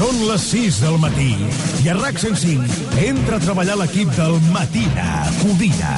Són 0.00 0.16
les 0.24 0.44
6 0.48 0.76
del 0.80 0.94
matí 0.96 1.34
i 1.84 1.90
a 1.92 1.94
RAC 1.98 2.16
105 2.22 3.02
entra 3.04 3.36
a 3.36 3.42
treballar 3.42 3.74
l'equip 3.76 4.08
del 4.16 4.38
Matina 4.48 5.26
Codina. 5.42 5.90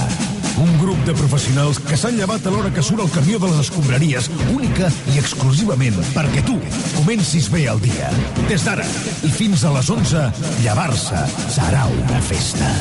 Un 0.59 0.72
grup 0.80 0.98
de 1.06 1.14
professionals 1.14 1.79
que 1.87 1.95
s'han 2.01 2.19
llevat 2.19 2.43
a 2.43 2.51
l'hora 2.51 2.73
que 2.75 2.83
surt 2.83 3.04
el 3.04 3.12
camió 3.15 3.38
de 3.38 3.53
les 3.53 3.62
escombraries, 3.62 4.27
única 4.57 4.91
i 5.15 5.23
exclusivament 5.23 6.03
perquè 6.17 6.43
tu 6.51 6.59
comencis 6.96 7.46
bé 7.54 7.69
el 7.71 7.79
dia. 7.87 8.11
Des 8.51 8.67
d'ara 8.67 8.90
i 9.22 9.30
fins 9.30 9.62
a 9.62 9.72
les 9.78 9.94
11, 9.94 10.26
llevar-se 10.66 11.22
serà 11.60 11.87
una 12.03 12.21
festa. 12.26 12.74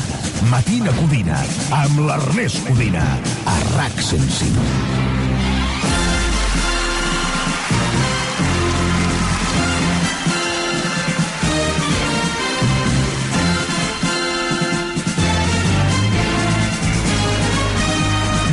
Matina 0.50 0.90
Codina, 0.98 1.38
amb 1.84 2.02
l'Ernest 2.02 2.66
Codina, 2.66 3.06
a 3.46 3.58
RAC 3.76 4.02
105. 4.10 5.11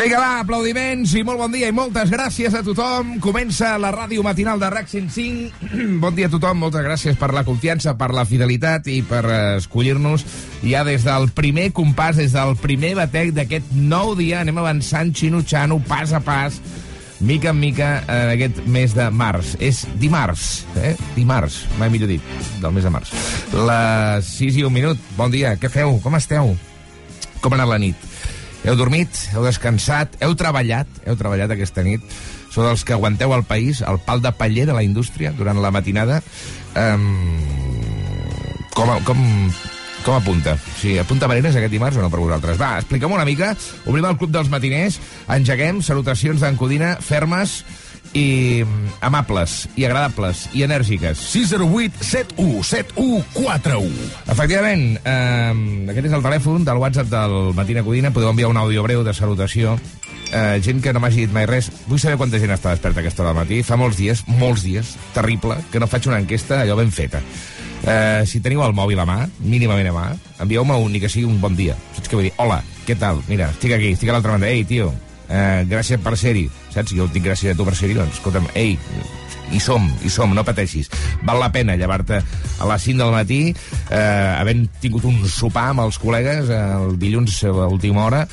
Vinga, 0.09 0.23
va, 0.25 0.39
aplaudiments 0.41 1.11
i 1.13 1.21
molt 1.21 1.37
bon 1.37 1.51
dia 1.53 1.67
i 1.69 1.73
moltes 1.75 2.09
gràcies 2.09 2.55
a 2.57 2.63
tothom. 2.65 3.11
Comença 3.21 3.75
la 3.77 3.91
ràdio 3.93 4.23
matinal 4.25 4.57
de 4.57 4.65
RAC 4.73 4.87
105. 4.89 5.67
bon 6.01 6.17
dia 6.17 6.25
a 6.25 6.31
tothom, 6.33 6.57
moltes 6.63 6.81
gràcies 6.81 7.19
per 7.19 7.29
la 7.29 7.43
confiança, 7.45 7.93
per 7.93 8.07
la 8.17 8.23
fidelitat 8.25 8.89
i 8.89 9.03
per 9.05 9.21
eh, 9.29 9.37
escollir-nos 9.59 10.25
ja 10.65 10.81
des 10.87 11.05
del 11.05 11.29
primer 11.37 11.67
compàs, 11.77 12.17
des 12.17 12.33
del 12.33 12.55
primer 12.57 12.95
batec 12.97 13.35
d'aquest 13.37 13.69
nou 13.77 14.15
dia. 14.17 14.41
Anem 14.41 14.57
avançant 14.63 15.13
xino-xano, 15.13 15.77
pas 15.85 16.17
a 16.17 16.25
pas, 16.25 16.57
mica 17.21 17.53
en 17.53 17.61
mica, 17.61 17.93
en 18.09 18.33
aquest 18.33 18.65
mes 18.65 18.97
de 18.97 19.11
març. 19.13 19.59
És 19.61 19.85
dimarts, 20.01 20.63
eh? 20.81 20.95
Dimarts, 21.13 21.67
mai 21.77 21.93
millor 21.93 22.09
dit, 22.09 22.37
del 22.65 22.73
mes 22.73 22.89
de 22.89 22.97
març. 22.97 23.13
Les 23.53 24.37
6 24.41 24.57
i 24.57 24.65
un 24.65 24.73
minut. 24.73 25.09
Bon 25.21 25.29
dia, 25.29 25.53
què 25.53 25.69
feu? 25.69 25.99
Com 26.01 26.17
esteu? 26.17 26.55
Com 27.43 27.53
ha 27.53 27.61
anat 27.61 27.75
la 27.77 27.83
nit? 27.85 28.08
Heu 28.65 28.75
dormit? 28.75 29.09
Heu 29.33 29.45
descansat? 29.45 30.19
Heu 30.23 30.35
treballat? 30.39 30.89
Heu 31.07 31.15
treballat 31.19 31.53
aquesta 31.55 31.83
nit? 31.85 32.03
Sou 32.49 32.65
dels 32.65 32.83
que 32.83 32.95
aguanteu 32.95 33.33
el 33.35 33.45
país, 33.47 33.83
el 33.85 33.99
pal 34.03 34.23
de 34.23 34.31
paller 34.35 34.65
de 34.67 34.75
la 34.75 34.83
indústria 34.83 35.31
durant 35.37 35.61
la 35.61 35.71
matinada? 35.71 36.19
Um, 36.75 37.37
com, 38.75 38.91
com, 39.05 39.21
com 40.03 40.15
apunta? 40.17 40.57
Sí, 40.79 40.97
apunta 40.99 41.29
Marenes 41.29 41.55
aquest 41.55 41.71
dimarts 41.71 41.99
o 41.99 42.03
no 42.03 42.09
per 42.11 42.21
vosaltres? 42.21 42.59
Va, 42.59 42.77
expliquem 42.81 43.13
una 43.15 43.27
mica. 43.27 43.53
Obrim 43.85 44.09
el 44.09 44.17
Club 44.19 44.33
dels 44.35 44.49
Matiners, 44.51 44.99
engeguem, 45.35 45.83
salutacions 45.85 46.41
d'en 46.43 46.57
Codina, 46.59 46.95
fermes, 47.05 47.61
i 48.13 48.65
amables, 49.01 49.67
i 49.75 49.85
agradables, 49.85 50.47
i 50.53 50.63
enèrgiques. 50.65 51.19
608 51.31 52.03
71 52.03 52.63
7141. 52.63 54.09
Efectivament, 54.33 54.85
eh, 55.03 55.89
aquest 55.93 56.09
és 56.09 56.17
el 56.17 56.25
telèfon 56.25 56.65
del 56.65 56.81
WhatsApp 56.81 57.11
del 57.11 57.53
Matina 57.57 57.83
Codina. 57.83 58.11
Podeu 58.11 58.31
enviar 58.31 58.49
un 58.49 58.57
àudio 58.57 58.83
breu 58.83 59.03
de 59.03 59.13
salutació. 59.13 59.77
Eh, 60.31 60.59
gent 60.61 60.81
que 60.81 60.93
no 60.93 61.01
m'hagi 61.01 61.25
dit 61.25 61.33
mai 61.33 61.47
res. 61.49 61.71
Vull 61.87 61.99
saber 62.01 62.17
quanta 62.17 62.39
gent 62.39 62.53
està 62.53 62.73
desperta 62.73 63.01
aquesta 63.01 63.23
hora 63.23 63.33
del 63.33 63.41
matí. 63.43 63.63
Fa 63.63 63.77
molts 63.77 63.97
dies, 63.97 64.23
molts 64.27 64.63
dies, 64.63 64.95
terrible, 65.13 65.57
que 65.71 65.79
no 65.79 65.87
faig 65.87 66.07
una 66.07 66.19
enquesta 66.21 66.61
allò 66.61 66.77
ben 66.77 66.91
feta. 66.91 67.21
Eh, 67.79 68.23
si 68.27 68.41
teniu 68.43 68.61
el 68.65 68.75
mòbil 68.75 68.99
a 68.99 69.05
mà, 69.07 69.19
mínimament 69.39 69.89
a 69.89 69.93
mà, 69.95 70.07
envieu-me 70.43 70.75
un, 70.75 70.91
ni 70.91 70.99
que 70.99 71.09
sigui 71.09 71.25
un 71.25 71.39
bon 71.41 71.55
dia. 71.55 71.77
Saps 71.95 72.09
què 72.09 72.19
vull 72.19 72.27
dir? 72.27 72.33
Hola, 72.37 72.61
què 72.85 72.97
tal? 72.99 73.23
Mira, 73.29 73.49
estic 73.55 73.73
aquí, 73.77 73.93
estic 73.95 74.11
a 74.11 74.17
l'altra 74.17 74.35
banda. 74.35 74.51
Ei, 74.51 74.65
tio, 74.67 74.91
eh, 75.29 75.63
gràcies 75.69 76.01
per 76.03 76.17
ser-hi, 76.17 76.47
saps? 76.73 76.93
Jo 76.97 77.07
tinc 77.13 77.29
gràcies 77.29 77.53
a 77.53 77.57
tu 77.57 77.65
per 77.67 77.75
ser-hi, 77.77 77.95
doncs, 77.97 78.19
escolta'm, 78.19 78.49
ei, 78.59 78.77
hi 79.51 79.59
som, 79.63 79.85
hi 80.03 80.11
som, 80.13 80.33
no 80.35 80.45
pateixis. 80.45 80.89
Val 81.25 81.39
la 81.41 81.51
pena 81.53 81.77
llevar-te 81.79 82.19
a 82.21 82.69
les 82.69 82.87
5 82.89 83.01
del 83.01 83.13
matí, 83.13 83.41
eh, 83.89 83.99
havent 84.37 84.67
tingut 84.81 85.05
un 85.09 85.21
sopar 85.27 85.69
amb 85.73 85.85
els 85.87 85.99
col·legues 86.01 86.49
eh, 86.53 86.63
el 86.79 86.97
dilluns 87.01 87.43
a 87.45 87.53
l'última 87.61 88.05
hora, 88.05 88.25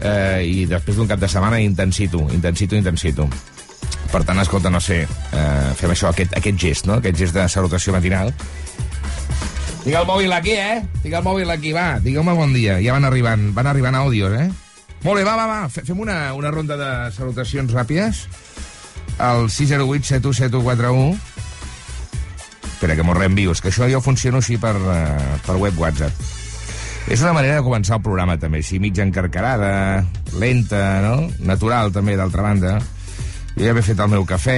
eh, 0.00 0.42
i 0.46 0.66
després 0.70 0.98
d'un 0.98 1.10
cap 1.10 1.20
de 1.20 1.28
setmana 1.30 1.60
intensito, 1.62 2.26
intensito, 2.34 2.78
intensito. 2.78 3.28
Per 4.10 4.24
tant, 4.26 4.38
escolta, 4.42 4.70
no 4.70 4.80
sé, 4.82 5.04
eh, 5.06 5.70
fem 5.78 5.92
això, 5.94 6.10
aquest, 6.10 6.34
aquest 6.38 6.58
gest, 6.58 6.88
no? 6.90 6.98
Aquest 6.98 7.18
gest 7.18 7.36
de 7.36 7.46
salutació 7.48 7.94
matinal. 7.94 8.32
Tinc 9.84 9.94
el 9.96 10.06
mòbil 10.08 10.32
aquí, 10.34 10.56
eh? 10.58 10.80
Tinc 11.02 11.14
el 11.14 11.22
mòbil 11.24 11.50
aquí, 11.50 11.70
va, 11.72 11.94
digueu-me 12.02 12.34
bon 12.36 12.52
dia. 12.52 12.80
Ja 12.84 12.96
van 12.96 13.06
arribant, 13.08 13.46
van 13.56 13.70
arribant 13.70 13.96
àudios, 13.96 14.34
eh? 14.36 14.50
Molt 15.00 15.16
bé, 15.16 15.24
va, 15.24 15.34
va, 15.36 15.46
va, 15.48 15.68
fem 15.72 16.00
una, 16.00 16.34
una 16.36 16.50
ronda 16.52 16.76
de 16.76 16.90
salutacions 17.16 17.72
ràpides. 17.72 18.26
El 19.20 19.48
608 19.52 20.16
7171 20.16 21.18
Espera, 22.80 22.94
que 22.96 23.04
m'ho 23.04 23.12
reenvio. 23.12 23.52
És 23.52 23.60
que 23.60 23.68
això 23.68 23.84
jo 23.92 23.98
funciono 24.00 24.38
així 24.40 24.54
per, 24.56 24.72
uh, 24.72 25.34
per 25.44 25.58
web 25.60 25.76
WhatsApp. 25.76 26.22
És 27.12 27.20
una 27.20 27.34
manera 27.36 27.58
de 27.58 27.64
començar 27.66 27.98
el 27.98 28.04
programa, 28.06 28.38
també, 28.40 28.62
així 28.62 28.78
mitja 28.80 29.04
encarcarada, 29.04 30.00
lenta, 30.40 30.80
no? 31.04 31.26
Natural, 31.44 31.92
també, 31.92 32.16
d'altra 32.16 32.46
banda. 32.46 32.78
Jo 33.58 33.66
ja 33.66 33.74
he 33.76 33.84
fet 33.84 34.00
el 34.00 34.08
meu 34.08 34.24
cafè, 34.24 34.56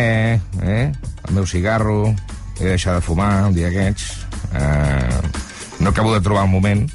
eh? 0.62 0.84
el 0.92 1.34
meu 1.34 1.48
cigarro, 1.50 2.12
he 2.60 2.62
de 2.62 2.76
deixar 2.76 2.94
de 2.94 3.02
fumar 3.02 3.48
un 3.48 3.58
dia 3.58 3.72
aquests. 3.72 4.06
Uh, 4.52 5.82
no 5.82 5.90
acabo 5.90 6.14
de 6.14 6.22
trobar 6.22 6.46
un 6.46 6.54
moment, 6.54 6.86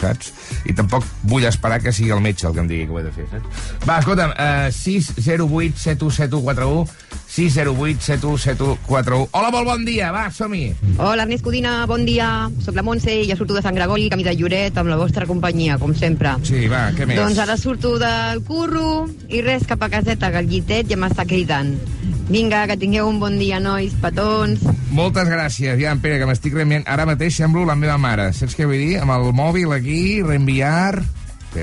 saps? 0.00 0.32
I 0.68 0.74
tampoc 0.76 1.06
vull 1.30 1.46
esperar 1.48 1.80
que 1.82 1.92
sigui 1.94 2.12
el 2.14 2.22
metge 2.24 2.48
el 2.48 2.54
que 2.56 2.62
em 2.64 2.70
digui 2.70 2.88
que 2.88 2.96
ho 2.96 3.00
he 3.00 3.06
de 3.06 3.12
fer, 3.14 3.26
saps? 3.32 3.64
Va, 3.86 3.98
escolta'm, 4.02 4.34
uh, 4.34 4.70
608 4.74 5.80
7171 5.84 6.86
608 7.34 8.02
717141 8.04 9.28
Hola, 9.32 9.50
molt 9.50 9.66
bon 9.66 9.84
dia, 9.86 10.10
va, 10.14 10.28
som-hi. 10.30 10.68
Hola, 10.98 11.24
Ernest 11.24 11.44
Codina, 11.44 11.74
bon 11.90 12.04
dia. 12.06 12.28
Soc 12.62 12.76
la 12.78 12.84
Montse 12.86 13.10
i 13.10 13.24
ja 13.28 13.36
surto 13.38 13.56
de 13.56 13.62
Sant 13.64 13.74
Gregori, 13.74 14.06
camí 14.12 14.26
de 14.26 14.34
Lloret, 14.38 14.76
amb 14.78 14.92
la 14.92 14.98
vostra 15.00 15.26
companyia, 15.26 15.78
com 15.82 15.94
sempre. 15.98 16.36
Sí, 16.46 16.66
va, 16.70 16.86
què 16.94 17.08
més? 17.08 17.18
Doncs 17.18 17.40
ara 17.42 17.56
surto 17.58 17.96
del 17.98 18.44
curro 18.46 19.08
i 19.28 19.42
res, 19.42 19.66
cap 19.66 19.82
a 19.82 19.90
caseta, 19.90 20.30
que 20.30 20.44
el 20.44 20.50
llitet 20.52 20.90
ja 20.90 21.00
m'està 21.00 21.26
cridant. 21.26 21.74
Vinga, 22.28 22.64
que 22.66 22.76
tingueu 22.80 23.08
un 23.10 23.18
bon 23.20 23.36
dia, 23.38 23.58
nois, 23.60 23.92
petons. 24.00 24.62
Moltes 24.94 25.28
gràcies, 25.28 25.76
ja, 25.80 25.92
Pere, 26.00 26.16
que 26.20 26.28
m'estic 26.28 26.54
reenviant. 26.56 26.86
Ara 26.88 27.04
mateix 27.08 27.36
semblo 27.36 27.66
la 27.68 27.76
meva 27.76 27.98
mare. 28.00 28.30
Saps 28.32 28.56
què 28.56 28.64
vull 28.68 28.80
dir? 28.80 28.94
Amb 29.02 29.12
el 29.18 29.28
mòbil 29.36 29.74
aquí, 29.76 30.22
reenviar... 30.24 31.02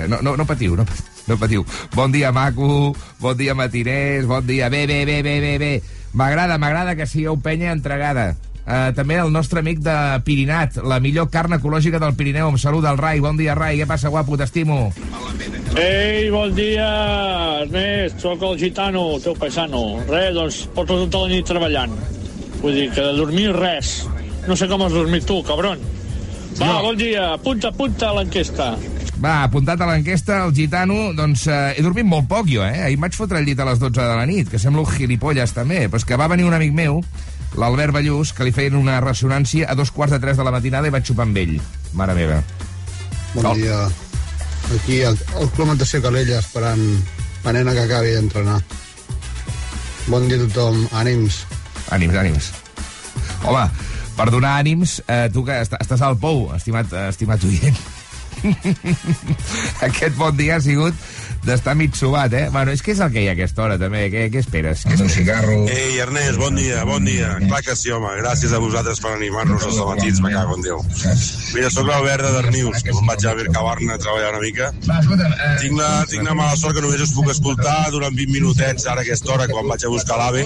No, 0.08 0.22
no, 0.24 0.38
no 0.40 0.46
patiu, 0.48 0.78
no, 0.80 0.86
no 1.28 1.36
patiu. 1.42 1.66
Bon 1.98 2.14
dia, 2.14 2.30
maco, 2.32 2.94
bon 3.20 3.36
dia, 3.40 3.58
matiners, 3.58 4.30
bon 4.30 4.46
dia... 4.48 4.70
Bé, 4.72 4.86
bé, 4.88 5.02
bé, 5.10 5.18
bé, 5.26 5.40
bé, 5.44 5.58
bé. 5.60 5.74
M'agrada, 6.14 6.60
m'agrada 6.62 6.96
que 6.96 7.10
sigueu 7.10 7.36
penya 7.42 7.74
entregada. 7.74 8.36
Uh, 8.62 8.92
també 8.96 9.16
el 9.18 9.32
nostre 9.34 9.60
amic 9.60 9.80
de 9.82 9.96
Pirinat, 10.24 10.78
la 10.86 11.00
millor 11.02 11.30
carn 11.34 11.56
ecològica 11.58 12.00
del 12.00 12.14
Pirineu. 12.16 12.50
Em 12.54 12.58
saluda 12.62 12.92
el 12.94 13.00
Rai. 13.02 13.20
Bon 13.20 13.38
dia, 13.40 13.56
Rai. 13.58 13.80
Què 13.82 13.88
passa, 13.90 14.12
guapo? 14.14 14.38
T'estimo. 14.38 14.92
Ei, 15.80 16.30
bon 16.30 16.52
dia, 16.56 16.88
Ernest, 17.64 18.20
sóc 18.22 18.42
el 18.44 18.58
gitano, 18.60 19.16
el 19.16 19.22
teu 19.24 19.36
paisano. 19.40 19.82
Res, 20.10 20.34
doncs, 20.36 20.62
porto 20.76 20.98
tota 21.06 21.24
la 21.26 21.32
nit 21.32 21.48
treballant. 21.48 21.94
Vull 22.62 22.76
dir 22.78 22.90
que 22.94 23.02
de 23.02 23.14
dormir 23.18 23.50
res. 23.56 24.02
No 24.48 24.56
sé 24.58 24.68
com 24.70 24.84
has 24.86 24.94
dormit 24.94 25.26
tu, 25.26 25.40
cabron. 25.48 25.80
Va, 26.60 26.66
No. 26.68 26.82
bon 26.84 26.98
dia, 27.00 27.32
apunta, 27.34 27.70
apunta 27.72 28.10
a 28.10 28.14
l'enquesta. 28.20 28.76
Va, 29.22 29.44
apuntat 29.46 29.80
a 29.82 29.88
l'enquesta, 29.88 30.44
el 30.46 30.54
gitano, 30.54 31.14
doncs 31.14 31.46
eh, 31.48 31.74
he 31.78 31.82
dormit 31.86 32.06
molt 32.06 32.28
poc 32.28 32.48
jo, 32.50 32.64
eh? 32.66 32.84
Ahir 32.88 32.98
em 32.98 33.02
vaig 33.06 33.14
fotre 33.16 33.40
el 33.40 33.46
llit 33.46 33.60
a 33.62 33.66
les 33.70 33.80
12 33.80 34.02
de 34.02 34.16
la 34.18 34.26
nit, 34.26 34.50
que 34.50 34.60
sembla 34.60 34.82
un 34.82 34.90
gilipolles 34.92 35.54
també, 35.54 35.86
però 35.88 36.02
és 36.02 36.06
que 36.06 36.18
va 36.18 36.28
venir 36.28 36.44
un 36.50 36.54
amic 36.58 36.74
meu, 36.74 37.00
l'Albert 37.58 37.94
Ballús, 37.94 38.32
que 38.34 38.46
li 38.48 38.52
feien 38.56 38.76
una 38.80 39.00
ressonància 39.04 39.68
a 39.70 39.76
dos 39.76 39.92
quarts 39.92 40.14
de 40.16 40.20
tres 40.24 40.38
de 40.38 40.44
la 40.48 40.52
matinada 40.56 40.88
i 40.88 40.94
vaig 40.94 41.06
xupar 41.08 41.26
amb 41.28 41.38
ell. 41.38 41.58
Mare 41.94 42.16
meva. 42.16 42.42
Bon 43.34 43.46
Oh. 43.46 43.56
dia. 43.56 43.86
Aquí 44.76 45.02
al, 45.04 45.18
al 45.40 45.50
Club 45.52 45.68
Natació 45.68 46.02
Calella 46.02 46.40
esperant 46.40 46.82
la 47.44 47.52
nena 47.54 47.74
que 47.74 47.82
acabi 47.84 48.14
d'entrenar. 48.16 48.62
Bon 50.08 50.28
dia 50.28 50.38
a 50.38 50.46
tothom. 50.48 50.86
Ànims. 50.94 51.42
Ànims, 51.92 52.16
ànims. 52.16 52.52
Home, 53.44 53.66
per 54.16 54.30
donar 54.32 54.58
ànims, 54.62 55.02
eh, 55.08 55.28
tu 55.34 55.44
que 55.44 55.60
est 55.62 55.74
estàs 55.80 56.02
al 56.02 56.16
pou, 56.22 56.52
estimat, 56.56 56.92
eh, 56.94 57.08
estimat 57.10 57.44
oient. 57.44 57.78
Aquest 59.88 60.16
bon 60.18 60.36
dia 60.38 60.56
ha 60.58 60.62
sigut 60.64 60.96
d'estar 61.46 61.76
mig 61.76 61.96
subat, 61.98 62.34
eh? 62.34 62.48
Bueno, 62.54 62.72
és 62.72 62.82
que 62.86 62.94
és 62.94 63.00
el 63.02 63.12
que 63.14 63.24
hi 63.24 63.28
ha 63.30 63.34
a 63.34 63.38
aquesta 63.38 63.64
hora, 63.66 63.78
també. 63.82 64.04
Què, 64.14 64.28
què 64.34 64.42
esperes? 64.44 64.84
Què 64.86 64.94
esperes? 64.96 65.16
cigarro... 65.16 65.58
Ei, 65.72 65.98
Ernest, 66.04 66.38
bon 66.40 66.56
dia, 66.56 66.84
bon 66.88 67.06
dia. 67.06 67.34
Clar 67.48 67.62
que 67.66 67.76
sí, 67.76 67.92
home. 67.94 68.12
Gràcies 68.22 68.54
a 68.54 68.60
vosaltres 68.62 69.02
per 69.04 69.14
animar-nos 69.16 69.66
els 69.70 69.80
matins, 69.90 70.22
me 70.24 70.32
cago 70.34 70.58
en 70.58 70.66
Déu. 70.66 70.82
Mira, 71.56 71.70
sóc 71.74 71.88
l'Albert 71.90 72.26
de 72.26 72.32
Darnius, 72.38 72.84
que 72.86 72.94
me'n 72.96 73.10
vaig 73.10 73.26
a 73.28 73.36
Mercabarna 73.40 73.98
a 73.98 74.02
treballar 74.02 74.32
una 74.36 74.44
mica. 74.44 74.72
Eh, 74.72 75.52
Tinc 75.62 75.78
la, 75.80 75.90
tinc 76.10 76.26
la 76.28 76.36
mala 76.38 76.56
sort 76.60 76.78
que 76.78 76.84
només 76.86 77.02
us 77.04 77.14
puc 77.16 77.30
escoltar 77.34 77.78
durant 77.94 78.16
20 78.16 78.32
minutets 78.36 78.86
ara 78.88 79.02
a 79.02 79.06
aquesta 79.06 79.34
hora, 79.36 79.48
quan 79.52 79.68
vaig 79.70 79.86
a 79.86 79.92
buscar 79.94 80.18
l'AVE. 80.22 80.46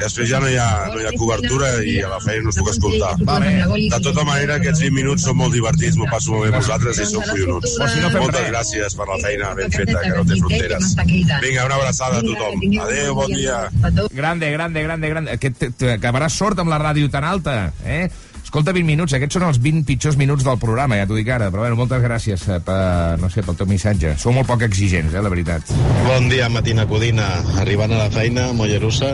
Després 0.00 0.28
ja 0.30 0.40
no 0.42 0.48
hi, 0.50 0.56
ha, 0.60 0.68
no 0.92 1.00
hi 1.02 1.08
ha 1.08 1.14
cobertura 1.18 1.72
i 1.84 1.96
a 2.04 2.12
la 2.12 2.20
feina 2.24 2.44
no 2.46 2.52
us 2.54 2.60
puc 2.60 2.70
escoltar. 2.74 3.14
Vale. 3.26 3.52
De 3.90 4.00
tota 4.04 4.24
manera, 4.28 4.60
aquests 4.60 4.84
20 4.84 4.96
minuts 4.96 5.26
són 5.28 5.38
molt 5.40 5.56
divertits, 5.56 5.96
m'ho 5.98 6.08
passo 6.12 6.34
molt 6.36 6.46
bé 6.46 6.52
amb 6.52 6.60
vosaltres 6.60 7.00
i 7.02 7.08
sou 7.10 7.24
collonuts. 7.26 7.76
Moltes 8.20 8.48
gràcies 8.50 8.96
per 8.98 9.08
la 9.10 9.18
feina 9.24 9.52
ben 9.58 9.72
feta, 9.74 10.00
que 10.10 10.18
no 10.18 10.24
té 10.26 10.38
fronteres. 10.40 10.94
Vinga, 11.42 11.66
una 11.66 11.76
abraçada 11.80 12.18
a 12.18 12.24
tothom. 12.26 12.60
Adéu, 12.86 13.14
bon 13.14 13.32
dia. 13.32 13.62
Grande, 14.10 14.50
grande, 14.52 14.82
grande, 14.82 15.08
grande. 15.14 15.38
Que 15.38 15.50
t- 15.50 15.70
t- 15.70 15.94
acabaràs 15.94 16.34
sort 16.36 16.58
amb 16.58 16.70
la 16.72 16.78
ràdio 16.82 17.08
tan 17.10 17.24
alta, 17.24 17.72
eh? 17.84 18.08
Escolta, 18.42 18.72
20 18.74 18.82
minuts, 18.88 19.12
aquests 19.14 19.36
són 19.36 19.44
els 19.46 19.60
20 19.62 19.84
pitjors 19.86 20.16
minuts 20.18 20.42
del 20.42 20.56
programa, 20.58 20.96
ja 20.98 21.04
t'ho 21.06 21.14
dic 21.14 21.28
ara, 21.30 21.50
però 21.54 21.62
bueno, 21.62 21.76
moltes 21.78 22.00
gràcies 22.02 22.48
eh, 22.50 22.56
per, 22.66 23.18
no 23.20 23.28
sé, 23.30 23.44
pel 23.46 23.54
teu 23.54 23.68
missatge. 23.70 24.16
Sou 24.18 24.32
molt 24.34 24.48
poc 24.48 24.64
exigents, 24.66 25.14
eh, 25.14 25.22
la 25.22 25.30
veritat. 25.30 25.70
Bon 26.08 26.26
dia, 26.32 26.48
Matina 26.50 26.86
Codina. 26.90 27.28
Arribant 27.62 27.92
a 27.94 28.00
la 28.06 28.10
feina, 28.10 28.48
Mollerussa. 28.56 29.12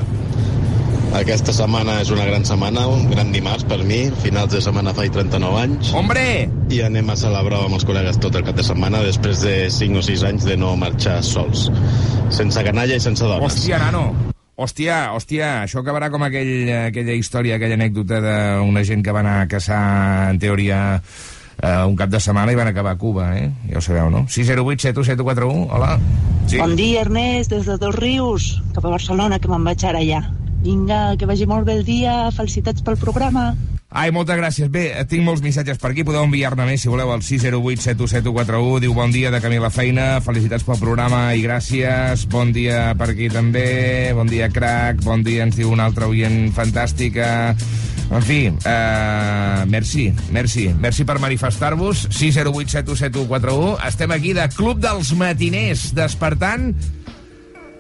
Aquesta 1.14 1.53
setmana 1.55 2.00
és 2.03 2.11
una 2.11 2.25
gran 2.26 2.44
setmana, 2.44 2.87
un 2.91 3.06
gran 3.11 3.31
dimarts 3.32 3.64
per 3.70 3.79
mi. 3.87 4.06
Finals 4.25 4.53
de 4.53 4.61
setmana 4.64 4.94
faig 4.97 5.14
39 5.14 5.61
anys. 5.62 5.93
Hombre! 5.97 6.25
I 6.75 6.81
anem 6.88 7.11
a 7.12 7.17
celebrar 7.17 7.62
amb 7.64 7.79
els 7.79 7.87
col·legues 7.87 8.19
tot 8.23 8.35
el 8.37 8.44
cap 8.47 8.58
de 8.58 8.64
setmana 8.67 9.05
després 9.06 9.44
de 9.44 9.55
5 9.70 10.03
o 10.03 10.05
6 10.05 10.25
anys 10.32 10.47
de 10.49 10.56
no 10.58 10.75
marxar 10.81 11.20
sols. 11.25 11.69
Sense 12.35 12.64
canalla 12.67 12.99
i 12.99 13.03
sense 13.03 13.23
dones. 13.25 13.47
Hòstia, 13.47 13.79
nano! 13.87 14.08
Hòstia, 14.56 15.12
hòstia, 15.12 15.49
això 15.67 15.82
acabarà 15.82 16.08
com 16.08 16.23
aquell, 16.25 16.70
aquella 16.87 17.12
història, 17.12 17.58
aquella 17.58 17.76
anècdota 17.76 18.23
d'una 18.25 18.85
gent 18.88 19.03
que 19.05 19.12
va 19.12 19.20
anar 19.20 19.43
a 19.43 19.49
caçar, 19.53 19.81
en 20.32 20.41
teoria, 20.41 20.79
eh, 21.61 21.82
un 21.85 21.97
cap 21.97 22.08
de 22.08 22.20
setmana 22.25 22.55
i 22.55 22.56
van 22.56 22.70
acabar 22.73 22.94
a 22.97 22.99
Cuba, 22.99 23.35
eh? 23.37 23.50
Ja 23.69 23.82
ho 23.82 23.85
sabeu, 23.85 24.08
no? 24.11 24.25
608 24.32 24.88
7141, 24.88 25.69
hola. 25.76 25.99
Sí. 26.49 26.56
Bon 26.56 26.73
dia, 26.79 27.03
Ernest, 27.05 27.53
des 27.53 27.69
de 27.69 27.76
Dos 27.76 27.94
Rius, 28.00 28.62
cap 28.73 28.88
a 28.88 28.97
Barcelona, 28.97 29.38
que 29.38 29.53
me'n 29.53 29.69
vaig 29.69 29.85
ara 29.85 30.00
ja. 30.00 30.25
Vinga, 30.67 31.15
que 31.15 31.29
vagi 31.31 31.47
molt 31.47 31.67
bé 31.69 31.79
el 31.79 31.85
dia, 31.87 32.27
felicitats 32.35 32.83
pel 32.83 32.99
programa. 32.99 33.53
Ai, 33.97 34.11
moltes 34.11 34.35
gràcies. 34.37 34.67
Bé, 34.73 34.89
tinc 35.07 35.23
molts 35.23 35.45
missatges 35.45 35.79
per 35.79 35.93
aquí. 35.93 36.03
Podeu 36.05 36.25
enviar-ne 36.27 36.67
més, 36.67 36.83
si 36.83 36.91
voleu, 36.91 37.13
al 37.15 37.23
608 37.23 37.85
717141. 37.85 38.81
Diu, 38.83 38.97
bon 38.97 39.15
dia 39.15 39.31
de 39.31 39.41
camí 39.41 39.61
a 39.61 39.67
la 39.69 39.71
feina, 39.71 40.09
felicitats 40.27 40.67
pel 40.67 40.81
programa 40.83 41.21
i 41.39 41.45
gràcies. 41.47 42.27
Bon 42.33 42.51
dia 42.53 42.91
per 42.99 43.13
aquí 43.13 43.31
també. 43.31 44.11
Bon 44.19 44.27
dia, 44.27 44.51
crac. 44.51 45.05
Bon 45.07 45.23
dia, 45.23 45.47
ens 45.47 45.57
diu 45.57 45.71
una 45.71 45.87
altra 45.87 46.11
oient 46.11 46.51
fantàstica. 46.57 47.31
En 48.07 48.23
fi, 48.23 48.43
eh, 48.51 49.63
merci, 49.71 50.11
merci. 50.35 50.69
Merci 50.83 51.07
per 51.07 51.21
manifestar-vos. 51.23 52.09
608 52.11 52.75
717141. 52.83 53.79
Estem 53.87 54.19
aquí 54.19 54.35
de 54.35 54.51
Club 54.59 54.83
dels 54.83 55.15
Matiners, 55.15 55.93
despertant 55.95 56.73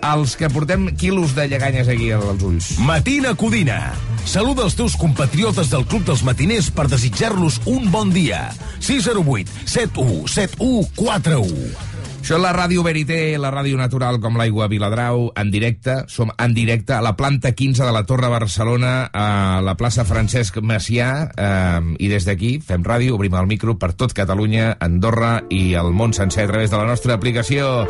els 0.04 0.36
que 0.36 0.50
portem 0.52 0.88
quilos 0.98 1.34
de 1.36 1.46
lleganyes 1.48 1.88
aquí 1.88 2.10
als 2.12 2.42
ulls. 2.44 2.70
Matina 2.78 3.34
Codina. 3.38 3.94
Saluda 4.26 4.64
els 4.66 4.74
teus 4.74 4.96
compatriotes 4.98 5.70
del 5.70 5.86
Club 5.86 6.06
dels 6.08 6.24
Matiners 6.26 6.70
per 6.74 6.88
desitjar-los 6.90 7.60
un 7.70 7.90
bon 7.92 8.10
dia. 8.14 8.48
608 8.80 9.52
71 9.64 10.26
71 10.26 10.88
41. 10.98 11.94
Això 12.26 12.40
és 12.40 12.42
la 12.42 12.50
ràdio 12.50 12.82
Verité, 12.82 13.16
la 13.38 13.52
ràdio 13.54 13.76
natural 13.78 14.16
com 14.18 14.34
l'aigua 14.34 14.66
Viladrau, 14.66 15.28
en 15.38 15.50
directe. 15.52 15.92
Som 16.10 16.32
en 16.42 16.56
directe 16.56 16.96
a 16.96 16.98
la 16.98 17.12
planta 17.14 17.52
15 17.54 17.86
de 17.86 17.92
la 17.94 18.02
Torre 18.02 18.26
Barcelona, 18.26 19.12
a 19.14 19.60
la 19.62 19.76
plaça 19.78 20.02
Francesc 20.02 20.58
Macià, 20.58 21.10
eh, 21.30 21.94
i 22.02 22.08
des 22.10 22.26
d'aquí 22.26 22.56
fem 22.58 22.82
ràdio, 22.82 23.14
obrim 23.14 23.38
el 23.38 23.46
micro 23.46 23.76
per 23.78 23.92
tot 23.92 24.10
Catalunya, 24.10 24.74
Andorra 24.80 25.44
i 25.54 25.78
el 25.78 25.92
món 25.94 26.18
sencer 26.18 26.48
a 26.48 26.50
través 26.50 26.74
de 26.74 26.82
la 26.82 26.90
nostra 26.90 27.14
aplicació. 27.14 27.86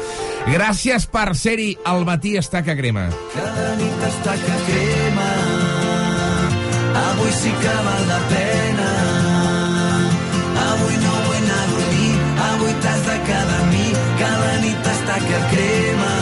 Gràcies 0.52 1.08
per 1.08 1.32
ser-hi 1.32 1.72
al 1.86 2.04
matí 2.04 2.36
estaca 2.36 2.76
crema. 2.76 3.08
Cada 3.32 3.72
nit 3.80 4.06
estaca 4.12 4.60
crema 4.68 5.32
Avui 7.08 7.32
sí 7.40 7.56
que 7.56 7.76
val 7.88 8.08
la 8.12 8.20
pena 8.28 8.65
estaca 15.16 15.48
crema. 15.48 16.12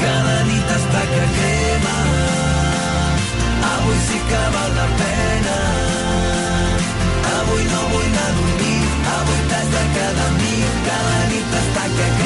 Cada 0.00 0.44
nit 0.44 0.70
estaca 0.78 1.24
crema. 1.36 1.96
Avui 3.72 3.98
sí 4.08 4.18
que 4.28 4.42
val 4.54 4.72
la 4.80 4.88
pena. 5.00 5.56
Avui 7.38 7.64
no 7.72 7.80
vull 7.92 8.08
anar 8.12 8.28
a 8.28 8.36
dormir. 8.38 8.80
Avui 9.16 9.40
t'has 9.48 9.68
de 9.76 9.84
quedar 9.94 10.26
amb 10.30 10.42
mi. 10.42 10.56
Cada 10.88 11.20
nit 11.30 11.54
estaca 11.62 12.08
crema 12.08 12.19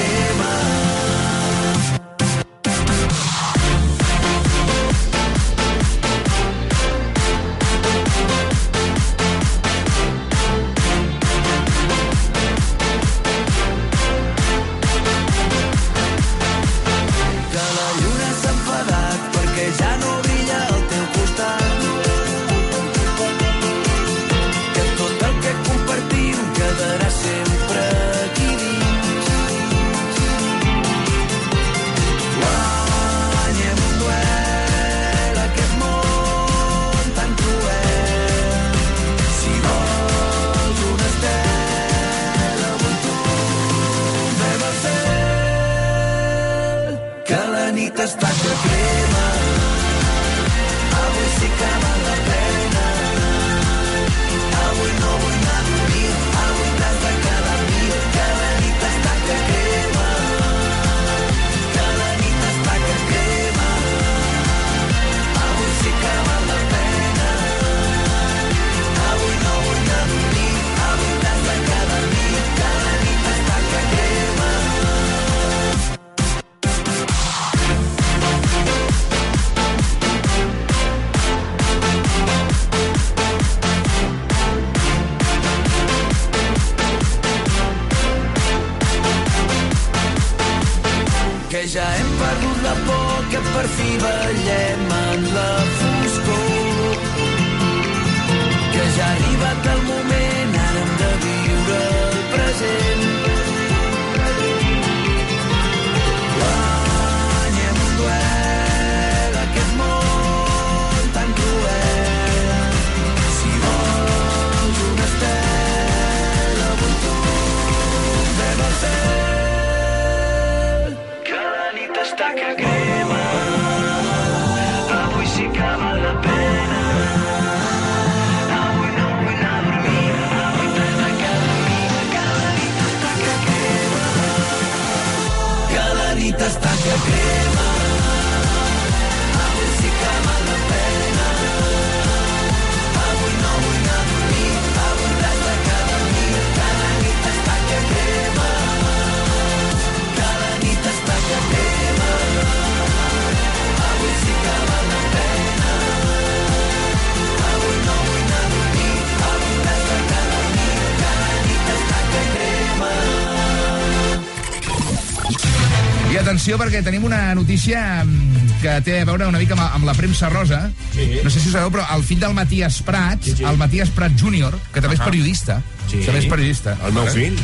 atenció, 166.54 166.58
perquè 166.58 166.82
tenim 166.84 167.04
una 167.04 167.34
notícia 167.34 168.04
mm, 168.04 168.60
que 168.62 168.80
té 168.84 169.00
a 169.02 169.04
veure 169.08 169.26
una 169.28 169.38
mica 169.38 169.54
amb, 169.54 169.66
amb 169.74 169.84
la 169.88 169.94
premsa 169.94 170.28
rosa. 170.30 170.70
Sí. 170.94 171.20
No 171.24 171.30
sé 171.30 171.40
si 171.40 171.48
ho 171.48 171.52
sabeu, 171.52 171.70
però 171.74 171.84
el 171.96 172.02
fill 172.04 172.20
del 172.20 172.34
Matías 172.34 172.80
Prats, 172.82 173.26
Sí, 173.26 173.36
sí. 173.36 173.44
el 173.44 173.56
Matías 173.56 173.90
Prats 173.90 174.20
Júnior, 174.20 174.58
que 174.72 174.80
també 174.80 174.94
és 174.96 175.00
Ahà. 175.00 175.10
periodista, 175.10 175.62
Sí. 175.90 175.98
també 176.06 176.20
és 176.20 176.26
periodista. 176.26 176.76
El 176.86 176.92
meu 176.94 177.06
fill. 177.12 177.36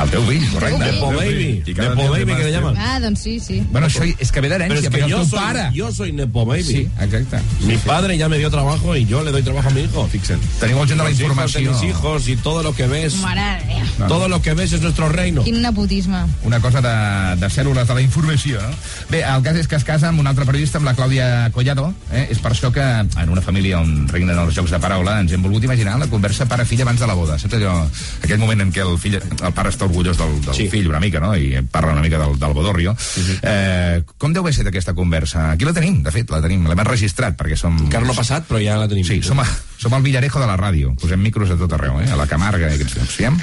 El 0.00 0.10
teu 0.10 0.22
fill, 0.24 0.46
correcte. 0.52 0.78
Nepo 0.78 1.12
Baby. 1.12 1.62
Nepo 1.66 2.08
Baby, 2.10 2.34
que 2.34 2.44
le 2.44 2.52
llaman. 2.52 2.76
Ah, 2.78 2.98
doncs 3.00 3.20
sí, 3.20 3.38
sí. 3.40 3.62
Bueno, 3.70 3.88
això 3.88 4.04
és 4.18 4.32
que 4.32 4.40
ve 4.40 4.48
d'herència, 4.48 4.88
perquè 4.90 5.04
el 5.04 5.10
yo 5.10 5.18
teu 5.18 5.26
soy, 5.26 5.38
pare... 5.38 5.68
yo 5.74 5.92
soy 5.92 6.12
Nepo 6.12 6.46
Baby. 6.46 6.62
Sí, 6.64 6.88
exacte. 7.00 7.40
Mi 7.60 7.76
padre 7.76 8.16
ya 8.16 8.28
me 8.28 8.38
dio 8.38 8.50
trabajo 8.50 8.96
y 8.96 9.04
yo 9.04 9.22
le 9.22 9.32
doy 9.32 9.42
trabajo 9.42 9.68
a 9.68 9.72
mi 9.72 9.82
hijo. 9.82 10.06
Fixen. 10.08 10.40
Teniu 10.60 10.80
el 10.82 10.88
gent 10.88 10.98
de 10.98 11.04
la 11.04 11.10
informació. 11.10 11.60
de 11.60 11.68
mis 11.74 11.82
hijos 11.82 12.28
y 12.28 12.36
todo 12.36 12.62
lo 12.62 12.74
que 12.74 12.86
ves. 12.86 13.16
Mare 13.16 13.64
de. 13.66 13.67
No. 13.98 14.06
Todo 14.06 14.28
lo 14.28 14.40
que 14.40 14.54
ves 14.54 14.72
es 14.72 14.80
nuestro 14.80 15.08
reino. 15.08 15.42
Quin 15.44 15.60
nepotisme. 15.62 16.18
una 16.44 16.60
cosa 16.60 16.80
de, 16.80 17.36
de 17.40 17.46
cèl·lules 17.50 17.86
de 17.86 17.94
la 17.94 18.00
informació. 18.02 18.60
No? 18.62 18.68
Bé, 19.10 19.22
el 19.26 19.42
cas 19.42 19.56
és 19.58 19.66
que 19.68 19.76
es 19.76 19.84
casa 19.84 20.08
amb 20.08 20.20
un 20.20 20.26
altre 20.30 20.44
periodista, 20.46 20.78
amb 20.78 20.86
la 20.86 20.94
Clàudia 20.94 21.50
Collado. 21.52 21.92
Eh? 22.12 22.28
És 22.30 22.38
per 22.38 22.52
això 22.52 22.70
que, 22.72 22.82
en 22.82 23.28
una 23.34 23.42
família 23.42 23.80
on 23.80 24.06
regnen 24.08 24.38
els 24.38 24.54
jocs 24.54 24.70
de 24.70 24.78
paraula, 24.78 25.18
ens 25.20 25.32
hem 25.34 25.42
volgut 25.42 25.64
imaginar 25.66 25.96
la 25.98 26.06
conversa 26.06 26.46
pare-fill 26.46 26.82
abans 26.82 27.00
de 27.00 27.06
la 27.10 27.14
boda. 27.18 27.38
Saps 27.38 27.54
allò, 27.58 27.74
aquell 28.22 28.38
moment 28.38 28.62
en 28.68 28.72
què 28.72 28.84
el, 28.86 28.94
fill, 29.02 29.18
el 29.18 29.52
pare 29.56 29.72
està 29.74 29.84
orgullós 29.88 30.16
del, 30.20 30.38
del 30.46 30.54
Sí. 30.54 30.68
fill 30.70 30.88
una 30.88 31.00
mica, 31.00 31.18
no? 31.20 31.34
I 31.36 31.62
parla 31.70 31.92
una 31.92 32.02
mica 32.06 32.18
del, 32.22 32.38
del 32.38 32.54
bodorrio. 32.54 32.94
eh, 33.42 34.02
com 34.18 34.32
deu 34.32 34.42
haver 34.42 34.52
estat 34.54 34.70
aquesta 34.70 34.94
conversa? 34.94 35.50
Aquí 35.52 35.64
la 35.66 35.72
tenim, 35.74 36.02
de 36.04 36.10
fet, 36.14 36.30
la 36.30 36.40
tenim. 36.44 36.66
L'hem 36.68 36.78
enregistrat, 36.86 37.36
perquè 37.38 37.56
som... 37.58 37.76
Encara 37.88 38.04
no 38.06 38.12
ha 38.14 38.20
passat, 38.22 38.46
però 38.48 38.62
ja 38.62 38.78
la 38.78 38.88
tenim. 38.88 39.04
Sí, 39.08 39.20
som, 39.26 39.40
a, 39.42 39.46
som 39.78 39.94
el 39.98 40.02
Villarejo 40.06 40.40
de 40.40 40.46
la 40.46 40.56
ràdio. 40.60 40.94
Posem 41.00 41.20
micros 41.22 41.50
a 41.50 41.58
tot 41.58 41.72
arreu, 41.74 41.98
eh? 42.00 42.10
A 42.12 42.16
la 42.20 42.26
Camarga 42.30 42.70
i 42.70 42.78
aquests 42.78 42.96
llocs. 43.00 43.16
Fiem? 43.18 43.38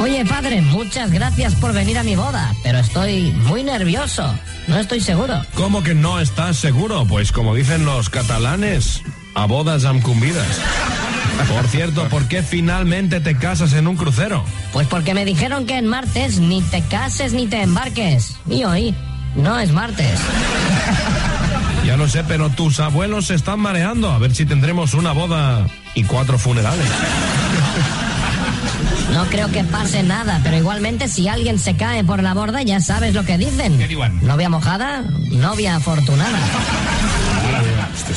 Oye, 0.00 0.24
padre, 0.24 0.62
muchas 0.62 1.10
gracias 1.10 1.54
por 1.56 1.74
venir 1.74 1.98
a 1.98 2.02
mi 2.02 2.16
boda, 2.16 2.54
pero 2.62 2.78
estoy 2.78 3.32
muy 3.32 3.62
nervioso. 3.62 4.34
No 4.66 4.78
estoy 4.78 5.00
seguro. 5.00 5.42
¿Cómo 5.54 5.82
que 5.82 5.94
no 5.94 6.20
estás 6.20 6.56
seguro? 6.56 7.04
Pues 7.04 7.32
como 7.32 7.54
dicen 7.54 7.84
los 7.84 8.08
catalanes, 8.08 9.02
a 9.34 9.44
bodas 9.44 9.84
am 9.84 10.00
convidas. 10.00 10.46
Por 11.54 11.68
cierto, 11.68 12.08
¿por 12.08 12.28
qué 12.28 12.42
finalmente 12.42 13.20
te 13.20 13.36
casas 13.36 13.74
en 13.74 13.86
un 13.86 13.96
crucero? 13.96 14.42
Pues 14.72 14.86
porque 14.86 15.12
me 15.12 15.26
dijeron 15.26 15.66
que 15.66 15.76
en 15.76 15.86
martes 15.86 16.38
ni 16.38 16.62
te 16.62 16.80
cases 16.82 17.34
ni 17.34 17.46
te 17.46 17.60
embarques. 17.62 18.36
Y 18.48 18.64
hoy 18.64 18.94
no 19.36 19.58
es 19.58 19.70
martes. 19.70 20.18
Ya 21.84 21.96
lo 21.96 22.08
sé, 22.08 22.24
pero 22.24 22.48
tus 22.50 22.80
abuelos 22.80 23.26
se 23.26 23.34
están 23.34 23.60
mareando. 23.60 24.10
A 24.10 24.18
ver 24.18 24.34
si 24.34 24.46
tendremos 24.46 24.94
una 24.94 25.12
boda 25.12 25.66
y 25.94 26.04
cuatro 26.04 26.38
funerales. 26.38 26.86
No 29.12 29.24
creo 29.26 29.50
que 29.50 29.64
pase 29.64 30.02
nada, 30.02 30.40
pero 30.42 30.56
igualmente 30.56 31.08
si 31.08 31.28
alguien 31.28 31.58
se 31.58 31.76
cae 31.76 32.04
por 32.04 32.22
la 32.22 32.34
borda 32.34 32.62
ya 32.62 32.80
sabes 32.80 33.14
lo 33.14 33.24
que 33.24 33.38
dicen. 33.38 33.78
Novia 34.22 34.48
mojada, 34.48 35.02
novia 35.30 35.76
afortunada. 35.76 36.38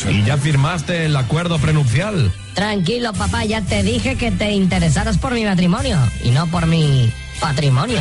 Y 0.10 0.24
ya 0.24 0.38
firmaste 0.38 1.06
el 1.06 1.16
acuerdo 1.16 1.58
prenupcial. 1.60 2.32
Tranquilo, 2.54 3.14
papá, 3.14 3.46
ya 3.46 3.62
te 3.62 3.84
dije 3.84 4.16
que 4.16 4.32
te 4.32 4.52
interesaras 4.52 5.18
por 5.18 5.34
mi 5.34 5.44
matrimonio 5.44 5.98
y 6.24 6.30
no 6.30 6.48
por 6.48 6.68
mi 6.68 7.12
patrimonio. 7.40 8.00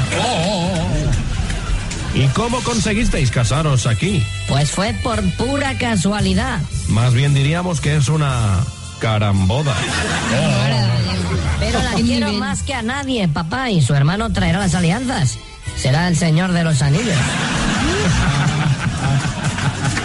¿Y 2.15 2.27
cómo 2.29 2.61
conseguisteis 2.61 3.31
casaros 3.31 3.87
aquí? 3.87 4.23
Pues 4.47 4.71
fue 4.71 4.93
por 5.03 5.23
pura 5.37 5.79
casualidad. 5.79 6.61
Más 6.89 7.15
bien 7.15 7.33
diríamos 7.33 7.81
que 7.81 7.97
es 7.97 8.09
una 8.09 8.61
caramboda. 9.01 9.75
Pero 11.63 11.81
la 11.81 11.93
quiero 12.05 12.33
más 12.33 12.63
que 12.63 12.75
a 12.75 12.83
nadie, 12.83 13.29
papá, 13.29 13.71
y 13.71 13.81
su 13.81 13.95
hermano 13.95 14.33
traerá 14.33 14.59
las 14.59 14.75
alianzas. 14.75 15.39
Será 15.77 16.09
el 16.09 16.17
señor 16.17 16.53
de 16.53 16.65
los 16.65 16.83
anillos. 16.83 17.17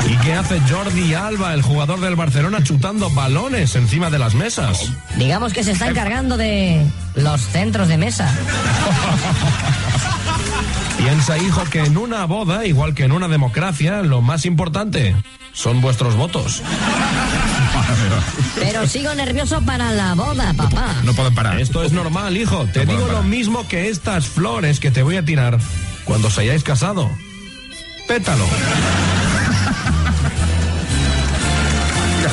¿Y 0.07 0.15
qué 0.17 0.33
hace 0.33 0.61
Jordi 0.69 1.13
Alba, 1.15 1.53
el 1.53 1.61
jugador 1.61 1.99
del 1.99 2.15
Barcelona, 2.15 2.63
chutando 2.63 3.09
balones 3.09 3.75
encima 3.75 4.09
de 4.09 4.19
las 4.19 4.35
mesas? 4.35 4.91
Digamos 5.17 5.51
que 5.51 5.63
se 5.63 5.71
está 5.71 5.87
encargando 5.87 6.37
de 6.37 6.85
los 7.15 7.41
centros 7.41 7.87
de 7.87 7.97
mesa. 7.97 8.31
Piensa, 10.97 11.37
hijo, 11.37 11.63
que 11.65 11.83
en 11.83 11.97
una 11.97 12.25
boda, 12.25 12.65
igual 12.65 12.93
que 12.93 13.03
en 13.03 13.11
una 13.11 13.27
democracia, 13.27 14.01
lo 14.01 14.21
más 14.21 14.45
importante 14.45 15.15
son 15.53 15.81
vuestros 15.81 16.15
votos. 16.15 16.61
Pero 18.55 18.87
sigo 18.87 19.13
nervioso 19.15 19.61
para 19.61 19.91
la 19.91 20.13
boda, 20.15 20.53
papá. 20.53 20.95
No 21.03 21.13
poden 21.13 21.33
parar. 21.35 21.59
Esto 21.59 21.83
es 21.83 21.91
normal, 21.91 22.35
hijo. 22.37 22.65
Te 22.73 22.79
No 22.81 22.85
puedo 22.85 22.99
digo 23.05 23.11
lo 23.11 23.23
mismo 23.23 23.67
que 23.67 23.89
estas 23.89 24.27
flores 24.27 24.79
que 24.79 24.91
te 24.91 25.03
voy 25.03 25.17
a 25.17 25.23
tirar 25.25 25.59
cuando 26.05 26.27
os 26.27 26.37
hayáis 26.37 26.63
casado. 26.63 27.09
Pétalo. 28.07 28.45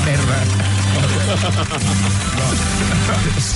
Merda. 0.04 0.36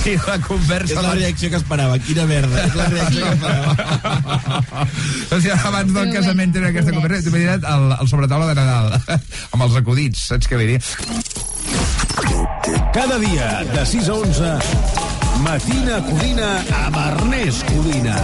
Sí, 0.03 0.15
la 0.25 0.39
conversa... 0.39 1.01
la- 1.01 1.13
reacció 1.13 1.49
que 1.49 1.55
esperava. 1.57 1.99
Quina 1.99 2.25
merda. 2.25 2.63
És 2.65 2.75
la 2.75 2.85
reacció 2.89 3.25
que 3.25 3.33
esperava. 3.33 3.75
O 5.29 5.37
sigui, 5.37 5.51
abans 5.53 5.93
del 5.93 6.09
Que 6.09 6.15
casament 6.17 6.55
era 6.57 6.69
aquesta 6.71 6.91
conversa, 6.95 7.29
t'he 7.29 7.43
el, 7.53 7.83
el 8.01 8.07
sobretaula 8.09 8.47
de 8.49 8.55
Nadal, 8.57 8.95
amb 9.53 9.65
els 9.65 9.75
acudits, 9.77 10.23
saps 10.31 10.49
què 10.49 10.57
vull 10.57 10.71
dir? 10.71 10.79
Cada 12.91 13.19
dia, 13.19 13.63
de 13.71 13.85
6 13.85 14.09
a 14.09 14.13
11, 14.13 14.43
Matina 15.45 16.01
Codina 16.01 16.49
amb 16.87 16.97
Ernest 16.97 17.63
Codina. 17.69 18.17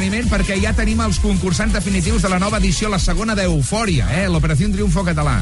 Entreteniment 0.00 0.30
perquè 0.32 0.56
ja 0.56 0.70
tenim 0.72 1.00
els 1.04 1.18
concursants 1.20 1.74
definitius 1.76 2.22
de 2.24 2.28
la 2.32 2.38
nova 2.40 2.56
edició, 2.56 2.88
la 2.88 2.98
segona 2.98 3.34
d'Eufòria, 3.36 4.06
eh? 4.16 4.28
l'Operació 4.32 4.70
Triunfo 4.72 5.02
Català. 5.04 5.34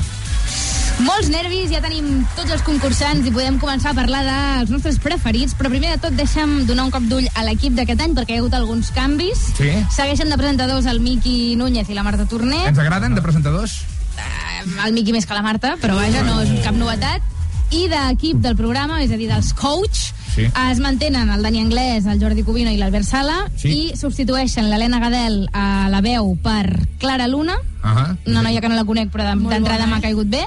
Molts 1.06 1.28
nervis, 1.30 1.68
ja 1.70 1.78
tenim 1.78 2.24
tots 2.34 2.50
els 2.56 2.64
concursants 2.66 3.28
i 3.28 3.30
podem 3.30 3.60
començar 3.62 3.92
a 3.92 3.94
parlar 3.94 4.24
dels 4.26 4.72
nostres 4.74 4.98
preferits, 4.98 5.54
però 5.54 5.70
primer 5.70 5.92
de 5.94 6.00
tot 6.02 6.16
deixa'm 6.18 6.64
donar 6.66 6.88
un 6.88 6.90
cop 6.90 7.06
d'ull 7.06 7.28
a 7.38 7.46
l'equip 7.46 7.76
d'aquest 7.78 8.02
any 8.02 8.18
perquè 8.18 8.34
hi 8.34 8.40
ha 8.40 8.42
hagut 8.42 8.58
alguns 8.58 8.90
canvis. 8.96 9.46
Sí. 9.60 9.70
Segueixen 9.94 10.34
de 10.34 10.40
presentadors 10.40 10.90
el 10.90 10.98
Miqui 11.06 11.54
Núñez 11.60 11.86
i 11.86 11.94
la 11.94 12.02
Marta 12.02 12.26
Torner. 12.26 12.64
Ens 12.66 12.82
agraden, 12.82 13.14
de 13.14 13.22
presentadors? 13.22 13.78
El 14.82 14.96
Miqui 14.96 15.14
més 15.14 15.28
que 15.28 15.38
la 15.38 15.46
Marta, 15.46 15.76
però 15.78 16.00
vaja, 16.00 16.26
no 16.26 16.40
és 16.42 16.50
cap 16.66 16.74
novetat. 16.74 17.22
I 17.70 17.86
d'equip 17.92 18.42
del 18.42 18.58
programa, 18.58 19.04
és 19.04 19.14
a 19.14 19.20
dir, 19.20 19.30
dels 19.30 19.54
coach, 19.54 20.08
Sí. 20.38 20.50
es 20.71 20.78
mantenen 20.80 21.28
el 21.35 21.42
Dani 21.42 21.61
Anglès, 21.61 22.07
el 22.07 22.21
Jordi 22.23 22.42
Cubino 22.47 22.71
i 22.71 22.76
l'Albert 22.78 23.04
Sala 23.04 23.49
Sí. 23.56 23.69
i 23.93 23.97
substitueixen 23.97 24.71
l'Helena 24.71 25.00
Gadel 25.02 25.49
a 25.52 25.89
la 25.91 26.00
veu 26.00 26.36
per 26.43 26.86
Clara 26.99 27.26
Luna, 27.28 27.56
Uh 27.78 28.17
una 28.26 28.43
noia 28.43 28.60
que 28.60 28.69
no 28.69 28.75
la 28.75 28.84
conec 28.84 29.08
però 29.08 29.23
de- 29.25 29.49
d'entrada 29.49 29.86
m'ha 29.86 30.00
caigut 30.02 30.26
bé 30.28 30.41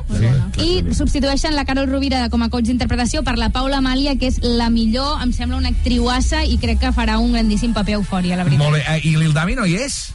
i 0.62 0.84
substitueixen 0.94 1.56
la 1.56 1.64
Carol 1.66 1.88
Rovira 1.90 2.30
com 2.30 2.44
a 2.44 2.50
coach 2.50 2.66
d'interpretació 2.68 3.24
per 3.24 3.38
la 3.38 3.50
Paula 3.50 3.78
Amàlia 3.80 4.18
que 4.20 4.28
és 4.28 4.40
la 4.44 4.70
millor, 4.70 5.22
em 5.24 5.32
sembla 5.34 5.58
una 5.58 5.70
actriuassa 5.70 6.44
i 6.46 6.58
crec 6.58 6.80
que 6.80 6.92
farà 6.92 7.18
un 7.20 7.32
grandíssim 7.32 7.74
paper 7.74 7.96
a 7.96 7.98
eufòria, 8.02 8.36
la 8.38 8.44
veritat 8.44 8.66
Molt 8.66 8.78
bé. 8.78 8.84
Eh, 8.98 9.08
I 9.08 9.16
l'Ildami 9.16 9.56
no 9.56 9.66
hi 9.66 9.76
és? 9.76 10.12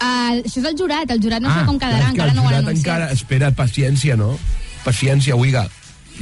uh, 0.00 0.40
això 0.44 0.58
és 0.62 0.64
el 0.70 0.76
jurat, 0.78 1.10
el 1.10 1.20
jurat 1.22 1.42
no 1.42 1.48
Ah, 1.50 1.60
sé 1.60 1.66
com 1.66 1.78
quedarà, 1.78 2.08
encara 2.10 2.32
no 2.34 2.42
ho 2.42 2.48
han 2.48 2.54
anunciat 2.54 2.76
encara... 2.78 3.10
Espera't, 3.12 3.54
paciència, 3.54 4.16
no? 4.16 4.38
Paciència, 4.84 5.34
Uiga. 5.36 5.66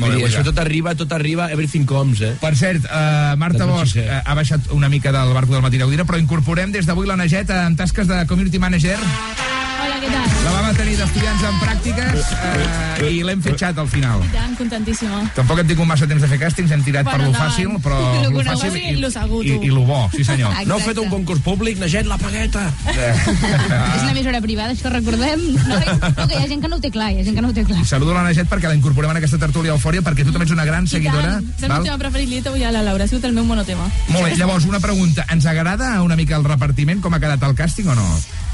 Molt 0.01 0.17
bé, 0.17 0.25
això 0.25 0.41
tot 0.47 0.59
arriba, 0.63 0.95
tot 0.97 1.13
arriba, 1.13 1.51
everything 1.53 1.85
comes, 1.89 2.23
eh? 2.25 2.33
Per 2.41 2.55
cert, 2.57 2.87
uh, 2.89 3.35
Marta 3.41 3.69
Bosch 3.69 4.01
uh, 4.01 4.23
ha 4.25 4.37
baixat 4.39 4.73
una 4.73 4.89
mica 4.93 5.13
del 5.13 5.35
barco 5.37 5.53
del 5.53 5.65
matí 5.65 5.81
Gaudira, 5.83 6.09
però 6.09 6.21
incorporem 6.21 6.73
des 6.73 6.89
d'avui 6.89 7.09
la 7.09 7.19
Neget 7.21 7.53
en 7.53 7.77
tasques 7.77 8.09
de 8.09 8.25
community 8.31 8.63
manager. 8.63 8.97
Hola, 9.83 9.97
què 9.99 10.09
tal? 10.13 10.27
La 10.43 10.53
vam 10.63 10.77
tenir 10.79 10.95
d'estudiants 10.99 11.43
en 11.49 11.57
pràctiques 11.63 12.29
uh, 12.37 13.07
i 13.09 13.23
l'hem 13.27 13.41
fitxat 13.43 13.79
al 13.83 13.89
final. 13.91 14.23
Tant, 14.35 14.53
contentíssima. 14.59 15.23
Tampoc 15.37 15.63
hem 15.63 15.69
tingut 15.73 15.89
massa 15.91 16.07
temps 16.11 16.23
de 16.23 16.29
fer 16.31 16.39
càstings, 16.43 16.71
hem 16.75 16.85
tirat 16.87 17.09
per 17.09 17.17
Bueno, 17.17 17.31
lo 17.31 17.33
endavant. 17.33 17.53
fàcil, 17.53 17.73
però 17.83 17.99
Lo 18.23 18.31
lo 18.37 18.45
fàcil 18.47 18.77
i 18.79 18.97
lo 19.03 19.11
segur, 19.11 19.43
i, 19.47 19.57
i 19.67 19.73
lo 19.73 19.83
bo, 19.89 20.05
sí 20.15 20.25
senyor. 20.25 20.53
Exacte. 20.53 20.69
No 20.73 20.79
heu 20.79 20.85
fet 20.87 21.01
un 21.03 21.09
concurs 21.11 21.43
públic, 21.45 21.81
Neget, 21.83 22.07
la 22.07 22.19
pagueta. 22.21 22.63
és 22.93 24.03
una 24.03 24.13
emissora 24.13 24.41
privada, 24.45 24.77
això 24.77 24.93
recordem 24.93 25.43
no, 25.43 25.79
no, 25.79 26.27
que 26.29 26.37
hi 26.37 26.43
ha 26.45 26.49
gent 26.49 26.63
que 26.63 26.71
no 26.71 26.79
ho 26.79 26.85
té 26.85 26.91
clar, 26.95 27.11
hi 27.13 27.21
ha 27.21 27.27
gent 27.27 27.37
que 27.37 27.43
no 27.45 27.51
ho 27.51 27.57
té 27.57 27.65
clar 27.67 27.83
Saludo 27.89 28.15
la 28.15 28.23
Neget 28.27 28.49
perquè 28.51 28.71
la 28.71 28.77
incorporem 28.79 29.13
en 29.13 29.21
aquesta 29.21 29.41
tertúlia 29.43 29.75
eufòria 29.75 30.05
perquè 30.07 30.25
tu 30.27 30.33
també 30.35 30.47
ets 30.47 30.55
una 30.55 30.67
gran 30.69 30.87
seguidora. 30.91 31.35
És 31.57 31.67
el 31.67 31.75
meu 31.75 31.85
tema 31.89 31.99
preferit, 32.01 32.31
li 32.31 32.41
avui 32.45 32.65
a 32.65 32.73
la 32.75 32.85
Laura, 32.87 33.05
ha 33.05 33.11
sigut 33.11 33.27
el 33.29 33.35
meu 33.37 33.45
monotema. 33.49 33.89
Molt 34.13 34.29
bé, 34.29 34.37
llavors 34.39 34.67
una 34.71 34.81
pregunta. 34.81 35.27
Ens 35.35 35.47
agrada 35.51 35.95
una 36.07 36.17
mica 36.17 36.39
el 36.39 36.47
repartiment, 36.47 37.03
com 37.03 37.15
ha 37.15 37.21
quedat 37.23 37.43
el 37.51 37.59
càsting 37.59 37.91
o 37.93 37.99
no? 37.99 38.09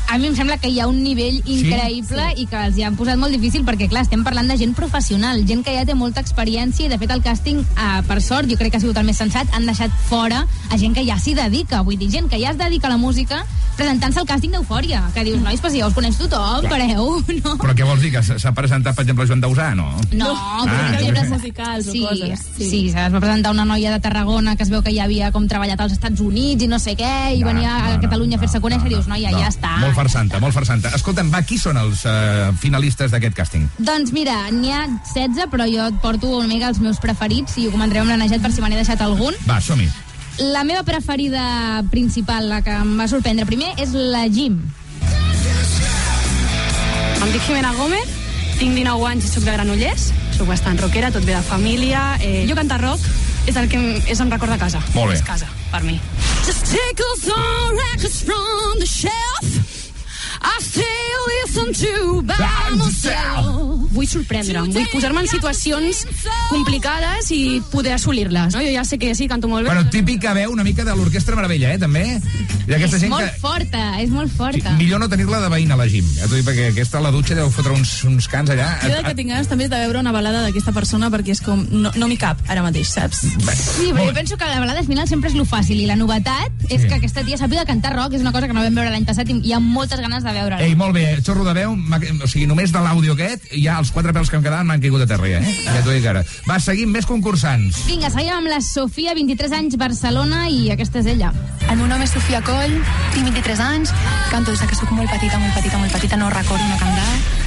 A 0.08 0.16
mi 0.18 0.26
em 0.26 0.34
sembla 0.36 0.56
que 0.56 0.70
hi 0.72 0.80
ha 0.80 0.86
un 0.88 1.02
nivell 1.04 1.42
increïble 1.44 2.24
i 2.40 2.46
que 2.48 2.56
els 2.68 2.78
hi 2.78 2.84
han 2.86 2.96
posat 2.96 3.18
molt 3.20 3.34
difícil 3.34 3.64
perquè, 3.66 3.88
clar, 3.92 4.02
estem 4.06 4.22
parlant 4.24 4.48
de 4.48 4.56
gent 4.56 4.72
professional, 4.76 5.42
gent 5.48 5.62
que 5.66 5.74
ja 5.76 5.84
té 5.84 5.94
molta 5.94 6.22
experiència 6.24 6.86
i, 6.86 6.88
de 6.92 6.98
fet, 6.98 7.12
el 7.12 7.22
càsting, 7.24 7.60
eh, 7.60 8.00
per 8.08 8.20
sort, 8.24 8.48
jo 8.50 8.56
crec 8.56 8.72
que 8.72 8.80
ha 8.80 8.84
sigut 8.84 8.96
el 8.96 9.04
més 9.08 9.20
sensat, 9.20 9.52
han 9.52 9.68
deixat 9.68 9.92
fora 10.08 10.44
a 10.70 10.78
gent 10.80 10.96
que 10.96 11.04
ja 11.06 11.18
s'hi 11.20 11.34
dedica, 11.36 11.82
vull 11.84 11.98
dir, 12.00 12.08
gent 12.10 12.28
que 12.32 12.40
ja 12.40 12.54
es 12.54 12.58
dedica 12.60 12.88
a 12.88 12.94
la 12.96 13.00
música 13.00 13.44
presentant-se 13.78 14.18
al 14.18 14.26
càsting 14.26 14.50
d'Eufòria, 14.56 15.04
que 15.14 15.22
dius, 15.22 15.38
nois, 15.44 15.60
però 15.62 15.70
si 15.70 15.78
ja 15.78 15.86
us 15.86 15.94
coneix 15.94 16.16
tothom, 16.18 16.64
pareu, 16.66 17.12
no? 17.44 17.52
Però 17.60 17.74
què 17.78 17.86
vols 17.86 18.00
dir, 18.02 18.10
que 18.16 18.22
s'ha 18.26 18.50
presentat, 18.56 18.96
per 18.96 19.04
exemple, 19.04 19.26
Joan 19.28 19.44
Dausà, 19.44 19.68
no? 19.78 19.86
No, 20.18 20.32
Ah, 20.34 20.64
però 20.64 20.78
per 20.88 20.98
sí. 20.98 21.06
exemple... 21.12 21.28
musicals 21.36 21.86
o 21.86 21.92
sí, 21.92 22.00
coses, 22.02 22.42
sí. 22.56 22.70
Sí, 22.70 22.80
es 22.88 22.96
va 23.14 23.20
presentar 23.20 23.52
una 23.54 23.64
noia 23.68 23.92
de 23.94 24.00
Tarragona 24.02 24.56
que 24.56 24.64
es 24.66 24.70
veu 24.72 24.82
que 24.82 24.90
ja 24.96 25.04
havia 25.06 25.30
com 25.34 25.46
treballat 25.50 25.78
als 25.84 25.94
Estats 25.94 26.20
Units 26.24 26.64
i 26.64 26.68
no 26.70 26.78
sé 26.82 26.96
què, 26.98 27.12
i 27.36 27.40
No, 27.44 27.52
venia 27.52 27.76
a 27.76 27.92
no, 27.94 28.00
Catalunya 28.02 28.38
a 28.38 28.42
fer-se 28.42 28.58
conèixer, 28.64 28.88
i 28.90 28.94
dius, 28.96 29.06
noia, 29.10 29.30
ja 29.36 29.46
està. 29.52 29.76
Molt 29.84 29.94
farsanta, 29.98 30.38
molt 30.42 30.54
farsanta. 30.54 30.92
Escolta'm, 30.96 31.30
va, 31.34 31.42
qui 31.46 31.58
són 31.60 31.78
els 31.80 32.04
uh, 32.06 32.50
finalistes 32.62 33.12
d'aquest 33.14 33.36
càsting? 33.36 33.66
Doncs 33.82 34.12
mira, 34.14 34.36
n'hi 34.54 34.70
ha 34.74 34.84
16, 34.86 35.48
però 35.52 35.66
jo 35.70 35.88
et 35.90 35.98
porto 36.02 36.30
una 36.38 36.50
mica 36.50 36.70
els 36.70 36.80
meus 36.84 37.00
preferits 37.02 37.58
i 37.58 37.66
ho 37.66 37.74
comentaré 37.74 38.04
amb 38.04 38.12
la 38.12 38.18
Neget 38.20 38.44
per 38.44 38.52
si 38.54 38.62
me 38.62 38.70
n'he 38.70 38.78
deixat 38.78 39.02
algun. 39.04 39.36
Va, 39.48 39.58
som-hi. 39.64 39.88
La 40.54 40.62
meva 40.62 40.84
preferida 40.86 41.82
principal, 41.90 42.46
la 42.46 42.62
que 42.62 42.74
em 42.84 42.94
va 43.00 43.08
sorprendre 43.10 43.46
primer, 43.48 43.72
és 43.82 43.94
la 43.96 44.28
Jim. 44.30 44.60
Em 47.18 47.32
dic 47.34 47.42
Jimena 47.48 47.74
Gómez, 47.74 48.12
tinc 48.60 48.78
19 48.78 49.08
anys 49.10 49.26
i 49.26 49.32
soc 49.32 49.46
de 49.46 49.56
Granollers, 49.56 50.12
soc 50.36 50.46
bastant 50.50 50.78
rockera, 50.78 51.10
tot 51.14 51.26
ve 51.26 51.34
de 51.34 51.42
família. 51.42 52.12
Eh, 52.22 52.44
jo 52.46 52.54
cantar 52.58 52.78
rock 52.84 53.02
és 53.50 53.56
el 53.56 53.66
que 53.70 53.80
em, 53.80 54.02
és 54.06 54.20
em 54.22 54.30
recorda 54.30 54.54
a 54.54 54.62
casa. 54.62 54.82
Molt 54.94 55.12
bé. 55.12 55.18
És 55.18 55.26
casa, 55.26 55.50
per 55.72 55.82
mi. 55.82 55.98
Just 56.46 56.70
tickles 56.70 57.26
on 57.34 57.82
records 57.82 58.22
from 58.22 58.78
the 58.78 58.86
shelf. 58.86 59.67
I 60.40 60.58
still 60.62 61.22
listen 61.34 61.72
to 61.74 62.22
by 62.22 62.76
myself. 62.76 63.90
Vull 63.92 64.06
sorprendre'm, 64.06 64.68
vull 64.74 64.88
posar-me 64.92 65.24
en 65.24 65.30
situacions 65.30 66.04
complicades 66.50 67.30
i 67.34 67.58
poder 67.72 67.94
assolir-les. 67.96 68.54
No? 68.54 68.62
Jo 68.62 68.72
ja 68.74 68.84
sé 68.86 68.98
que 69.00 69.14
sí, 69.18 69.26
canto 69.30 69.48
molt 69.50 69.66
bé. 69.66 69.72
Bueno, 69.72 69.88
típica 69.90 70.34
veu 70.36 70.52
una 70.52 70.64
mica 70.64 70.84
de 70.86 70.94
l'Orquestra 70.94 71.36
Meravella, 71.38 71.72
eh, 71.74 71.80
també? 71.82 72.04
I 72.68 72.76
aquesta 72.76 72.98
és 72.98 73.04
gent 73.06 73.12
molt 73.14 73.26
que... 73.26 73.40
forta, 73.42 73.84
és 74.02 74.12
molt 74.12 74.32
forta. 74.34 74.74
Millor 74.78 75.00
no 75.02 75.08
tenir-la 75.10 75.40
de 75.42 75.50
veïna 75.52 75.74
a 75.74 75.80
la 75.80 75.88
Jim. 75.90 76.06
Ja 76.18 76.28
t'ho 76.28 76.36
dic, 76.36 76.46
perquè 76.46 76.68
aquesta 76.72 77.00
a 77.00 77.04
la 77.06 77.12
dutxa 77.14 77.38
deu 77.38 77.50
fotre 77.54 77.74
uns, 77.74 77.94
uns 78.08 78.28
cants 78.30 78.52
allà. 78.54 78.68
Jo 78.84 78.92
del 78.92 79.06
que 79.08 79.14
tinc 79.18 79.32
ganes 79.32 79.50
també 79.50 79.66
és 79.66 79.72
de 79.72 79.80
veure 79.82 80.02
una 80.04 80.12
balada 80.14 80.44
d'aquesta 80.46 80.74
persona 80.76 81.10
perquè 81.14 81.34
és 81.34 81.42
com... 81.44 81.64
No, 81.72 81.92
no 81.96 82.10
m'hi 82.10 82.18
cap 82.20 82.40
ara 82.52 82.62
mateix, 82.66 82.92
saps? 82.94 83.24
Sí, 83.24 83.90
però 83.96 84.06
jo 84.10 84.14
penso 84.16 84.38
que 84.38 84.46
la 84.46 84.60
balada 84.60 84.84
al 84.84 84.88
final 84.88 85.08
sempre 85.10 85.32
és 85.32 85.38
lo 85.38 85.46
fàcil 85.48 85.80
i 85.80 85.88
la 85.88 85.96
novetat 85.98 86.68
és 86.68 86.84
que 86.84 86.94
aquesta 87.00 87.24
tia 87.26 87.40
sàpiga 87.40 87.64
cantar 87.68 87.94
rock, 87.96 88.14
és 88.18 88.24
una 88.24 88.34
cosa 88.36 88.46
que 88.46 88.56
no 88.56 88.62
vam 88.64 88.76
veure 88.76 88.92
l'any 88.92 89.08
passat 89.08 89.32
i 89.32 89.40
hi 89.48 89.56
ha 89.56 89.60
moltes 89.64 90.00
ganes 90.04 90.24
de 90.24 90.27
veure-la. 90.36 90.60
Ei, 90.64 90.74
molt 90.78 90.94
bé, 90.96 91.04
xorro 91.24 91.44
de 91.46 91.54
veu, 91.56 91.74
o 91.74 92.28
sigui, 92.28 92.46
només 92.50 92.72
de 92.74 92.82
l'àudio 92.84 93.16
aquest, 93.16 93.48
ja 93.54 93.78
els 93.82 93.92
quatre 93.94 94.14
pèls 94.16 94.30
que 94.30 94.38
em 94.38 94.44
quedaven 94.44 94.68
m'han 94.68 94.82
caigut 94.84 95.04
a 95.04 95.08
terra, 95.10 95.28
ja, 95.30 95.40
eh? 95.40 95.56
Ja 95.66 95.82
t'ho 95.84 95.94
dic 95.94 96.06
ara. 96.10 96.24
Va, 96.48 96.58
seguim 96.62 96.92
més 96.94 97.08
concursants. 97.08 97.82
Vinga, 97.88 98.10
seguim 98.14 98.34
amb 98.36 98.52
la 98.52 98.60
Sofia, 98.64 99.16
23 99.18 99.56
anys, 99.60 99.78
Barcelona, 99.80 100.46
i 100.48 100.70
aquesta 100.74 101.02
és 101.02 101.10
ella. 101.14 101.32
El 101.68 101.76
meu 101.80 101.90
nom 101.90 102.02
és 102.04 102.14
Sofia 102.14 102.40
Coll, 102.46 102.78
tinc 103.14 103.28
23 103.30 103.60
anys, 103.64 103.92
canto 104.32 104.54
des 104.54 104.64
que 104.64 104.78
sóc 104.78 104.92
molt 104.96 105.10
petita, 105.12 105.40
molt 105.40 105.54
petita, 105.54 105.78
molt 105.78 105.92
petita, 105.92 106.20
no 106.20 106.32
recordo 106.32 106.64
no 106.64 106.80
cantar. 106.80 107.37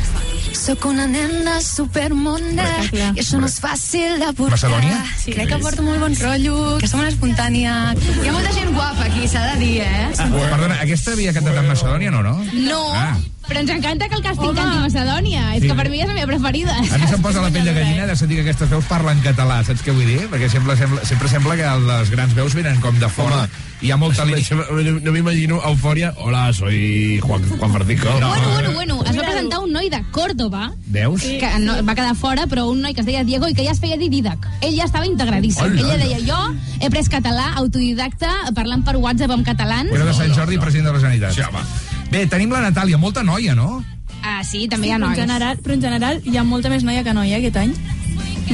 Sóc 0.61 0.83
una 0.85 1.07
nena 1.09 1.55
supermona 1.65 2.65
i 2.93 2.99
això 3.23 3.39
no 3.41 3.47
és 3.49 3.55
fàcil 3.63 4.19
de 4.21 4.27
portar. 4.37 4.59
Macedònia? 4.59 4.99
Sí, 5.17 5.33
crec 5.33 5.49
que 5.49 5.57
porto 5.63 5.81
molt 5.85 6.03
bon 6.03 6.13
rotllo, 6.19 6.57
que 6.81 6.89
som 6.91 7.01
una 7.01 7.09
espontània. 7.09 7.73
Hi 7.97 8.29
ha 8.29 8.35
molta 8.35 8.53
gent 8.53 8.69
guapa 8.75 9.07
aquí, 9.07 9.25
s'ha 9.31 9.41
de 9.51 9.55
dir, 9.63 9.73
eh? 9.81 10.11
Perdona, 10.19 10.77
aquesta 10.85 11.15
havia 11.17 11.33
cantat 11.33 11.57
en 11.63 11.71
Macedònia, 11.71 12.11
no, 12.13 12.21
no? 12.21 12.35
No, 12.53 12.81
Ah. 12.93 13.15
Però 13.47 13.59
ens 13.59 13.69
encanta 13.73 14.07
que 14.07 14.15
el 14.15 14.23
càsting 14.23 14.53
canti 14.55 14.77
Macedònia. 14.85 15.55
És 15.55 15.61
Sí. 15.63 15.67
que 15.67 15.75
per 15.75 15.89
mi 15.89 15.99
és 16.01 16.07
la 16.07 16.13
meva 16.13 16.27
preferida. 16.27 16.75
A 16.77 16.97
mi 16.97 17.07
se'm 17.07 17.21
posa 17.21 17.41
la 17.41 17.49
pell 17.49 17.65
de 17.65 17.73
gallina 17.73 18.05
de 18.07 18.15
sentir 18.15 18.37
que 18.37 18.41
aquestes 18.43 18.69
veus 18.69 18.85
parlen 18.85 19.19
català, 19.21 19.63
saps 19.63 19.83
què 19.83 19.91
vull 19.93 20.05
dir? 20.05 20.29
Perquè 20.29 20.49
sempre, 20.49 20.77
sempre, 20.77 21.05
sempre 21.05 21.27
sembla 21.27 21.55
que 21.55 21.67
les 21.87 22.09
grans 22.11 22.33
veus 22.33 22.53
venen 22.55 22.79
com 22.79 22.97
de 22.99 23.09
fora. 23.09 23.47
Hi 23.81 23.89
ha 23.91 23.97
molta 23.97 24.23
línia. 24.25 24.45
No, 24.53 24.99
no 25.01 25.11
m'imagino 25.11 25.59
eufòria. 25.65 26.13
Hola, 26.17 26.53
soy 26.53 27.19
Juan, 27.19 27.41
Juan 27.57 27.71
Francisco. 27.73 28.09
No. 28.19 28.27
Bueno, 28.29 28.49
bueno, 28.53 28.71
bueno, 28.73 29.03
es 29.09 29.17
va 29.17 29.23
presentar 29.23 29.59
un 29.59 29.71
noi 29.73 29.89
de 29.89 30.03
Córdoba, 30.11 30.71
Veus? 30.85 31.21
que 31.23 31.49
no, 31.59 31.83
va 31.83 31.95
quedar 31.95 32.15
fora, 32.15 32.45
però 32.45 32.69
un 32.69 32.81
noi 32.81 32.93
que 32.93 33.01
es 33.01 33.07
deia 33.07 33.23
Diego 33.23 33.47
i 33.49 33.53
que 33.55 33.65
ja 33.65 33.71
es 33.71 33.79
feia 33.79 33.97
dir 33.97 34.09
Didac. 34.11 34.37
Ell 34.61 34.75
ja 34.77 34.85
estava 34.85 35.07
integradíssim. 35.07 35.63
Hola, 35.65 35.81
Ella 35.81 35.97
deia, 35.97 36.19
jo 36.19 36.55
he 36.79 36.89
pres 36.91 37.09
català, 37.09 37.53
autodidacta, 37.55 38.53
parlant 38.53 38.83
per 38.85 38.95
WhatsApp 38.97 39.31
amb 39.31 39.43
catalans. 39.45 39.91
Era 39.91 40.05
de 40.05 40.13
Sant 40.13 40.31
Jordi, 40.35 40.57
president 40.59 40.85
de 40.87 40.93
la 40.93 40.99
Generalitat. 40.99 41.33
Sí, 41.33 41.41
home. 41.41 42.00
Bé, 42.11 42.25
tenim 42.27 42.51
la 42.51 42.59
Natàlia, 42.65 42.97
molta 42.99 43.23
noia, 43.23 43.55
no? 43.55 43.81
Ah, 44.21 44.41
sí, 44.43 44.67
també 44.69 44.87
hi 44.89 44.91
ha 44.91 44.97
però, 44.99 45.07
en 45.07 45.15
nois. 45.15 45.19
general, 45.19 45.57
però 45.63 45.73
en 45.77 45.81
general 45.81 46.21
hi 46.27 46.37
ha 46.37 46.43
molta 46.43 46.69
més 46.69 46.83
noia 46.83 47.03
que 47.07 47.13
noia 47.15 47.37
aquest 47.39 47.57
any. 47.57 47.71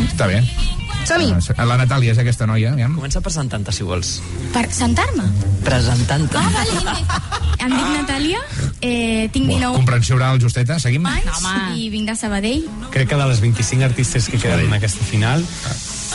Està 0.05 0.27
bé. 0.29 0.43
Som-hi. 1.07 1.29
Eh, 1.31 1.65
La 1.65 1.77
Natàlia 1.79 2.11
és 2.11 2.17
aquesta 2.19 2.45
noia, 2.47 2.73
aviam. 2.75 2.93
Comença 2.99 3.21
presentant-te, 3.23 3.71
si 3.71 3.83
vols. 3.87 4.17
Per 4.53 4.65
sentar-me? 4.75 5.23
Presentant-te. 5.63 6.37
Ah, 6.37 6.49
vale. 6.53 6.95
Em 7.63 7.71
dic 7.73 7.87
Natàlia, 7.95 8.41
eh, 8.81 9.27
tinc 9.33 9.47
19 9.49 9.75
Comprensió 9.79 10.15
oral, 10.15 10.39
justeta, 10.39 10.77
seguim. 10.79 11.05
anys 11.07 11.47
i 11.75 11.89
vinc 11.89 12.07
de 12.11 12.15
Sabadell. 12.15 12.67
Crec 12.91 13.09
que 13.09 13.15
de 13.15 13.25
les 13.27 13.39
25 13.41 13.83
artistes 13.83 14.27
que 14.29 14.37
queden 14.37 14.67
en 14.67 14.73
aquesta 14.77 15.03
final, 15.03 15.43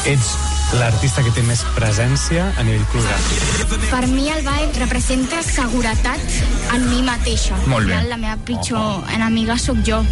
ets 0.08 0.32
l'artista 0.78 1.22
que 1.24 1.32
té 1.36 1.42
més 1.46 1.62
presència 1.76 2.46
a 2.56 2.64
nivell 2.66 2.84
coreogràfic. 2.92 3.88
Per 3.90 4.02
mi 4.12 4.30
el 4.32 4.42
ball 4.46 4.70
representa 4.80 5.42
seguretat 5.46 6.38
en 6.74 6.88
mi 6.88 7.02
mateixa. 7.06 7.58
Molt 7.72 7.90
bé. 7.90 8.00
La 8.08 8.20
meva 8.20 8.38
pitjor 8.48 9.12
enemiga 9.16 9.58
sóc 9.60 9.82
jo. 9.86 10.02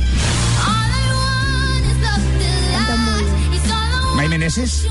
Mai 4.16 4.28
Meneses? 4.28 4.82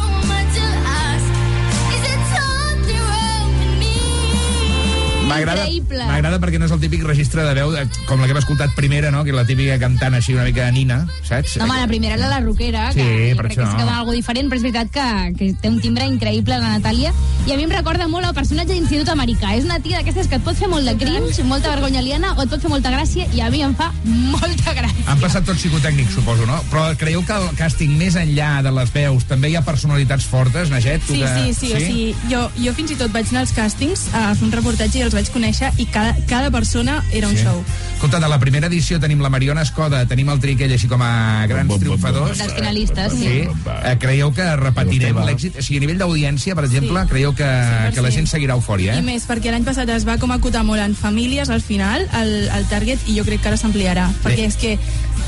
Increïble. 5.37 6.05
m'agrada 6.09 6.39
perquè 6.41 6.59
no 6.59 6.65
és 6.65 6.71
el 6.71 6.79
típic 6.81 7.03
registre 7.05 7.43
de 7.45 7.53
veu 7.53 7.71
de, 7.71 7.85
com 8.07 8.19
la 8.19 8.25
que 8.27 8.33
hem 8.33 8.41
escoltat 8.41 8.73
primera, 8.75 9.11
no? 9.11 9.23
que 9.23 9.29
és 9.31 9.35
la 9.37 9.45
típica 9.45 9.77
cantant 9.79 10.13
així 10.17 10.33
una 10.33 10.43
mica 10.47 10.69
nina, 10.71 11.05
saps? 11.27 11.57
No, 11.59 11.65
home, 11.65 11.79
la 11.79 11.87
primera 11.87 12.15
era 12.15 12.29
la 12.29 12.39
roquera, 12.39 12.91
Sí, 12.93 12.99
que 13.01 13.35
per 13.37 13.45
crec 13.47 13.55
que 13.57 13.61
això. 13.61 13.69
és 13.69 13.75
que 13.75 13.83
dona 13.85 13.99
alguna 13.99 14.17
diferent, 14.17 14.49
però 14.49 14.57
és 14.59 14.63
veritat 14.67 14.91
que, 14.93 15.07
que 15.37 15.51
té 15.61 15.69
un 15.69 15.79
timbre 15.83 16.05
increïble, 16.09 16.57
la 16.59 16.73
Natàlia, 16.77 17.13
i 17.47 17.53
a 17.53 17.57
mi 17.57 17.63
em 17.67 17.71
recorda 17.73 18.07
molt 18.07 18.25
el 18.27 18.33
personatge 18.33 18.73
d'institut 18.73 19.09
americà. 19.13 19.53
És 19.57 19.65
una 19.65 19.79
tia 19.79 19.99
d'aquestes 19.99 20.27
que 20.27 20.35
et 20.39 20.43
pot 20.45 20.55
fer 20.57 20.67
molt 20.69 20.85
de 20.85 20.95
cringe, 20.99 21.43
molta 21.43 21.69
vergonya 21.75 21.99
aliena, 22.03 22.33
o 22.37 22.43
et 22.43 22.49
pot 22.49 22.61
fer 22.61 22.69
molta 22.71 22.91
gràcia, 22.93 23.27
i 23.33 23.41
a 23.41 23.49
mi 23.49 23.61
em 23.65 23.75
fa 23.75 23.91
molta 24.05 24.73
gràcia. 24.77 25.05
Han 25.09 25.19
passat 25.21 25.45
tots 25.47 25.59
psicotècnics, 25.61 26.13
suposo, 26.13 26.45
no? 26.49 26.59
Però 26.71 26.87
creieu 26.99 27.23
que 27.25 27.33
el 27.37 27.47
càsting, 27.57 27.95
més 27.97 28.15
enllà 28.19 28.61
de 28.65 28.71
les 28.75 28.91
veus, 28.93 29.25
també 29.29 29.49
hi 29.51 29.55
ha 29.57 29.63
personalitats 29.65 30.25
fortes, 30.29 30.69
Naget? 30.69 31.01
Sí, 31.07 31.19
que... 31.21 31.27
sí, 31.35 31.53
sí, 31.53 31.73
o 31.73 31.79
sigui, 31.79 32.15
jo, 32.31 32.43
jo 32.59 32.73
fins 32.77 32.91
i 32.93 32.99
tot 32.99 33.11
vaig 33.13 33.29
anar 33.31 33.45
als 33.45 33.53
càstings 33.55 34.07
a 34.13 34.29
fer 34.35 34.45
un 34.47 34.53
reportatge 34.53 34.99
i 34.99 35.05
els 35.07 35.15
vaig 35.19 35.29
conèixer 35.35 35.71
i 35.77 35.85
cada, 35.91 36.15
cada 36.29 36.49
persona 36.51 37.03
era 37.11 37.27
un 37.27 37.35
Sí. 37.35 37.43
show. 37.43 37.59
Escolta, 37.93 38.19
de 38.19 38.29
la 38.31 38.39
primera 38.39 38.67
edició 38.67 38.99
tenim 38.99 39.19
la 39.21 39.29
Mariona 39.29 39.61
Escoda, 39.61 40.05
tenim 40.07 40.29
el 40.31 40.39
Triquell 40.39 40.71
així 40.71 40.87
com 40.87 41.01
a 41.03 41.45
grans 41.51 41.79
triomfadors. 41.79 42.37
Dels 42.39 42.53
finalistes, 42.55 43.13
sí. 43.13 43.27
Sí. 43.27 43.47
Eh, 43.83 43.97
creieu 43.99 44.31
que 44.33 44.45
repetirem 44.55 45.17
l'èxit? 45.27 45.57
O 45.59 45.61
sigui, 45.65 45.77
a 45.81 45.83
nivell 45.83 45.99
d'audiència, 45.99 46.55
per 46.55 46.63
exemple, 46.65 47.03
creieu 47.11 47.33
que, 47.35 47.49
que 47.93 48.01
la 48.01 48.11
gent 48.15 48.27
seguirà 48.31 48.55
eufòria, 48.55 48.95
I 48.95 48.99
eh? 48.99 49.05
més, 49.05 49.27
perquè 49.27 49.51
l'any 49.51 49.67
passat 49.67 49.89
es 49.91 50.07
va 50.07 50.17
com 50.21 50.31
acotar 50.31 50.63
molt 50.63 50.79
en 50.81 50.95
famílies 50.95 51.49
al 51.49 51.61
final, 51.61 52.07
el, 52.21 52.33
el 52.55 52.65
target, 52.71 53.03
i 53.07 53.17
jo 53.19 53.25
crec 53.27 53.41
que 53.43 53.51
ara 53.51 53.59
s'ampliarà. 53.59 54.07
Perquè 54.23 54.47
és 54.47 54.55
que 54.59 54.77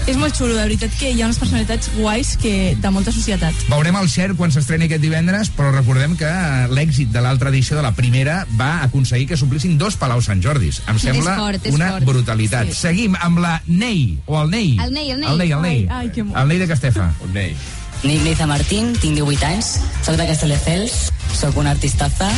és 0.08 0.18
molt 0.18 0.36
xulo, 0.38 0.54
de 0.56 0.64
veritat 0.64 0.94
que 1.00 1.12
hi 1.12 1.22
ha 1.22 1.28
unes 1.28 1.40
personalitats 1.42 1.90
guais 1.98 2.36
que, 2.42 2.76
de 2.80 2.92
molta 2.94 3.12
societat. 3.16 3.56
Veurem 3.70 3.98
el 4.00 4.10
Xer 4.12 4.32
quan 4.40 4.52
s'estreni 4.54 4.88
aquest 4.90 5.04
divendres, 5.04 5.52
però 5.56 5.72
recordem 5.74 6.16
que 6.20 6.30
eh, 6.30 6.68
l'èxit 6.74 7.12
de 7.14 7.22
l'altra 7.24 7.50
edició 7.54 7.78
de 7.78 7.84
la 7.86 7.94
primera 7.98 8.46
va 8.60 8.82
aconseguir 8.86 9.28
que 9.30 9.38
s'omplissin 9.38 9.78
dos 9.82 9.98
Palau 10.02 10.22
Sant 10.22 10.42
Jordis. 10.44 10.82
Em 10.88 11.00
sembla 11.00 11.36
És 11.36 11.44
fort, 11.44 11.68
és 11.68 11.76
una 11.78 11.92
fort. 11.96 12.06
brutalitat. 12.06 12.72
Sí. 12.72 12.80
Seguim 12.88 13.16
amb 13.20 13.40
la 13.44 13.62
Ney, 13.68 14.18
o 14.26 14.42
el 14.42 14.50
Ney. 14.50 14.78
El 14.80 14.94
Ney, 14.94 15.12
el 15.12 15.20
Ney. 15.20 15.30
El 15.32 15.38
Ney, 15.38 15.52
el 15.52 15.62
Ney. 15.62 15.86
Ai, 15.90 16.08
ai, 16.08 16.12
que 16.12 16.22
el 16.22 16.48
Ney 16.48 16.58
de 16.58 16.68
Castefa. 16.68 17.12
El 17.26 17.34
Ney. 17.34 17.56
Nick 18.04 18.24
Niza 18.24 18.48
Martín, 18.50 18.96
tinc 18.98 19.14
18 19.14 19.46
anys, 19.46 19.76
soc 20.02 20.16
de 20.18 20.26
Castelldefels, 20.26 21.12
sóc 21.38 21.58
una 21.62 21.70
artistaza. 21.76 22.32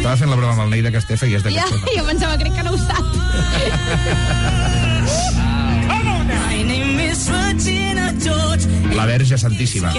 Estava 0.00 0.16
fent 0.16 0.30
la 0.32 0.36
broma 0.38 0.54
amb 0.54 0.62
el 0.64 0.70
Ney 0.72 0.80
de 0.86 0.90
Castefa 0.94 1.26
i 1.28 1.34
és 1.36 1.42
de 1.44 1.50
Ja, 1.52 1.66
Castefa. 1.68 1.92
jo 1.98 2.04
pensava, 2.08 2.38
crec 2.40 2.54
que 2.56 2.62
no 2.64 2.72
ho 2.72 2.78
sap. 2.80 3.04
La 8.96 9.04
Verge 9.06 9.36
Santíssima. 9.38 9.92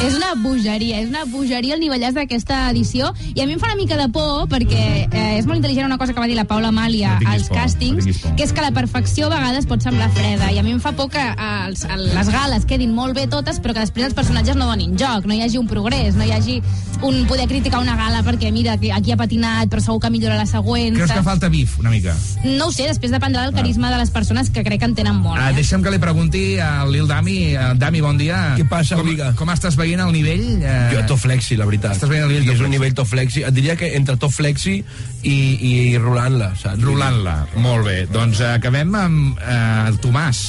És 0.00 0.14
una 0.16 0.30
bogeria, 0.34 0.96
és 1.02 1.10
una 1.10 1.26
bogeria 1.28 1.74
el 1.76 1.80
nivellàs 1.82 2.14
d'aquesta 2.16 2.70
edició 2.70 3.10
i 3.34 3.42
a 3.42 3.44
mi 3.46 3.52
em 3.52 3.60
fa 3.60 3.66
una 3.68 3.76
mica 3.76 3.98
de 4.00 4.06
por 4.08 4.46
perquè 4.48 4.84
eh, 5.12 5.34
és 5.36 5.44
molt 5.44 5.58
intel·ligent 5.60 5.84
una 5.84 5.98
cosa 6.00 6.14
que 6.16 6.22
va 6.22 6.28
dir 6.30 6.38
la 6.38 6.46
Paula 6.48 6.70
Amàlia 6.72 7.18
No 7.20 7.28
als 7.28 7.50
por, 7.50 7.58
no 7.58 7.62
càstings, 7.62 8.06
por. 8.22 8.32
que 8.38 8.46
és 8.46 8.54
que 8.56 8.64
la 8.64 8.70
perfecció 8.72 9.26
a 9.28 9.34
vegades 9.34 9.68
pot 9.68 9.84
semblar 9.84 10.08
freda 10.16 10.48
i 10.54 10.58
a 10.58 10.62
mi 10.64 10.72
em 10.72 10.80
fa 10.80 10.94
por 10.96 11.10
que 11.12 11.20
els, 11.20 11.84
el- 11.84 12.06
les 12.16 12.30
gales 12.32 12.64
quedin 12.70 12.94
molt 12.96 13.12
bé 13.18 13.26
totes 13.28 13.60
però 13.60 13.74
que 13.76 13.84
després 13.84 14.06
els 14.08 14.16
personatges 14.16 14.56
no 14.56 14.70
donin 14.70 14.96
joc, 14.96 15.28
no 15.28 15.36
hi 15.36 15.42
hagi 15.44 15.60
un 15.60 15.68
progrés, 15.68 16.16
no 16.16 16.24
hi 16.24 16.32
hagi 16.32 16.56
un 17.04 17.20
poder 17.28 17.46
criticar 17.52 17.80
una 17.84 17.94
gala 17.96 18.22
perquè 18.24 18.50
mira, 18.52 18.78
que 18.80 18.90
aquí 18.96 19.12
ha 19.12 19.18
patinat 19.20 19.68
però 19.68 19.84
segur 19.84 20.00
que 20.00 20.10
millora 20.10 20.36
la 20.40 20.46
següent. 20.48 20.96
Creus 20.96 21.12
que 21.12 21.22
falta 21.28 21.48
bif, 21.52 21.76
una 21.80 21.90
mica? 21.92 22.16
No 22.44 22.68
ho 22.68 22.72
sé, 22.72 22.88
després 22.88 23.12
dependrà 23.12 23.44
del 23.44 23.54
carisma 23.56 23.92
de 23.92 24.00
les 24.00 24.10
persones 24.10 24.48
que 24.50 24.64
crec 24.64 24.80
que 24.80 24.88
en 24.90 24.94
tenen 24.96 25.20
molt. 25.20 25.36
Ah, 25.40 25.50
Eh? 25.52 25.54
deixa'm 25.60 25.82
que 25.84 25.90
li 25.92 25.98
pregunti 26.00 26.58
a 26.60 26.84
Lil 26.88 27.06
Dami. 27.08 27.38
Eh, 27.54 27.70
Dami, 27.76 28.00
bon 28.00 28.16
dia. 28.20 28.54
Què 28.56 28.64
passa, 28.68 28.96
com, 28.96 29.06
amiga? 29.06 29.32
Com 29.36 29.48
estàs 29.52 29.76
veient 29.76 29.89
el 29.98 30.12
nivell? 30.14 30.62
Eh... 30.62 30.76
Jo 30.94 31.02
top 31.10 31.18
flexi, 31.24 31.58
la 31.58 31.66
veritat. 31.66 31.96
Estàs 31.96 32.10
veient 32.12 32.28
el 32.28 32.30
nivell 32.30 32.44
és 32.44 32.46
top 32.46 32.54
un 32.54 32.60
flexi? 32.60 32.76
nivell 32.76 32.94
top 33.00 33.10
flexi. 33.10 33.42
Et 33.48 33.56
diria 33.56 33.74
que 33.80 33.90
entre 33.98 34.14
top 34.22 34.34
flexi 34.36 34.76
i, 34.78 35.34
i 35.34 35.74
rulant-la, 35.98 36.52
saps? 36.60 36.84
Rulant-la. 36.86 37.36
Molt 37.58 37.88
bé. 37.88 37.96
Doncs 38.12 38.44
eh, 38.44 38.52
acabem 38.60 38.94
amb 38.94 39.42
eh, 39.42 39.88
el 39.90 39.98
Tomàs, 40.04 40.44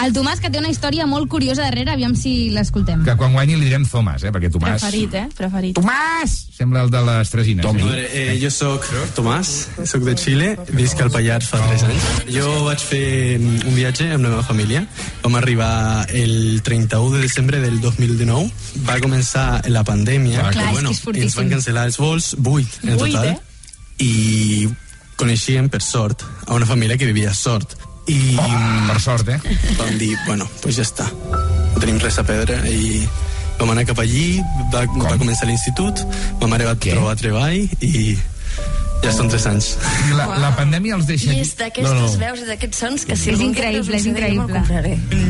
El 0.00 0.14
Tomàs, 0.16 0.38
que 0.40 0.48
té 0.48 0.56
una 0.56 0.70
història 0.72 1.04
molt 1.04 1.28
curiosa 1.28 1.66
darrere, 1.66 1.90
aviam 1.92 2.14
si 2.16 2.48
l'escoltem. 2.54 3.02
que 3.04 3.12
quan 3.20 3.34
guanyi 3.36 3.58
li 3.58 3.66
direm 3.68 3.82
Thomas, 3.84 4.22
eh? 4.24 4.30
perquè 4.32 4.48
Tomàs... 4.50 4.80
Preferit, 4.80 5.14
eh? 5.14 5.26
Preferit. 5.36 5.74
Tomàs! 5.76 6.36
Sembla 6.56 6.86
el 6.86 6.90
de 6.94 7.02
les 7.04 7.32
Tresines. 7.34 7.66
A 7.68 7.72
veure, 7.76 8.06
eh, 8.16 8.38
jo 8.40 8.48
sóc 8.54 8.86
Tomàs, 9.16 9.50
sóc 9.84 10.06
de 10.06 10.14
Xile, 10.16 10.48
visc 10.72 11.02
al 11.04 11.10
Pallars 11.12 11.50
fa 11.52 11.60
3 11.66 11.84
anys. 11.90 12.06
Jo 12.32 12.46
vaig 12.64 12.80
fer 12.80 13.02
mm, 13.36 13.66
un 13.68 13.76
viatge 13.76 14.08
amb 14.14 14.24
la 14.24 14.32
meva 14.32 14.46
família. 14.48 14.86
Vam 15.20 15.36
arribar 15.36 16.06
el 16.16 16.62
31 16.64 17.18
de 17.18 17.22
desembre 17.26 17.60
del 17.60 17.76
2019. 17.84 18.48
Va 18.88 18.96
començar 19.04 19.46
la 19.68 19.84
pandèmia, 19.84 20.46
Clar, 20.48 20.54
és 20.54 20.56
que 20.64 20.72
bueno, 20.78 20.94
és 20.96 21.04
fortíssim. 21.04 21.28
ens 21.28 21.36
van 21.42 21.52
cancel·lar 21.58 21.84
els 21.90 22.00
vols, 22.00 22.32
8 22.40 22.88
en 22.88 22.96
Vuit, 22.96 23.12
total. 23.12 23.34
eh? 23.34 23.38
I 24.00 24.68
coneixíem, 25.20 25.68
per 25.68 25.82
sort, 25.84 26.24
a 26.46 26.54
una 26.56 26.64
família 26.64 26.96
que 26.96 27.04
vivia 27.04 27.34
a 27.34 27.36
Sort. 27.36 27.76
I 28.08 28.36
Oh, 28.40 28.48
per 28.88 29.00
sort, 29.00 29.28
eh? 29.28 29.38
vam 29.78 29.98
dir, 29.98 30.16
bueno, 30.26 30.48
pues 30.62 30.76
ja 30.80 30.82
està. 30.86 31.06
No 31.74 31.78
tenim 31.82 31.98
res 32.02 32.16
a 32.18 32.24
perdre 32.26 32.56
i 32.70 33.04
vam 33.60 33.70
anar 33.74 33.84
cap 33.86 33.98
allí, 34.02 34.40
va, 34.72 34.86
va 34.88 35.16
començar 35.20 35.46
l'institut, 35.46 36.00
ma 36.40 36.48
mare 36.50 36.64
va 36.66 36.74
trobar 36.80 37.14
treball 37.20 37.60
i 37.84 38.16
ja 39.04 39.12
són 39.14 39.28
tres 39.32 39.46
anys. 39.48 39.74
I 40.08 40.16
la, 40.16 40.26
la 40.42 40.50
pandèmia 40.56 40.96
els 40.98 41.06
deixa... 41.08 41.30
I 41.32 41.40
és 41.44 41.52
d'aquestes 41.60 42.16
veus 42.20 42.42
i 42.42 42.48
d'aquests 42.48 42.82
sons 42.82 43.04
que 43.08 43.16
si 43.16 43.30
És 43.32 43.40
increïble, 43.44 43.96
és 43.96 44.08
increïble. 44.10 44.64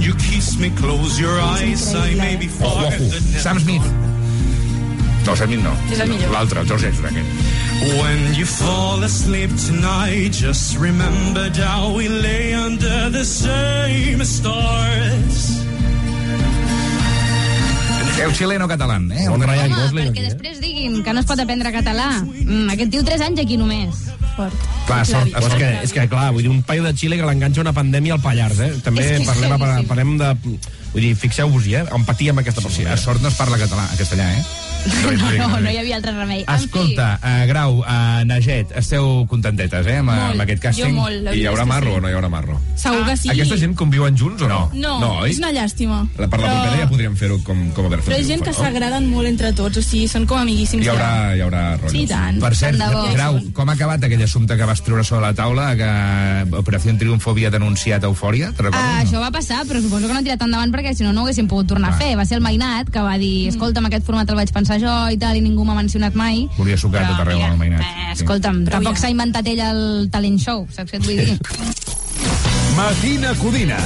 You 0.03 0.15
kiss 0.23 0.57
me, 0.63 0.71
close 0.79 1.21
your 1.21 1.37
eyes, 1.59 1.85
I 1.95 2.15
may 2.19 2.37
be 2.41 2.49
Oh, 2.63 2.71
far 2.79 3.43
Sam 3.43 3.61
Smith. 3.63 3.87
No, 5.27 5.37
Sam 5.37 5.51
Smith 5.51 5.63
no. 5.63 5.75
És 5.93 6.01
el 6.01 6.09
millor. 6.15 6.33
L'altre, 6.33 6.63
el 6.65 6.71
George 6.71 6.89
Ezra, 6.95 7.11
aquest. 7.13 7.70
When 7.81 8.35
you 8.35 8.45
fall 8.45 9.03
asleep 9.05 9.49
tonight, 9.57 10.33
just 10.33 10.77
remember 10.77 11.49
how 11.57 11.97
we 11.97 12.09
lay 12.09 12.53
under 12.53 13.09
the 13.09 13.25
same 13.25 14.21
stars. 14.21 15.65
Eu 18.21 18.29
xileno 18.37 18.69
català, 18.69 19.01
eh? 19.01 19.25
Bon 19.33 19.41
Ryan 19.41 19.73
Gosling, 19.73 20.13
perquè 20.13 20.27
eh? 20.27 20.29
després 20.29 20.61
diguin 20.61 21.01
que 21.01 21.15
no 21.17 21.25
es 21.25 21.27
pot 21.27 21.41
aprendre 21.41 21.73
català. 21.73 22.21
Mm, 22.21 22.69
aquest 22.77 22.93
tio 22.93 23.01
3 23.01 23.25
anys 23.31 23.41
aquí 23.47 23.57
només. 23.57 24.05
Fort. 24.37 24.69
Clar, 24.85 25.01
sort, 25.09 25.33
és 25.33 25.55
que, 25.57 25.71
és 25.87 25.95
que, 25.97 26.05
clar, 26.13 26.27
vull 26.37 26.45
dir, 26.45 26.53
un 26.53 26.61
paio 26.61 26.85
de 26.85 26.93
Xile 26.93 27.17
que 27.17 27.25
l'enganxa 27.25 27.65
una 27.65 27.73
pandèmia 27.73 28.19
al 28.19 28.21
Pallars, 28.21 28.61
eh? 28.61 28.75
També 28.85 29.07
És 29.07 29.15
que 29.15 29.23
és 29.25 29.31
parlem, 29.33 29.89
parlem 29.89 30.19
de... 30.21 30.35
Vull 30.93 31.07
dir, 31.07 31.15
fixeu-vos-hi, 31.17 31.79
eh? 31.81 31.87
Empatia 31.97 32.37
amb 32.37 32.45
aquesta 32.45 32.61
persona. 32.61 32.93
A 32.93 33.01
sort 33.01 33.25
no 33.25 33.33
es 33.33 33.41
parla 33.41 33.57
català, 33.57 33.89
a 33.89 33.97
castellà, 33.97 34.29
eh? 34.37 34.70
No, 34.81 35.49
no, 35.49 35.61
no 35.61 35.71
hi 35.71 35.77
havia 35.81 35.97
altre 35.99 36.13
remei. 36.15 36.45
Escolta, 36.49 37.19
uh, 37.23 37.45
Grau, 37.49 37.79
uh, 37.81 38.23
Naget, 38.27 38.73
esteu 38.79 39.25
contentetes, 39.29 39.87
eh, 39.87 39.99
amb, 40.01 40.11
Molt. 40.11 40.33
amb 40.35 40.45
aquest 40.45 40.63
càsting? 40.65 40.95
Jo 40.95 40.97
molt, 40.97 41.29
I 41.35 41.43
hi 41.43 41.47
haurà 41.51 41.67
marro 41.69 41.93
sí. 41.93 41.97
o 41.99 42.01
no 42.01 42.09
hi 42.11 42.17
haurà 42.17 42.31
marro? 42.33 42.57
Segur 42.81 43.03
que 43.07 43.17
sí. 43.17 43.31
Aquesta 43.33 43.59
gent 43.61 43.75
conviuen 43.79 44.17
junts 44.17 44.43
o 44.43 44.49
no? 44.49 44.61
No, 44.73 44.95
no 45.03 45.11
oi? 45.25 45.31
és 45.35 45.39
una 45.43 45.51
llàstima. 45.53 46.01
La, 46.17 46.29
per 46.29 46.41
la 46.41 46.47
Però- 46.47 46.55
propera 46.63 46.81
ja 46.83 46.89
podríem 46.91 47.17
fer-ho 47.17 47.39
com, 47.45 47.61
com 47.77 47.87
a 47.87 47.89
Però 47.91 47.97
Berfel. 47.97 48.17
és 48.21 48.27
gent 48.31 48.45
que 48.47 48.55
s'agraden 48.57 49.09
molt 49.11 49.29
entre 49.29 49.53
tots, 49.53 49.77
o 49.77 49.83
sigui, 49.85 50.09
són 50.09 50.27
com 50.27 50.39
amiguíssims. 50.41 50.85
Hi 50.87 50.93
haurà, 50.95 51.11
hi 51.37 51.45
haurà 51.45 51.63
rotllos. 51.77 51.93
Sí, 51.97 52.07
tant. 52.11 52.41
Per 52.41 52.53
cert. 52.57 52.81
Grau, 53.15 53.41
com 53.57 53.69
ha 53.69 53.77
acabat 53.77 54.05
aquell 54.09 54.23
assumpte 54.25 54.57
que 54.57 54.65
vas 54.69 54.81
treure 54.83 55.05
sobre 55.05 55.27
la 55.27 55.35
taula, 55.35 55.75
que 55.77 56.57
Operació 56.57 56.97
Triunfo 56.99 57.31
havia 57.35 57.51
denunciat 57.51 58.05
Eufòria? 58.09 58.53
Te 58.57 58.65
recordes? 58.65 58.81
Ah, 58.81 59.03
això 59.05 59.21
va 59.21 59.31
passar, 59.31 59.65
però 59.69 59.81
suposo 59.83 60.07
que 60.07 60.13
no 60.15 60.21
ha 60.21 60.27
tirat 60.27 60.43
endavant 60.43 60.73
perquè 60.73 60.95
si 60.95 61.05
no, 61.05 61.13
no 61.13 61.23
ho 61.23 61.29
haguéssim 61.29 61.49
pogut 61.49 61.69
tornar 61.69 61.93
a 61.95 61.99
fer. 62.01 62.17
Va 62.17 62.25
ser 62.25 62.39
el 62.41 62.45
Mainat 62.45 62.91
que 62.91 63.01
va 63.05 63.17
dir, 63.19 63.49
escolta'm, 63.53 63.87
aquest 63.87 64.07
format 64.07 64.29
el 64.31 64.37
vaig 64.41 64.51
pensar 64.53 64.70
jo 64.79 64.93
i 65.11 65.19
tal, 65.19 65.37
i 65.37 65.43
ningú 65.43 65.65
m'ha 65.65 65.75
mencionat 65.75 66.15
mai. 66.15 66.47
Volia 66.59 66.79
sucar 66.79 67.07
tot 67.09 67.25
arreu 67.25 67.41
amb 67.43 67.57
el 67.57 67.59
Mainat. 67.59 67.83
Eh, 67.83 68.13
escolta'm, 68.15 68.63
tampoc 68.69 69.01
s'ha 69.01 69.11
inventat 69.11 69.49
ell 69.51 69.65
el 69.71 69.83
talent 70.13 70.39
show, 70.39 70.67
saps 70.71 70.93
què 70.93 71.01
et 71.01 71.09
vull 71.09 71.19
dir? 71.19 71.39
Matina 72.77 73.35
Codina, 73.41 73.81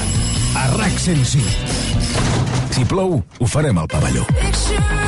a 0.60 0.68
RAC 0.76 0.98
105. 0.98 2.74
Si 2.74 2.84
plou, 2.90 3.20
ho 3.22 3.46
farem 3.46 3.78
al 3.78 3.88
pavelló. 3.88 4.26
Enough 4.34 5.03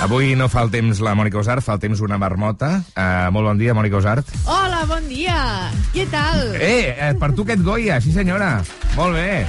Avui 0.00 0.32
no 0.34 0.46
fa 0.48 0.62
el 0.64 0.70
temps 0.72 1.00
la 1.04 1.12
Mònica 1.18 1.36
Usart, 1.42 1.60
fa 1.64 1.74
el 1.76 1.80
temps 1.82 2.00
una 2.00 2.16
marmota. 2.18 2.78
Uh, 2.96 3.28
molt 3.34 3.50
bon 3.50 3.58
dia, 3.60 3.74
Mònica 3.76 3.98
Usart. 4.00 4.30
Hola, 4.48 4.80
bon 4.88 5.04
dia. 5.10 5.36
Què 5.92 6.06
tal? 6.10 6.54
Eh, 6.56 6.94
eh, 6.96 7.10
per 7.20 7.34
tu 7.36 7.44
aquest 7.44 7.60
Goya, 7.66 7.98
sí 8.00 8.12
senyora. 8.14 8.54
Molt 8.96 9.18
bé. 9.18 9.44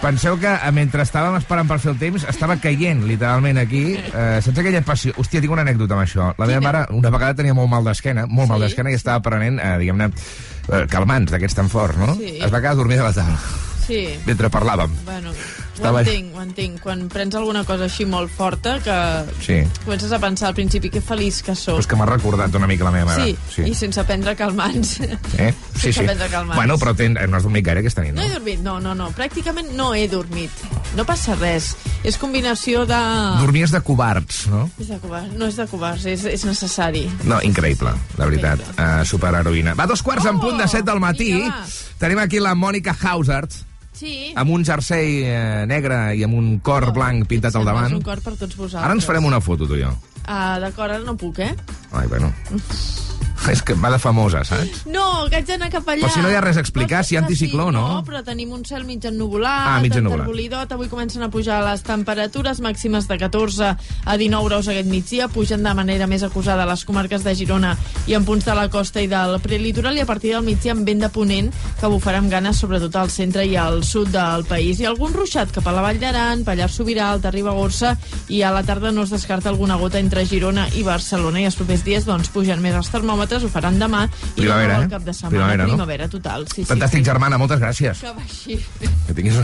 Penseu 0.00 0.38
que 0.40 0.48
eh, 0.52 0.70
mentre 0.74 1.04
estàvem 1.04 1.36
esperant 1.36 1.68
per 1.68 1.78
fer 1.82 1.92
el 1.92 1.98
temps, 2.00 2.24
estava 2.32 2.56
caient 2.60 3.04
literalment 3.08 3.60
aquí. 3.60 3.84
Eh, 4.00 4.40
saps 4.44 4.62
aquella 4.62 4.80
passió? 4.88 5.12
Hòstia, 5.20 5.44
tinc 5.44 5.52
una 5.52 5.66
anècdota 5.68 5.96
amb 5.98 6.06
això. 6.06 6.30
La 6.40 6.48
meva 6.48 6.64
mare 6.64 6.86
una 6.96 7.12
vegada 7.12 7.36
tenia 7.42 7.56
molt 7.56 7.68
mal 7.72 7.84
d'esquena, 7.84 8.24
molt 8.28 8.48
mal 8.54 8.64
d'esquena, 8.64 8.92
i 8.92 8.96
estava 8.98 9.20
prenent, 9.24 9.60
eh, 9.60 9.74
diguem-ne, 9.84 10.08
eh, 10.08 10.82
calmants 10.92 11.32
d'aquests 11.36 11.60
tan 11.60 11.68
forts, 11.72 12.00
no? 12.00 12.16
Sí. 12.16 12.38
Es 12.40 12.48
va 12.52 12.60
quedar 12.64 12.74
dormida 12.80 13.04
a 13.04 13.12
la 13.12 13.16
taula 13.20 13.36
Sí. 13.84 14.06
mentre 14.24 14.48
parlàvem. 14.48 14.88
Bueno, 15.04 15.32
Estava- 15.74 15.98
ho 15.98 16.04
entenc, 16.04 16.34
ho 16.36 16.42
entenc. 16.42 16.80
Quan 16.80 17.08
prens 17.08 17.34
alguna 17.34 17.64
cosa 17.64 17.84
així 17.84 18.04
molt 18.06 18.30
forta, 18.30 18.78
que 18.80 18.96
Sí. 19.44 19.68
comences 19.84 20.12
a 20.12 20.18
pensar 20.18 20.48
al 20.48 20.54
principi 20.54 20.90
que 20.90 21.00
feliç 21.00 21.42
que 21.42 21.54
sóc. 21.54 21.74
Però 21.76 21.80
és 21.80 21.86
que 21.86 21.96
m'ha 21.96 22.06
recordat 22.06 22.54
una 22.54 22.66
mica 22.66 22.84
la 22.84 22.90
meva 22.92 23.06
mare. 23.06 23.34
Sí, 23.54 23.62
i 23.62 23.74
sense 23.74 24.02
prendre 24.04 24.36
calmants. 24.36 25.00
Eh? 25.00 25.18
Sí, 25.74 25.90
sense 25.92 26.00
sí. 26.00 26.04
prendre 26.06 26.28
calmants. 26.28 26.56
Bueno, 26.56 26.78
però 26.78 26.94
ten... 26.96 27.14
no 27.28 27.36
has 27.36 27.42
dormit 27.42 27.64
gaire 27.66 27.80
aquesta 27.80 28.00
nit, 28.02 28.14
No 28.14 28.22
no? 28.22 28.26
he 28.26 28.30
dormit, 28.32 28.60
no, 28.60 28.78
no, 28.80 28.94
no. 28.94 29.10
Pràcticament 29.12 29.72
no 29.74 29.92
he 29.94 30.06
dormit. 30.08 30.50
No 30.96 31.04
passa 31.04 31.34
res. 31.34 31.74
És 32.04 32.16
combinació 32.18 32.86
de... 32.86 33.00
Dormies 33.40 33.70
de 33.74 33.80
covards, 33.80 34.46
no? 34.46 34.70
És 34.78 34.88
de 34.88 34.98
covards. 35.02 35.34
No 35.36 35.46
és 35.50 35.56
de 35.56 35.66
covards, 35.66 36.04
és, 36.06 36.24
és 36.24 36.44
necessari. 36.44 37.10
No, 37.24 37.40
increïble, 37.42 37.90
la 38.16 38.26
veritat. 38.30 38.60
Uh, 38.78 39.02
superheroïna. 39.04 39.74
Va, 39.74 39.86
dos 39.90 40.02
quarts 40.02 40.24
en 40.30 40.38
punt 40.40 40.58
de 40.60 40.68
set 40.68 40.84
del 40.86 41.00
matí. 41.00 41.32
vinga, 41.34 41.48
va. 41.64 41.66
Tenim 41.98 42.18
aquí 42.22 42.38
la 42.40 42.54
Mònica 42.54 42.94
Hausart, 43.02 43.52
Sí. 43.94 44.32
amb 44.34 44.50
un 44.50 44.64
jersei 44.66 45.22
eh, 45.22 45.64
negre 45.70 46.14
i 46.18 46.24
amb 46.26 46.34
un 46.34 46.58
cor 46.66 46.90
blanc 46.92 47.28
pintat 47.30 47.54
al 47.54 47.64
davant. 47.64 47.92
un 47.94 48.02
cor 48.02 48.20
per 48.20 48.34
tots 48.34 48.56
vosaltres. 48.56 48.82
Ara 48.84 48.94
ens 48.98 49.06
farem 49.06 49.24
una 49.24 49.40
foto, 49.40 49.66
tu 49.70 49.76
i 49.78 49.82
jo. 49.84 49.92
Ah, 50.26 50.58
D'acord, 50.58 50.90
ara 50.90 51.04
no 51.04 51.14
puc, 51.16 51.38
eh? 51.38 51.54
Ai, 51.92 52.06
bueno. 52.08 52.32
És 53.50 53.60
que 53.62 53.74
va 53.76 53.90
de 53.92 53.98
famosa, 54.00 54.40
saps? 54.48 54.86
No, 54.88 55.26
que 55.28 55.36
haig 55.36 55.44
d'anar 55.46 55.68
cap 55.70 55.84
allà. 55.92 56.06
Però 56.06 56.12
si 56.14 56.22
no 56.24 56.30
hi 56.32 56.36
ha 56.38 56.40
res 56.40 56.56
a 56.56 56.62
explicar, 56.64 57.02
si 57.04 57.14
hi 57.14 57.18
ha 57.18 57.20
anticicló, 57.20 57.66
no? 57.74 57.82
No, 57.92 57.98
però 58.06 58.22
tenim 58.24 58.52
un 58.56 58.62
cel 58.64 58.86
mig 58.88 59.04
ennuvolat, 59.04 59.66
Ah, 59.74 59.80
mig 59.82 59.92
enterbolidot, 59.94 60.72
avui 60.72 60.88
comencen 60.88 61.22
a 61.22 61.28
pujar 61.30 61.58
les 61.66 61.82
temperatures 61.84 62.60
màximes 62.64 63.06
de 63.06 63.18
14 63.20 63.68
a 64.04 64.16
19 64.16 64.48
graus 64.48 64.68
aquest 64.68 64.88
migdia, 64.88 65.28
pugen 65.28 65.62
de 65.62 65.74
manera 65.74 66.06
més 66.06 66.22
acusada 66.24 66.62
a 66.64 66.66
les 66.70 66.84
comarques 66.88 67.22
de 67.24 67.34
Girona 67.36 67.74
i 68.06 68.14
en 68.16 68.24
punts 68.24 68.44
de 68.48 68.54
la 68.56 68.68
costa 68.72 69.02
i 69.04 69.08
del 69.12 69.36
prelitoral 69.44 69.96
i 69.96 70.00
a 70.00 70.06
partir 70.08 70.32
del 70.32 70.42
migdia 70.46 70.72
amb 70.72 70.86
vent 70.88 71.04
de 71.04 71.08
ponent 71.12 71.52
que 71.80 71.86
bufarà 71.92 72.22
amb 72.22 72.30
ganes 72.32 72.56
sobretot 72.56 72.96
al 72.96 73.10
centre 73.10 73.44
i 73.44 73.56
al 73.60 73.82
sud 73.84 74.08
del 74.14 74.44
país. 74.48 74.80
I 74.80 74.86
algun 74.88 75.12
ruixat 75.12 75.52
cap 75.52 75.66
a 75.68 75.72
la 75.76 75.82
Vall 75.84 76.00
d'Aran, 76.00 76.44
Pallars 76.44 76.74
Sobirà, 76.80 77.10
Alta 77.12 77.30
Ribagorça 77.30 77.96
i 78.28 78.40
a 78.42 78.50
la 78.54 78.62
tarda 78.64 78.90
no 78.90 79.02
es 79.04 79.10
descarta 79.10 79.50
alguna 79.50 79.76
gota 79.76 79.98
entre 80.00 80.24
Girona 80.26 80.66
i 80.74 80.82
Barcelona 80.82 81.40
i 81.40 81.44
els 81.44 81.56
propers 81.60 81.84
dies 81.84 82.04
doncs 82.08 82.28
pugen 82.32 82.62
més 82.64 82.74
els 82.74 82.88
termòmetres, 82.90 83.33
ho 83.42 83.48
faran 83.48 83.78
demà 83.80 84.04
i 84.36 84.42
Primavera, 84.42 84.78
eh? 84.78 84.82
el 84.84 84.90
cap 84.90 85.02
de 85.02 85.12
setmana. 85.12 85.30
Primavera, 85.34 85.62
no? 85.64 85.72
Primavera 85.72 86.08
total, 86.08 86.46
sí, 86.54 86.64
Fantàstic, 86.68 87.02
sí. 87.02 87.08
germana, 87.10 87.38
moltes 87.38 87.58
gràcies. 87.58 88.00
Que 88.04 88.12
va 88.14 88.22
així. 88.22 88.60
Que 89.08 89.14
tinguis... 89.14 89.34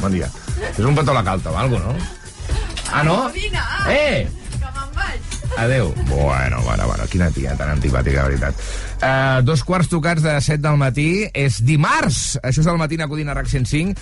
Bon 0.00 0.12
dia. 0.12 0.28
És 0.72 0.84
un 0.86 0.94
petó 0.94 1.10
a 1.10 1.14
la 1.20 1.24
calta 1.26 1.50
o 1.50 1.56
alguna 1.58 1.92
no? 1.92 1.94
Ah, 2.92 3.02
no? 3.04 3.16
Vine, 3.34 3.60
Eh! 3.90 4.28
que 4.58 4.66
me'n 4.74 4.92
vaig. 4.94 5.34
Adéu. 5.58 5.92
Bueno, 6.06 6.60
bueno, 6.62 6.86
bueno, 6.86 7.04
quina 7.10 7.30
tia 7.34 7.54
tan 7.58 7.68
antipàtica, 7.74 8.22
de 8.24 8.28
veritat. 8.30 8.54
Uh, 9.02 9.42
dos 9.44 9.64
quarts 9.64 9.88
tocats 9.90 10.22
de 10.22 10.40
7 10.40 10.62
del 10.62 10.76
matí. 10.78 11.26
És 11.34 11.60
dimarts. 11.64 12.38
Això 12.42 12.62
és 12.62 12.66
el 12.70 12.78
matí 12.78 12.98
a 13.00 13.08
Codina 13.10 13.34
RAC 13.34 13.48
105. 13.50 13.94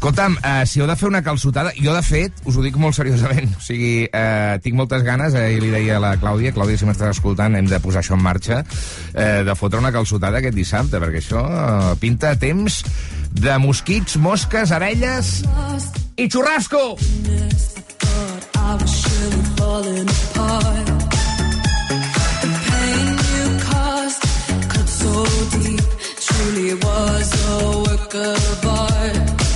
Escolta'm, 0.00 0.38
uh, 0.40 0.62
si 0.64 0.80
heu 0.80 0.86
de 0.88 0.94
fer 0.96 1.10
una 1.10 1.20
calçotada, 1.20 1.74
jo 1.76 1.92
de 1.92 2.00
fet, 2.00 2.38
us 2.48 2.56
ho 2.56 2.62
dic 2.64 2.78
molt 2.80 2.96
seriosament, 2.96 3.50
o 3.58 3.60
sigui, 3.60 4.06
uh, 4.08 4.56
tinc 4.64 4.78
moltes 4.78 5.02
ganes, 5.04 5.34
eh, 5.36 5.50
i 5.52 5.58
li 5.60 5.68
deia 5.68 5.98
a 5.98 6.00
la 6.00 6.14
Clàudia, 6.16 6.54
Clàudia, 6.56 6.80
si 6.80 6.86
m'estàs 6.88 7.18
escoltant, 7.18 7.52
hem 7.52 7.68
de 7.68 7.76
posar 7.84 8.00
això 8.00 8.16
en 8.16 8.22
marxa, 8.24 8.62
uh, 8.64 9.42
de 9.44 9.54
fotre 9.60 9.76
una 9.76 9.92
calçotada 9.92 10.40
aquest 10.40 10.56
dissabte, 10.56 10.96
perquè 11.04 11.20
això 11.20 11.42
uh, 11.44 11.90
pinta 12.00 12.32
temps 12.40 12.80
de 13.28 13.58
mosquits, 13.60 14.16
mosques, 14.16 14.72
abelles 14.72 15.42
i 16.16 16.30
xurrasco! 16.32 16.96
Truly 26.24 26.74
was 26.74 27.28
a 27.44 27.84
work 27.84 28.14
of 28.14 28.66
art. 28.66 29.49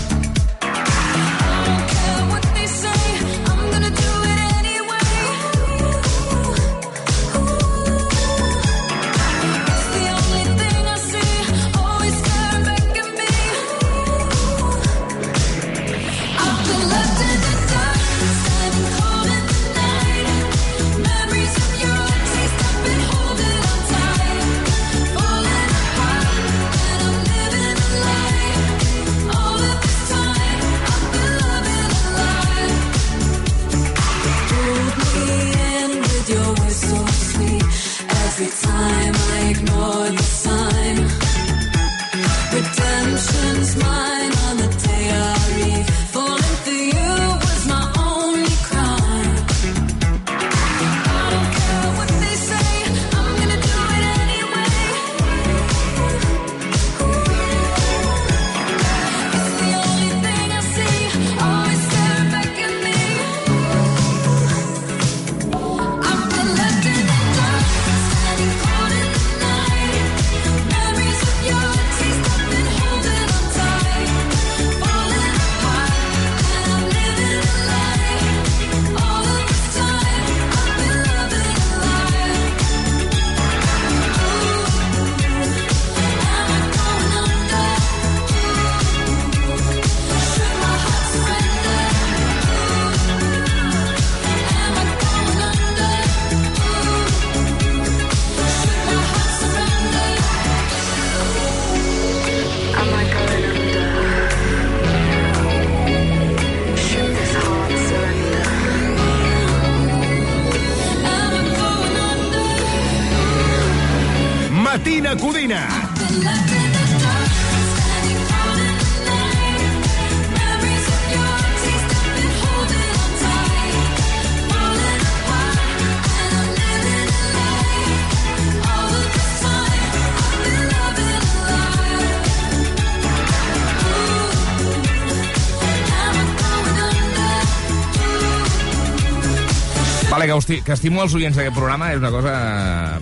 Vale, 140.45 140.61
que, 140.61 140.75
estimo 140.77 141.01
els 141.01 141.15
oients 141.17 141.37
d'aquest 141.39 141.55
programa 141.57 141.89
és 141.95 142.01
una 142.03 142.11
cosa 142.13 142.35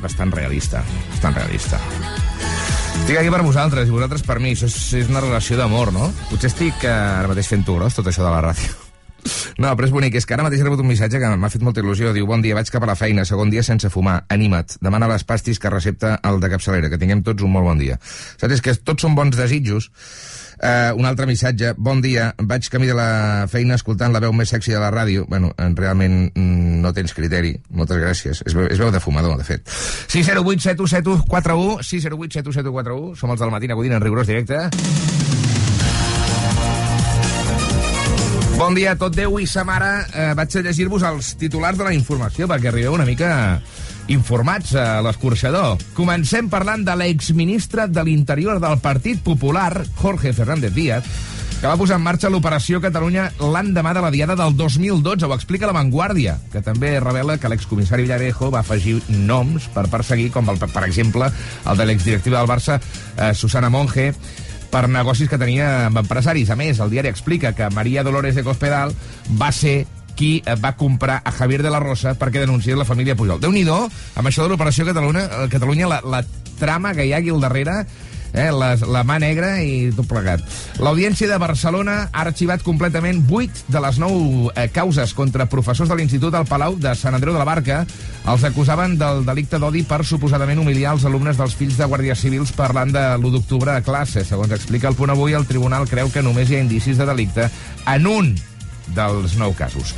bastant 0.03 0.31
realista. 0.31 0.83
Bastant 1.11 1.35
realista. 1.35 1.81
Estic 3.01 3.19
aquí 3.19 3.33
per 3.35 3.43
vosaltres 3.43 3.89
i 3.89 3.95
vosaltres 3.95 4.23
per 4.23 4.39
mi. 4.39 4.53
Això 4.55 4.69
és, 4.71 4.77
és 5.01 5.11
una 5.11 5.25
relació 5.25 5.59
d'amor, 5.59 5.91
no? 5.95 6.13
Potser 6.31 6.53
estic 6.53 6.87
eh, 6.87 6.93
ara 6.93 7.33
mateix 7.33 7.51
fent-ho 7.51 7.75
gros, 7.81 7.99
tot 7.99 8.07
això 8.07 8.23
de 8.23 8.31
la 8.31 8.47
ràdio. 8.47 8.79
No, 9.63 9.69
però 9.79 9.87
és 9.87 9.93
bonic. 9.95 10.17
És 10.19 10.25
que 10.27 10.35
ara 10.35 10.43
mateix 10.43 10.59
he 10.59 10.65
rebut 10.65 10.81
un 10.83 10.89
missatge 10.89 11.21
que 11.23 11.29
m'ha 11.39 11.51
fet 11.53 11.63
molta 11.63 11.79
il·lusió. 11.79 12.11
Diu, 12.17 12.27
bon 12.27 12.43
dia, 12.43 12.57
vaig 12.59 12.71
cap 12.73 12.83
a 12.83 12.89
la 12.89 12.97
feina, 12.99 13.23
segon 13.29 13.53
dia 13.53 13.63
sense 13.63 13.87
fumar. 13.93 14.17
Anima't. 14.35 14.81
Demana 14.83 15.07
les 15.13 15.23
pastis 15.29 15.61
que 15.63 15.71
recepta 15.71 16.17
el 16.27 16.41
de 16.43 16.51
capçalera. 16.51 16.91
Que 16.91 16.99
tinguem 16.99 17.23
tots 17.23 17.47
un 17.47 17.53
molt 17.55 17.69
bon 17.69 17.79
dia. 17.79 18.01
Saps? 18.03 18.57
És 18.57 18.65
que 18.65 18.75
tots 18.75 19.07
són 19.07 19.15
bons 19.15 19.39
desitjos. 19.39 19.93
Uh, 20.63 20.95
un 20.95 21.07
altre 21.09 21.27
missatge. 21.27 21.73
Bon 21.77 21.99
dia, 22.01 22.29
vaig 22.39 22.69
camí 22.71 22.87
de 22.87 22.95
la 22.95 23.49
feina 23.51 23.75
escoltant 23.75 24.13
la 24.15 24.21
veu 24.23 24.31
més 24.33 24.49
sexy 24.55 24.71
de 24.71 24.79
la 24.79 24.93
ràdio. 24.95 25.25
Bueno, 25.27 25.51
en, 25.59 25.75
realment 25.75 26.29
mm, 26.39 26.77
no 26.85 26.93
tens 26.95 27.11
criteri. 27.19 27.57
Moltes 27.75 27.99
gràcies. 27.99 28.45
És, 28.47 28.55
veu- 28.55 28.69
és 28.71 28.79
veu 28.79 28.93
de 28.95 29.01
fumador, 29.03 29.35
de 29.41 29.43
fet. 29.49 29.67
608 29.67 30.63
7171 30.63 31.27
41 31.27 31.83
608 31.83 32.39
7171 32.39 33.17
Som 33.19 33.35
els 33.35 33.43
del 33.43 33.51
Matina 33.51 33.75
Codina 33.75 33.99
en 33.99 34.07
rigorós 34.07 34.31
directe. 34.31 34.69
Bon 38.59 38.75
dia 38.79 38.93
a 38.95 38.99
tot 39.01 39.15
Déu 39.17 39.41
i 39.43 39.47
sa 39.51 39.65
mare. 39.67 39.91
Eh, 40.15 40.31
vaig 40.39 40.55
a 40.55 40.63
llegir-vos 40.63 41.03
els 41.09 41.33
titulars 41.41 41.79
de 41.81 41.89
la 41.89 41.95
informació 41.97 42.47
perquè 42.47 42.71
arribeu 42.71 42.95
una 42.95 43.07
mica 43.09 43.33
informats 44.09 44.75
a 44.75 45.03
l'escorxador. 45.05 45.79
Comencem 45.95 46.49
parlant 46.51 46.83
de 46.87 46.97
l'exministre 46.99 47.87
de 47.89 48.05
l'Interior 48.07 48.61
del 48.63 48.81
Partit 48.83 49.23
Popular, 49.23 49.85
Jorge 50.01 50.33
Fernández 50.33 50.75
Díaz, 50.75 51.07
que 51.63 51.71
va 51.71 51.79
posar 51.79 52.01
en 52.01 52.03
marxa 52.03 52.27
l'operació 52.27 52.81
Catalunya 52.83 53.29
l'endemà 53.39 53.93
de 53.95 54.01
la 54.03 54.11
diada 54.11 54.35
del 54.35 54.57
2012. 54.59 55.29
Ho 55.29 55.35
explica 55.37 55.69
La 55.71 55.77
Vanguardia, 55.77 56.35
que 56.51 56.59
també 56.59 56.97
revela 56.99 57.37
que 57.39 57.51
l'excomissari 57.53 58.03
Villarejo 58.03 58.51
va 58.51 58.65
afegir 58.67 58.97
noms 59.07 59.69
per 59.71 59.87
perseguir, 59.93 60.33
com 60.35 60.51
el, 60.51 60.59
per 60.59 60.83
exemple 60.89 61.31
el 61.31 61.79
de 61.79 61.87
l'exdirectiva 61.87 62.41
del 62.41 62.51
Barça, 62.51 62.81
eh, 63.15 63.31
Susana 63.39 63.71
Monge, 63.71 64.11
per 64.73 64.89
negocis 64.89 65.31
que 65.31 65.39
tenia 65.39 65.87
amb 65.87 66.03
empresaris. 66.03 66.51
A 66.51 66.57
més, 66.59 66.81
el 66.83 66.91
diari 66.91 67.13
explica 67.13 67.53
que 67.55 67.71
Maria 67.71 68.03
Dolores 68.03 68.35
de 68.35 68.43
Cospedal 68.43 68.91
va 69.39 69.53
ser 69.53 69.85
qui 70.17 70.43
eh, 70.45 70.55
va 70.57 70.77
comprar 70.77 71.21
a 71.25 71.33
Javier 71.33 71.63
de 71.63 71.73
la 71.73 71.81
Rosa 71.83 72.15
perquè 72.19 72.43
denunciés 72.43 72.79
la 72.79 72.89
família 72.89 73.17
Pujol. 73.17 73.41
déu 73.41 73.53
nhi 73.53 73.67
amb 73.69 74.27
això 74.27 74.43
de 74.43 74.49
l'operació 74.49 74.85
Catalunya, 74.87 75.25
eh, 75.25 75.49
Catalunya 75.49 75.89
la, 75.89 76.01
la 76.05 76.25
trama 76.59 76.95
que 76.95 77.07
hi 77.07 77.13
ha 77.13 77.19
aquí 77.23 77.31
al 77.31 77.41
darrere 77.41 77.85
eh, 78.33 78.51
la, 78.51 78.75
la 78.77 79.03
mà 79.07 79.19
negra 79.21 79.55
i 79.63 79.91
tot 79.95 80.09
plegat. 80.11 80.43
L'Audiència 80.83 81.29
de 81.31 81.39
Barcelona 81.41 81.97
ha 82.11 82.25
arxivat 82.25 82.65
completament 82.67 83.23
8 83.29 83.67
de 83.73 83.83
les 83.85 83.99
9 84.03 84.53
eh, 84.55 84.69
causes 84.75 85.15
contra 85.15 85.49
professors 85.53 85.91
de 85.91 85.99
l'Institut 85.99 86.35
al 86.35 86.49
Palau 86.49 86.77
de 86.81 86.95
Sant 86.99 87.15
Andreu 87.15 87.37
de 87.37 87.43
la 87.43 87.49
Barca. 87.49 87.83
Els 88.33 88.47
acusaven 88.47 88.97
del 89.01 89.25
delicte 89.27 89.61
d'odi 89.61 89.85
per 89.89 90.03
suposadament 90.07 90.63
humiliar 90.63 90.97
els 90.97 91.07
alumnes 91.09 91.39
dels 91.41 91.57
fills 91.59 91.79
de 91.81 91.89
guàrdies 91.91 92.23
civils 92.25 92.55
parlant 92.57 92.95
de 92.95 93.05
l'1 93.19 93.35
d'octubre 93.37 93.77
a 93.77 93.85
classe. 93.85 94.25
Segons 94.29 94.55
explica 94.55 94.89
el 94.89 94.99
punt 94.99 95.13
avui, 95.13 95.37
el 95.37 95.49
tribunal 95.49 95.89
creu 95.91 96.11
que 96.13 96.25
només 96.25 96.51
hi 96.51 96.59
ha 96.59 96.65
indicis 96.65 96.99
de 96.99 97.09
delicte 97.09 97.51
en 97.87 98.07
un 98.07 98.33
dels 98.95 99.37
nou 99.41 99.55
casos. 99.55 99.95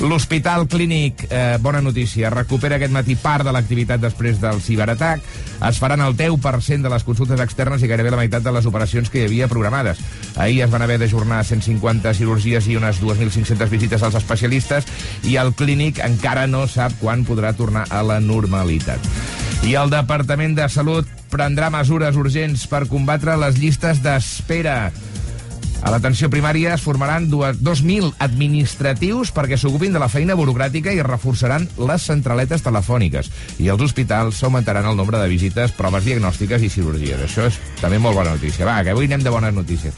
L'Hospital 0.00 0.66
Clínic, 0.66 1.26
eh, 1.28 1.58
bona 1.60 1.82
notícia, 1.82 2.30
recupera 2.30 2.76
aquest 2.76 2.92
matí 2.92 3.16
part 3.20 3.44
de 3.44 3.52
l'activitat 3.52 4.00
després 4.00 4.40
del 4.40 4.62
ciberatac. 4.64 5.20
Es 5.68 5.78
faran 5.78 6.00
el 6.00 6.16
10% 6.16 6.88
de 6.88 6.88
les 6.88 7.04
consultes 7.04 7.40
externes 7.40 7.82
i 7.82 7.90
gairebé 7.90 8.10
la 8.10 8.16
meitat 8.16 8.42
de 8.42 8.52
les 8.52 8.64
operacions 8.64 9.10
que 9.10 9.20
hi 9.20 9.26
havia 9.28 9.48
programades. 9.48 9.98
Ahir 10.36 10.62
es 10.64 10.70
van 10.70 10.82
haver 10.82 10.98
d'ajornar 10.98 11.44
150 11.44 12.14
cirurgies 12.14 12.66
i 12.68 12.76
unes 12.80 13.02
2.500 13.02 13.68
visites 13.68 14.02
als 14.02 14.16
especialistes 14.16 14.88
i 15.22 15.36
el 15.36 15.52
clínic 15.52 16.00
encara 16.00 16.46
no 16.46 16.66
sap 16.66 16.96
quan 16.98 17.26
podrà 17.28 17.52
tornar 17.52 17.84
a 17.90 18.02
la 18.02 18.20
normalitat. 18.20 19.04
I 19.68 19.76
el 19.76 19.92
Departament 19.92 20.56
de 20.56 20.68
Salut 20.72 21.04
prendrà 21.30 21.68
mesures 21.68 22.16
urgents 22.16 22.64
per 22.66 22.86
combatre 22.88 23.36
les 23.36 23.60
llistes 23.60 24.00
d'espera. 24.00 24.90
A 25.80 25.88
l'atenció 25.88 26.28
primària 26.28 26.74
es 26.74 26.82
formaran 26.84 27.30
dues- 27.32 27.62
2.000 27.64 28.12
administratius 28.18 29.32
perquè 29.32 29.56
s'ocupin 29.56 29.94
de 29.94 30.02
la 30.02 30.10
feina 30.12 30.36
burocràtica 30.36 30.92
i 30.92 31.00
reforçaran 31.02 31.68
les 31.78 32.02
centraletes 32.04 32.62
telefòniques. 32.62 33.30
I 33.58 33.70
als 33.72 33.80
hospitals 33.88 34.36
s'augmentaran 34.42 34.86
el 34.86 34.96
nombre 34.96 35.18
de 35.18 35.28
visites, 35.28 35.72
proves 35.72 36.04
diagnòstiques 36.04 36.62
i 36.62 36.68
cirurgies. 36.68 37.24
Això 37.24 37.48
és 37.48 37.56
també 37.80 37.98
molt 37.98 38.20
bona 38.20 38.36
notícia. 38.36 38.66
Va, 38.68 38.82
que 38.84 38.92
avui 38.92 39.08
anem 39.08 39.24
de 39.24 39.32
bones 39.32 39.54
notícies. 39.56 39.94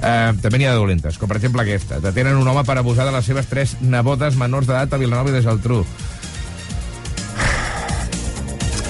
Uh, 0.00 0.32
també 0.40 0.56
n'hi 0.56 0.64
ha 0.64 0.72
de 0.72 0.80
dolentes, 0.80 1.18
com 1.20 1.28
per 1.28 1.36
exemple 1.36 1.60
aquesta. 1.60 2.00
Detenen 2.00 2.38
un 2.40 2.48
home 2.48 2.64
per 2.64 2.78
abusar 2.80 3.04
de 3.04 3.12
les 3.12 3.26
seves 3.28 3.50
tres 3.50 3.76
nebodes 3.84 4.38
menors 4.40 4.64
d'edat 4.66 4.94
a 4.96 5.00
Vilanova 5.02 5.28
i 5.28 5.34
de 5.36 5.42
Geltrú. 5.44 5.82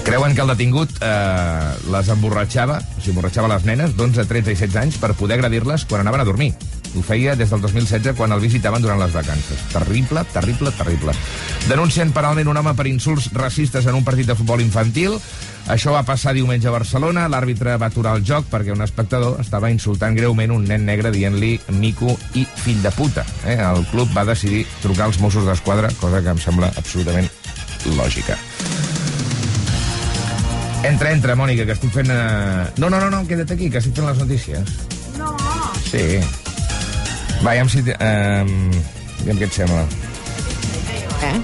Creuen 0.04 0.34
que 0.34 0.42
el 0.42 0.48
detingut 0.48 0.90
eh, 1.04 1.72
les 1.92 2.08
emborratxava, 2.10 2.80
o 2.80 3.00
sigui, 3.00 3.12
emborratxava 3.14 3.50
les 3.52 3.66
nenes 3.68 3.94
d'11, 3.98 4.26
13 4.26 4.54
i 4.54 4.56
16 4.56 4.78
anys 4.80 4.98
per 5.02 5.12
poder 5.18 5.38
agredir-les 5.38 5.84
quan 5.90 6.02
anaven 6.02 6.24
a 6.24 6.28
dormir. 6.28 6.54
Ho 6.96 7.02
feia 7.06 7.36
des 7.38 7.50
del 7.52 7.60
2016 7.62 8.16
quan 8.18 8.32
el 8.34 8.42
visitaven 8.42 8.82
durant 8.82 8.98
les 8.98 9.12
vacances. 9.14 9.60
Terrible, 9.70 10.24
terrible, 10.32 10.72
terrible. 10.74 11.14
Denuncien 11.68 12.10
penalment 12.16 12.50
un 12.50 12.58
home 12.58 12.74
per 12.74 12.88
insults 12.90 13.30
racistes 13.36 13.86
en 13.86 13.94
un 13.94 14.04
partit 14.04 14.26
de 14.26 14.34
futbol 14.34 14.64
infantil. 14.64 15.14
Això 15.70 15.94
va 15.94 16.02
passar 16.08 16.34
diumenge 16.34 16.66
a 16.66 16.74
Barcelona. 16.74 17.28
L'àrbitre 17.30 17.76
va 17.78 17.92
aturar 17.92 18.16
el 18.18 18.26
joc 18.26 18.50
perquè 18.50 18.74
un 18.74 18.82
espectador 18.82 19.38
estava 19.44 19.70
insultant 19.70 20.18
greument 20.18 20.56
un 20.56 20.66
nen 20.66 20.86
negre 20.88 21.14
dient-li 21.14 21.58
mico 21.78 22.16
i 22.34 22.46
fill 22.64 22.82
de 22.82 22.90
puta. 22.96 23.26
Eh? 23.44 23.60
El 23.60 23.86
club 23.92 24.10
va 24.16 24.26
decidir 24.26 24.66
trucar 24.82 25.06
als 25.06 25.20
Mossos 25.22 25.46
d'Esquadra, 25.46 25.92
cosa 26.00 26.24
que 26.24 26.34
em 26.34 26.42
sembla 26.42 26.72
absolutament 26.74 27.30
lògica. 27.94 28.38
Entra, 30.80 31.12
entra, 31.12 31.34
Mònica, 31.36 31.66
que 31.68 31.74
estic 31.76 31.92
fent... 31.92 32.08
Uh... 32.08 32.70
No, 32.80 32.88
no, 32.88 33.00
no, 33.02 33.10
no, 33.12 33.20
queda't 33.28 33.52
aquí, 33.52 33.68
que 33.68 33.82
estic 33.82 33.92
fent 33.98 34.08
les 34.08 34.20
notícies. 34.22 34.76
No. 35.18 35.34
Sí. 35.84 36.20
Va, 37.44 37.52
ja 37.52 37.64
em 37.66 37.70
si... 37.72 37.84
Um... 37.84 38.54
Ja 39.26 39.36
què 39.36 39.44
et 39.44 39.58
sembla? 39.58 39.82
Eh? 41.28 41.34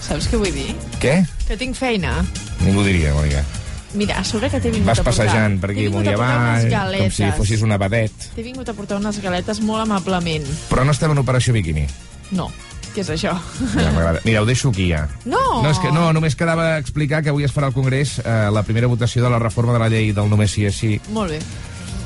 Saps 0.00 0.30
què 0.32 0.40
vull 0.40 0.54
dir? 0.56 0.70
Què? 1.02 1.18
Que 1.44 1.58
tinc 1.60 1.76
feina. 1.76 2.14
Ningú 2.62 2.86
diria, 2.86 3.12
Mònica. 3.12 3.44
Mira, 3.92 4.16
a 4.22 4.24
sobre 4.24 4.48
que 4.48 4.56
t'he 4.56 4.72
vingut 4.72 4.88
Vas 4.88 5.02
a 5.02 5.04
portar... 5.04 5.26
passejant 5.28 5.58
per 5.60 5.74
aquí 5.74 5.84
amunt 5.90 6.08
i 6.08 6.14
avall, 6.14 6.68
com 6.72 7.10
si 7.12 7.28
fossis 7.36 7.64
una 7.66 7.76
vedet. 7.76 8.30
T'he 8.32 8.44
vingut 8.46 8.72
a 8.72 8.74
portar 8.78 8.96
unes 9.02 9.20
galetes 9.20 9.60
molt 9.60 9.84
amablement. 9.84 10.48
Però 10.70 10.86
no 10.88 10.96
estem 10.96 11.12
en 11.12 11.20
operació 11.20 11.52
biquini. 11.52 11.84
No, 12.32 12.48
què 12.92 13.02
és 13.04 13.10
això? 13.14 13.32
Ja. 13.72 14.14
Mira, 14.24 14.42
ho 14.42 14.46
deixo 14.48 14.70
aquí 14.72 14.90
ja. 14.90 15.06
No! 15.24 15.40
No, 15.62 15.70
és 15.70 15.80
que 15.82 15.92
no, 15.94 16.10
només 16.14 16.36
quedava 16.38 16.76
explicar 16.78 17.22
que 17.24 17.32
avui 17.32 17.46
es 17.46 17.54
farà 17.54 17.70
al 17.70 17.76
Congrés 17.76 18.18
eh, 18.22 18.38
la 18.52 18.64
primera 18.66 18.90
votació 18.90 19.24
de 19.24 19.32
la 19.32 19.40
reforma 19.42 19.74
de 19.76 19.82
la 19.82 19.90
llei 19.92 20.12
del 20.16 20.30
només 20.30 20.52
sí 20.52 20.66
és 20.68 20.78
sí. 20.78 20.96
Molt 21.14 21.34
bé. 21.34 21.40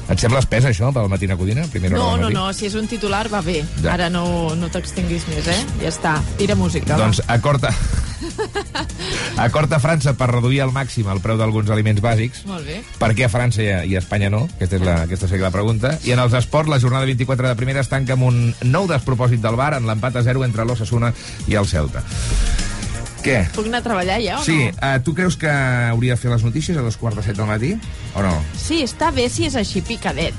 Et 0.08 0.20
sembla 0.22 0.38
espès, 0.38 0.64
això, 0.68 0.92
pel 0.94 1.08
Matina 1.10 1.34
Codina? 1.36 1.64
Primera 1.72 1.96
No, 1.98 2.12
no, 2.16 2.28
matí? 2.28 2.34
no, 2.36 2.44
si 2.54 2.66
és 2.68 2.74
un 2.78 2.86
titular 2.86 3.24
va 3.32 3.40
bé. 3.42 3.64
Ja. 3.82 3.94
Ara 3.96 4.06
no, 4.10 4.54
no 4.54 4.68
t'extinguis 4.70 5.24
més, 5.32 5.48
eh? 5.50 5.58
Ja 5.82 5.88
està, 5.90 6.12
tira 6.38 6.54
música, 6.54 6.94
Doncs 7.00 7.22
acord 7.26 7.64
a... 7.66 7.72
acord 9.46 9.72
a 9.72 9.80
França 9.82 10.14
per 10.16 10.28
reduir 10.30 10.60
al 10.64 10.70
màxim 10.72 11.08
el 11.12 11.20
preu 11.24 11.36
d'alguns 11.40 11.70
aliments 11.74 12.00
bàsics. 12.04 12.44
va. 12.46 12.54
Molt 12.54 12.66
bé. 12.70 12.78
Per 13.00 13.10
què 13.18 13.26
a 13.26 13.32
França 13.32 13.62
i 13.64 13.68
a, 13.72 13.82
i 13.84 13.96
a 13.96 14.02
Espanya 14.02 14.30
no? 14.32 14.44
Aquesta 14.56 14.78
és 14.78 14.86
la, 14.86 14.94
aquesta 15.08 15.28
seria 15.28 15.48
la 15.48 15.54
pregunta. 15.54 15.96
I 16.06 16.14
en 16.14 16.22
els 16.22 16.32
esports, 16.38 16.70
la 16.70 16.78
jornada 16.80 17.04
24 17.10 17.48
de 17.50 17.56
primera 17.58 17.82
es 17.82 17.90
tanca 17.92 18.14
amb 18.16 18.28
un 18.30 18.40
nou 18.64 18.86
despropòsit 18.90 19.42
del 19.42 19.58
bar 19.58 19.74
en 19.80 19.86
l'empat 19.90 20.16
a 20.16 20.24
0 20.26 20.46
entre 20.46 20.64
l'Ossassuna 20.64 21.12
i 21.50 21.58
el 21.58 21.66
Celta. 21.66 22.02
Què? 23.26 23.40
Puc 23.56 23.66
anar 23.66 23.82
a 23.82 23.86
treballar 23.88 24.20
ja 24.22 24.36
o 24.38 24.44
Sí, 24.46 24.58
no? 24.70 24.76
uh, 24.78 25.00
tu 25.02 25.14
creus 25.18 25.36
que 25.40 25.50
hauria 25.50 26.14
de 26.14 26.20
fer 26.22 26.30
les 26.30 26.44
notícies 26.46 26.78
a 26.78 26.84
dos 26.86 26.96
quarts 27.00 27.18
de 27.18 27.24
set 27.26 27.36
del 27.40 27.48
matí? 27.50 27.72
O 28.14 28.22
no? 28.22 28.36
Sí, 28.58 28.84
està 28.86 29.10
bé 29.14 29.26
si 29.32 29.48
és 29.50 29.56
així 29.58 29.82
picadet. 29.82 30.34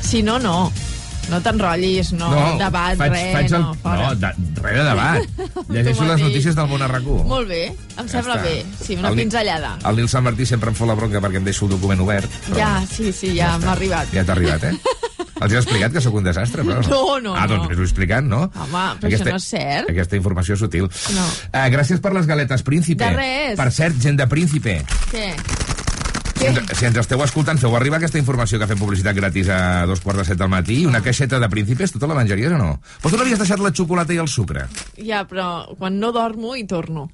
Si 0.00 0.22
no, 0.22 0.38
no. 0.38 0.70
No 1.28 1.42
t'enrotllis, 1.44 2.14
no, 2.16 2.30
debat, 2.56 2.94
faig, 2.96 3.10
res, 3.12 3.26
faig 3.34 3.50
el... 3.52 3.60
no, 3.60 3.74
fora. 3.82 3.98
No, 4.00 4.14
de, 4.16 4.30
res 4.64 4.78
de 4.78 4.84
debat. 4.86 5.42
Llegeixo 5.74 6.06
les 6.08 6.22
notícies 6.24 6.54
del 6.56 6.70
món 6.70 6.80
arracú. 6.86 7.18
Molt 7.28 7.50
bé, 7.50 7.58
em 8.00 8.08
sembla 8.08 8.38
està. 8.38 8.46
bé. 8.46 8.62
Sí, 8.80 8.96
una 8.96 9.10
El 9.12 9.18
pinzellada. 9.20 9.74
El 9.90 10.00
Nil 10.00 10.08
Sant 10.08 10.24
Martí 10.24 10.46
sempre 10.48 10.72
em 10.72 10.78
fot 10.78 10.88
la 10.88 10.96
bronca 10.96 11.20
perquè 11.20 11.36
em 11.42 11.44
deixo 11.44 11.66
el 11.68 11.74
document 11.74 12.00
obert. 12.06 12.32
Però 12.46 12.56
Ja, 12.62 12.70
sí, 12.88 13.12
sí, 13.12 13.34
ja, 13.36 13.58
m'ha 13.60 13.74
arribat. 13.74 14.08
Ja 14.16 14.24
t'ha 14.24 14.38
arribat, 14.38 14.64
eh? 14.70 14.72
Els 15.40 15.52
he 15.54 15.58
explicat 15.60 15.92
que 15.94 16.00
sóc 16.04 16.14
un 16.18 16.24
desastre, 16.26 16.64
però... 16.66 16.82
No, 16.88 17.18
no, 17.22 17.34
Ah, 17.38 17.46
doncs 17.46 17.68
no. 17.68 17.74
m'ho 17.74 17.82
he 17.82 17.88
explicat, 17.88 18.24
no? 18.24 18.40
Home, 18.54 18.84
però 19.00 19.10
això 19.12 19.24
no 19.28 19.36
és 19.38 19.48
cert. 19.52 19.90
Aquesta 19.92 20.16
informació 20.18 20.54
és 20.58 20.62
sutil. 20.64 20.88
No. 21.14 21.26
Uh, 21.52 21.66
gràcies 21.74 22.00
per 22.02 22.12
les 22.16 22.26
galetes, 22.26 22.62
Príncipe. 22.66 23.04
De 23.04 23.16
res. 23.16 23.56
Per 23.60 23.68
cert, 23.72 23.98
gent 24.02 24.18
de 24.18 24.26
Príncipe, 24.30 24.80
Què? 25.12 25.28
si 26.38 26.46
ens, 26.46 26.60
si 26.78 26.86
ens 26.86 26.98
esteu 27.02 27.18
escoltant, 27.24 27.58
feu 27.58 27.72
arribar 27.74 27.98
aquesta 27.98 28.18
informació 28.20 28.60
que 28.62 28.66
fem 28.70 28.78
publicitat 28.78 29.16
gratis 29.16 29.48
a 29.50 29.84
dos 29.90 29.98
quarts 30.04 30.20
de 30.22 30.26
set 30.28 30.38
del 30.38 30.50
matí, 30.52 30.84
una 30.86 31.00
caixeta 31.02 31.40
de 31.42 31.48
Príncipes, 31.50 31.90
tu 31.90 31.98
te 31.98 32.06
la 32.06 32.14
menjaries 32.14 32.52
o 32.54 32.58
no? 32.60 32.68
Però 33.02 33.10
tu 33.10 33.18
no 33.18 33.24
havies 33.26 33.40
deixat 33.42 33.58
la 33.64 33.72
xocolata 33.74 34.14
i 34.14 34.20
el 34.22 34.28
sucre. 34.30 34.68
Ja, 35.02 35.24
però 35.26 35.66
quan 35.78 35.98
no 35.98 36.12
dormo 36.14 36.54
hi 36.54 36.62
torno. 36.70 37.08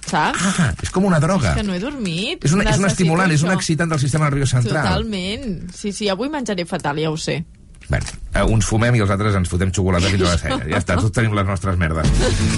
Saps? 0.00 0.40
Ah, 0.58 0.70
és 0.82 0.88
com 0.90 1.04
una 1.04 1.18
droga. 1.20 1.50
És 1.52 1.60
que 1.60 1.62
no 1.66 1.74
he 1.76 1.78
dormit. 1.78 2.44
És, 2.48 2.54
una, 2.56 2.64
és 2.72 2.78
un 2.80 2.86
estimulant, 2.88 3.30
és 3.30 3.42
un 3.44 3.50
això. 3.52 3.58
excitant 3.60 3.90
del 3.92 4.00
sistema 4.00 4.30
nerviós 4.30 4.48
central. 4.56 4.86
Totalment. 4.86 5.68
Sí, 5.76 5.92
sí, 5.92 6.08
avui 6.08 6.30
menjaré 6.32 6.64
fatal, 6.64 6.96
ja 7.04 7.10
ho 7.12 7.18
sé. 7.20 7.42
Bé, 7.90 7.98
eh, 8.34 8.44
uns 8.46 8.66
fumem 8.70 8.94
i 8.94 9.00
els 9.02 9.10
altres 9.10 9.34
ens 9.34 9.50
fotem 9.50 9.72
xocolata 9.74 10.10
fins 10.12 10.22
a 10.22 10.28
la 10.30 10.38
cella. 10.38 10.62
Ja 10.70 10.78
està, 10.78 10.96
tots 11.00 11.14
tenim 11.16 11.34
les 11.34 11.46
nostres 11.48 11.78
merdes. 11.80 12.06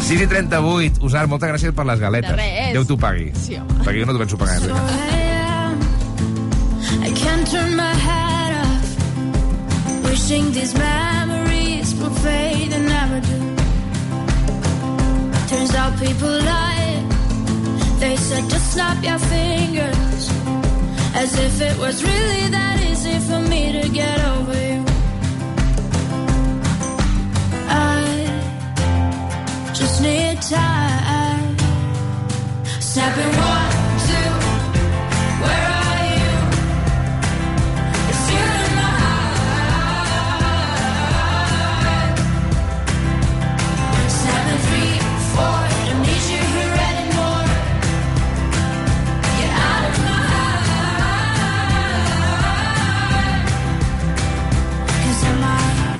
6 0.08 0.20
i 0.20 0.28
38. 0.28 1.00
Usar, 1.08 1.24
moltes 1.32 1.48
gràcies 1.54 1.72
per 1.76 1.86
les 1.88 2.02
galetes. 2.02 2.36
De 2.36 2.42
res. 2.42 2.72
Déu 2.76 2.84
t'ho 2.84 2.98
pagui. 3.00 3.30
Sí, 3.40 3.56
home. 3.56 3.80
Perquè 3.80 4.02
jo 4.02 4.08
no 4.10 4.12
t'ho 4.12 4.20
penso 4.26 4.36
pagar. 4.36 4.58
Eh? 4.60 5.32
I 7.08 7.10
can't 7.16 7.48
turn 7.48 7.72
my 7.74 7.94
head 8.06 8.52
off, 8.60 8.88
wishing 10.04 10.52
these 10.52 10.74
memories 10.76 11.94
would 11.96 12.16
fade 12.20 12.72
and 12.76 12.86
never 12.92 13.20
do. 13.30 13.38
Turns 15.48 15.74
out 15.74 15.98
people 15.98 16.28
lie. 16.28 17.00
They 18.00 18.16
said 18.16 18.44
just 18.50 18.72
snap 18.74 19.02
your 19.02 19.18
fingers, 19.18 20.22
as 21.14 21.32
if 21.38 21.60
it 21.62 21.78
was 21.78 22.04
really 22.04 22.48
that 22.50 22.80
easy 22.90 23.18
for 23.20 23.40
me 23.48 23.80
to 23.80 23.88
get 23.88 24.18
over 24.36 24.61
time. 30.02 31.56
Snapping 32.80 33.34
one, 33.38 33.72
two. 34.06 34.32
Where 35.42 35.66
are 35.80 36.04
you? 36.16 36.30
In 38.10 38.70
my 38.80 38.92
here 46.54 46.76
anymore. 46.90 47.46
Get 49.38 49.52
out 49.68 49.84
of 49.88 49.96
my 50.04 50.22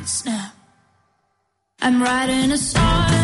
snap. 0.07 0.53
I'm 1.81 1.97
writing 2.03 2.51
a 2.51 2.59
song. 2.59 3.22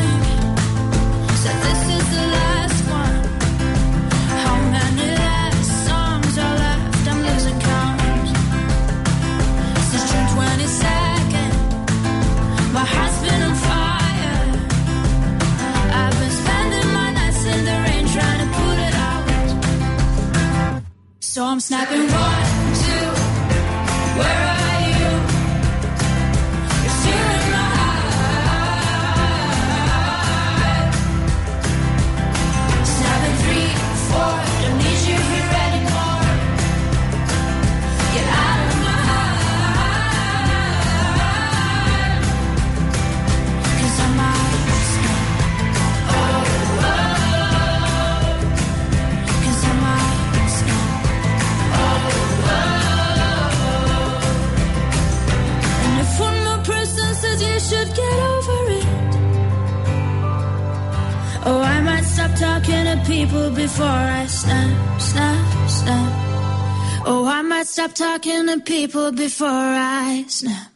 To 68.48 68.60
people 68.60 69.12
before 69.12 69.48
I 69.48 70.24
snap. 70.28 70.67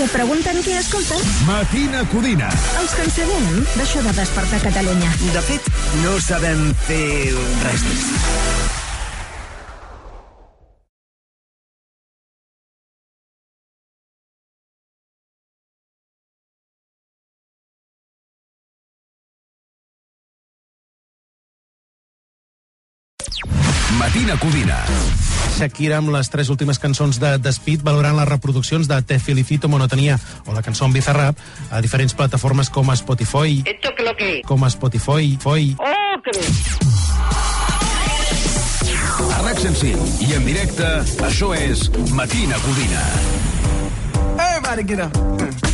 Si 0.00 0.04
et 0.06 0.12
pregunten 0.16 0.58
què 0.64 0.78
escoltes, 0.80 1.26
Matina 1.44 2.00
Codina. 2.08 2.48
els 2.80 2.94
que 2.96 3.04
ens 3.04 3.18
seguim 3.18 3.50
d'això 3.74 4.00
de 4.08 4.16
despertar 4.16 4.62
Catalunya. 4.64 5.12
De 5.36 5.44
fet, 5.50 5.70
no 6.06 6.16
sabem 6.24 6.66
fer 6.88 7.04
res 7.66 7.88
més. 7.90 8.69
Matina 24.30 24.38
Codina. 24.38 24.76
Shakira 25.58 25.96
amb 25.98 26.12
les 26.14 26.28
tres 26.30 26.50
últimes 26.52 26.78
cançons 26.78 27.16
de 27.18 27.32
Despit 27.42 27.82
valorant 27.82 28.14
les 28.14 28.28
reproduccions 28.28 28.86
de 28.86 28.98
Te 29.02 29.18
Felicito 29.18 29.68
Monotonía 29.68 30.18
o 30.46 30.54
la 30.54 30.62
cançó 30.62 30.86
en 30.86 30.92
Bizarrap 30.94 31.38
a 31.70 31.80
diferents 31.82 32.14
plataformes 32.14 32.70
com 32.70 32.90
a 32.90 32.94
Spotify, 32.94 33.64
¿Esto 33.66 33.90
qué 33.96 34.02
es 34.02 34.08
lo 34.08 34.16
que 34.16 34.42
com 34.46 34.62
a 34.64 34.68
Spotify, 34.68 35.36
Foi, 35.40 35.74
¡Oh, 35.78 36.22
qué 36.22 36.30
bien! 36.38 36.52
A 39.34 39.42
RAC 39.42 39.58
105 39.58 40.06
i 40.28 40.32
en 40.34 40.46
directe, 40.46 40.86
això 41.26 41.50
és 41.56 41.90
Matina 42.14 42.60
Codina. 42.62 43.02
Everybody 44.38 44.86
get 44.86 45.00
up. 45.08 45.69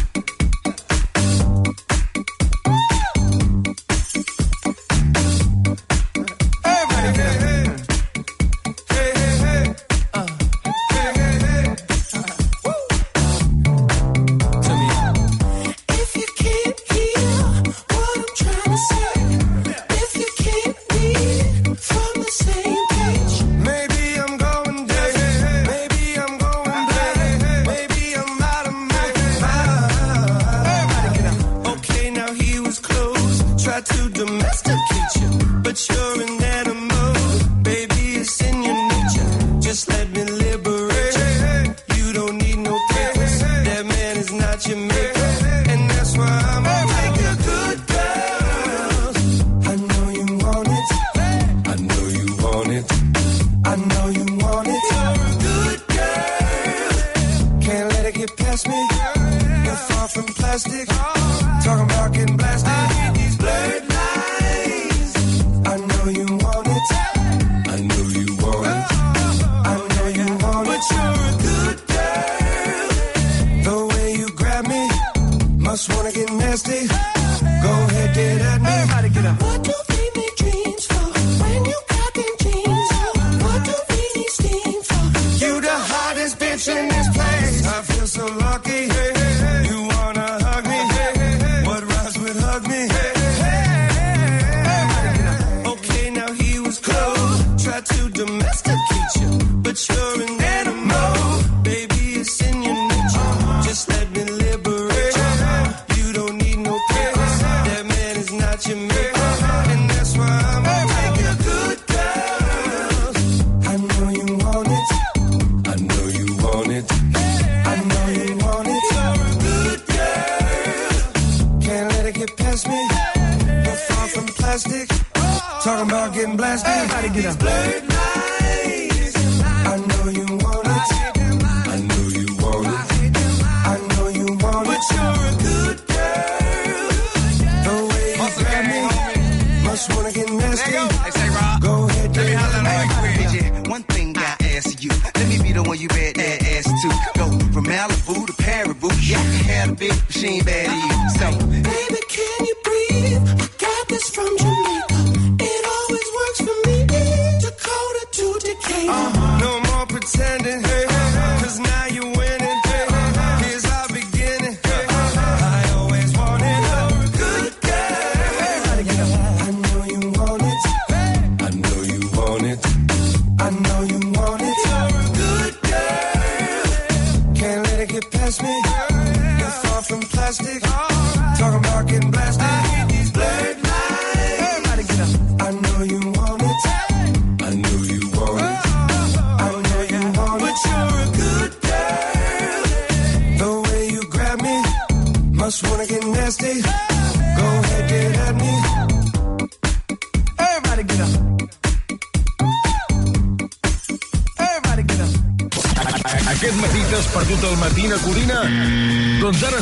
plastic 180.27 180.66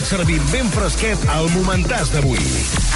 fet 0.05 0.19
servir 0.19 0.41
ben 0.53 0.67
fresquet 0.69 1.21
al 1.33 1.47
momentàs 1.55 2.11
d'avui. 2.13 2.41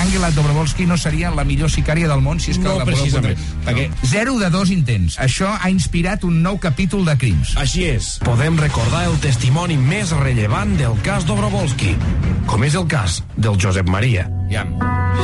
Angela 0.02 0.28
Dobrovolski 0.34 0.84
no 0.86 0.96
seria 1.00 1.30
la 1.32 1.44
millor 1.46 1.70
sicària 1.72 2.08
del 2.10 2.20
món 2.20 2.40
si 2.42 2.52
és 2.52 2.58
que 2.58 2.66
no, 2.66 2.76
la 2.80 2.86
precisament. 2.88 3.38
Poder... 3.38 3.62
Perquè... 3.64 4.08
Zero 4.10 4.36
de 4.40 4.50
dos 4.52 4.72
intents. 4.74 5.16
Això 5.22 5.50
ha 5.56 5.70
inspirat 5.72 6.26
un 6.28 6.42
nou 6.44 6.58
capítol 6.60 7.06
de 7.08 7.16
crims. 7.20 7.54
Així 7.60 7.86
és. 7.88 8.10
Podem 8.26 8.58
recordar 8.60 9.06
el 9.08 9.16
testimoni 9.24 9.78
més 9.80 10.12
rellevant 10.20 10.74
del 10.80 10.98
cas 11.06 11.24
Dobrovolski, 11.28 11.94
com 12.50 12.66
és 12.68 12.76
el 12.76 12.84
cas 12.90 13.22
del 13.36 13.56
Josep 13.60 13.88
Maria. 13.88 14.28
Ja. 14.52 14.66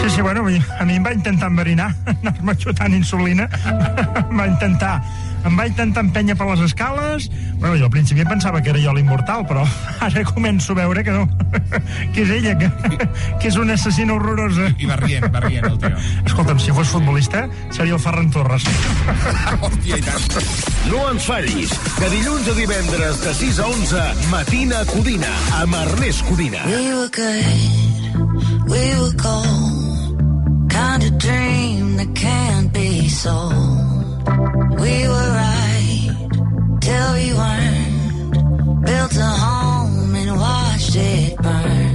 Sí, 0.01 0.11
sí, 0.16 0.24
bueno, 0.24 0.45
a 0.45 0.85
mi 0.89 0.97
em 0.97 1.05
va 1.05 1.12
intentar 1.12 1.53
enverinar, 1.53 1.91
anar-me 2.14 2.57
xutant 2.61 2.97
insulina. 2.97 3.49
va 4.39 4.49
intentar 4.49 4.97
em 5.45 5.59
va 5.59 5.66
intentar 5.68 6.05
empènyer 6.07 6.36
per 6.38 6.47
les 6.49 6.62
escales. 6.64 7.28
Bueno, 7.61 7.76
jo 7.76 7.88
al 7.88 7.92
principi 7.92 8.24
pensava 8.24 8.62
que 8.62 8.72
era 8.72 8.80
jo 8.80 8.95
l'immortal, 8.97 9.45
però 9.49 9.64
ara 10.07 10.24
començo 10.24 10.72
a 10.72 10.78
veure 10.80 11.05
que 11.05 11.12
no. 11.12 11.26
que 12.14 12.24
és 12.24 12.32
ella, 12.38 12.55
que, 12.59 12.70
que 13.40 13.51
és 13.51 13.59
una 13.61 13.76
assassina 13.78 14.16
horrorosa. 14.16 14.70
I, 14.72 14.86
i 14.86 14.90
va 14.90 14.97
rient, 15.01 15.28
va 15.34 15.45
rient 15.45 15.68
el 15.68 15.78
tio. 15.82 15.92
Escolta'm, 16.24 16.61
si 16.62 16.72
fos 16.76 16.92
futbolista, 16.95 17.45
seria 17.70 17.99
el 17.99 18.03
Ferran 18.03 18.30
Torres. 18.34 18.64
Hòstia, 19.61 20.01
i 20.01 20.05
tant. 20.05 20.28
No 20.90 21.05
ens 21.11 21.28
fallis, 21.28 21.76
que 21.99 22.11
dilluns 22.12 22.49
a 22.49 22.57
divendres 22.59 23.22
de 23.24 23.34
6 23.40 23.61
a 23.61 23.68
11, 23.74 24.05
Matina 24.32 24.84
Codina, 24.88 25.32
amb 25.61 25.76
Ernest 25.84 26.24
Codina. 26.28 26.64
We 26.68 26.95
were 26.95 27.11
good, 27.12 28.68
we 28.68 28.84
were 29.01 29.14
cold, 29.20 30.20
kind 30.72 31.05
of 31.05 31.18
dream 31.18 31.97
that 31.97 32.14
can't 32.16 32.72
be 32.72 33.09
sold. 33.09 33.84
We 34.80 35.09
were 35.09 35.34
till 36.85 37.12
we 37.14 37.32
weren't. 37.32 38.85
Built 38.85 39.16
a 39.16 39.32
home 39.45 40.14
and 40.14 40.37
watched 40.39 40.97
it 40.97 41.37
burn. 41.39 41.93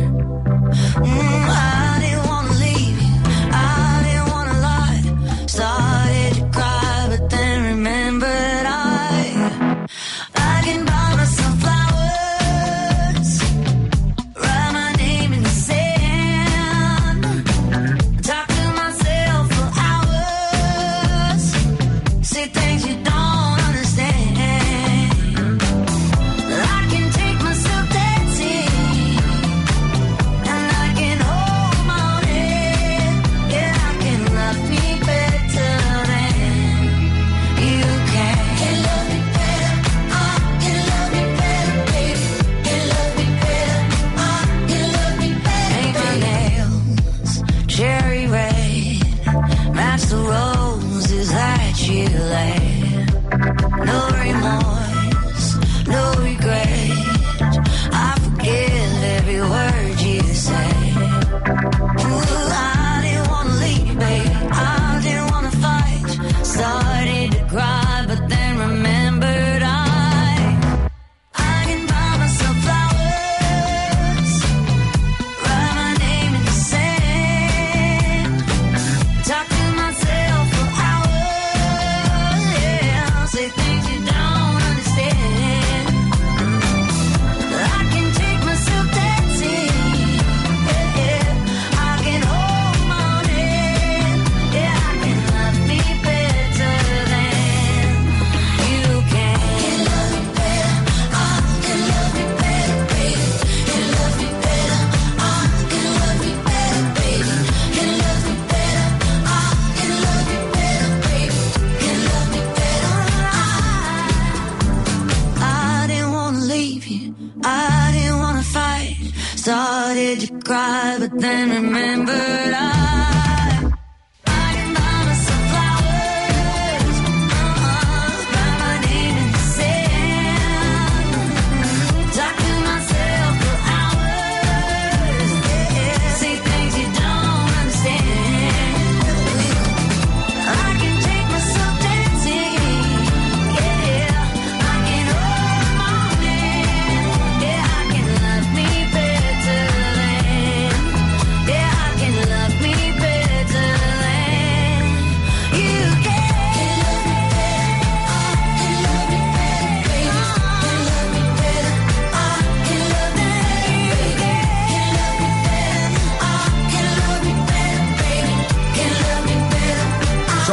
Started 119.40 120.20
to 120.20 120.40
cry, 120.42 120.98
but 121.00 121.18
then 121.18 121.50
remembered 121.50 122.54
I. 122.54 122.89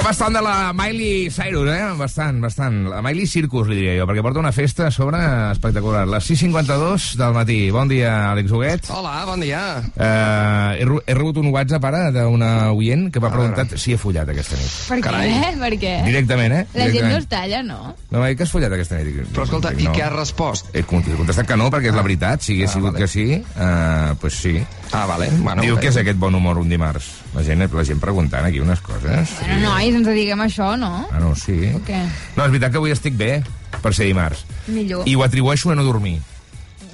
bastant 0.07 0.31
de 0.37 0.41
la 0.43 0.73
Miley 0.73 1.31
Cyrus, 1.35 1.67
eh? 1.69 1.83
Bastant, 1.99 2.39
bastant. 2.41 2.77
La 2.93 3.01
Miley 3.03 3.27
Circus, 3.27 3.67
li 3.67 3.75
diria 3.81 3.97
jo, 3.99 4.05
perquè 4.07 4.23
porta 4.23 4.39
una 4.39 4.53
festa 4.55 4.87
a 4.87 4.93
sobre 4.95 5.19
espectacular. 5.51 6.05
Les 6.07 6.29
6.52 6.31 7.17
del 7.19 7.35
matí. 7.35 7.57
Bon 7.75 7.89
dia, 7.91 8.13
Àlex 8.31 8.53
Huguet. 8.55 8.87
Hola, 8.95 9.17
bon 9.27 9.43
dia. 9.43 9.63
Uh, 9.97 10.77
he, 10.79 10.87
he 11.11 11.17
rebut 11.19 11.41
un 11.43 11.49
WhatsApp 11.51 11.89
ara 11.91 12.05
d'una 12.15 12.71
oient 12.77 13.09
que 13.11 13.23
m'ha 13.23 13.33
preguntat 13.35 13.75
si 13.83 13.97
he 13.97 13.99
follat 13.99 14.31
aquesta 14.31 14.55
nit. 14.61 14.71
Per 14.93 15.01
què? 15.03 15.53
Per 15.65 15.73
què? 15.83 15.95
Directament, 16.07 16.55
eh? 16.61 16.63
La 16.77 16.87
gent 16.87 16.87
no 16.87 16.93
Directament. 16.93 17.19
es 17.25 17.29
talla, 17.35 17.63
no? 17.67 17.81
No 18.13 18.23
m'ha 18.23 18.31
dit 18.31 18.39
que 18.39 18.47
has 18.47 18.55
follat 18.55 18.79
aquesta 18.79 19.01
nit. 19.03 19.21
Però 19.35 19.49
escolta, 19.49 19.75
i 19.75 19.91
què 19.91 20.07
has 20.07 20.15
respost? 20.15 20.71
He 20.77 20.85
cont- 20.87 21.11
he 21.11 21.19
contestat 21.19 21.51
que 21.51 21.59
no, 21.59 21.67
perquè 21.75 21.91
és 21.91 21.99
la 21.99 22.07
veritat. 22.07 22.47
Si 22.47 22.55
hagués 22.55 22.71
Ah, 22.71 22.79
sigut 22.79 22.93
vale. 22.95 23.03
que 23.03 23.09
sí, 23.11 23.27
uh, 23.43 24.15
pues 24.23 24.39
sí. 24.39 24.55
Ah, 24.93 25.05
vale. 25.07 25.29
Bueno, 25.43 25.63
Diu 25.63 25.77
que 25.81 25.89
és 25.91 25.97
aquest 25.99 26.19
bon 26.19 26.35
humor 26.39 26.59
un 26.59 26.69
dimarts. 26.71 27.09
La 27.35 27.43
gent, 27.43 27.65
la 27.73 27.85
gent 27.85 27.99
preguntant 28.01 28.45
aquí 28.47 28.61
unes 28.63 28.81
coses. 28.81 29.33
Bueno, 29.41 29.59
nois, 29.73 29.95
ens 29.95 30.07
diguem 30.09 30.41
això, 30.45 30.77
no? 30.79 30.93
Ah, 31.11 31.19
no, 31.21 31.35
sí. 31.37 31.57
O 31.75 31.81
què? 31.85 31.99
No, 32.37 32.45
és 32.47 32.51
veritat 32.55 32.71
que 32.73 32.79
avui 32.81 32.95
estic 32.95 33.17
bé 33.19 33.43
per 33.83 33.93
ser 33.95 34.07
dimarts. 34.07 34.45
Millor. 34.69 35.03
I 35.09 35.17
ho 35.19 35.25
atribueixo 35.27 35.71
a 35.73 35.77
no 35.79 35.85
dormir. 35.85 36.21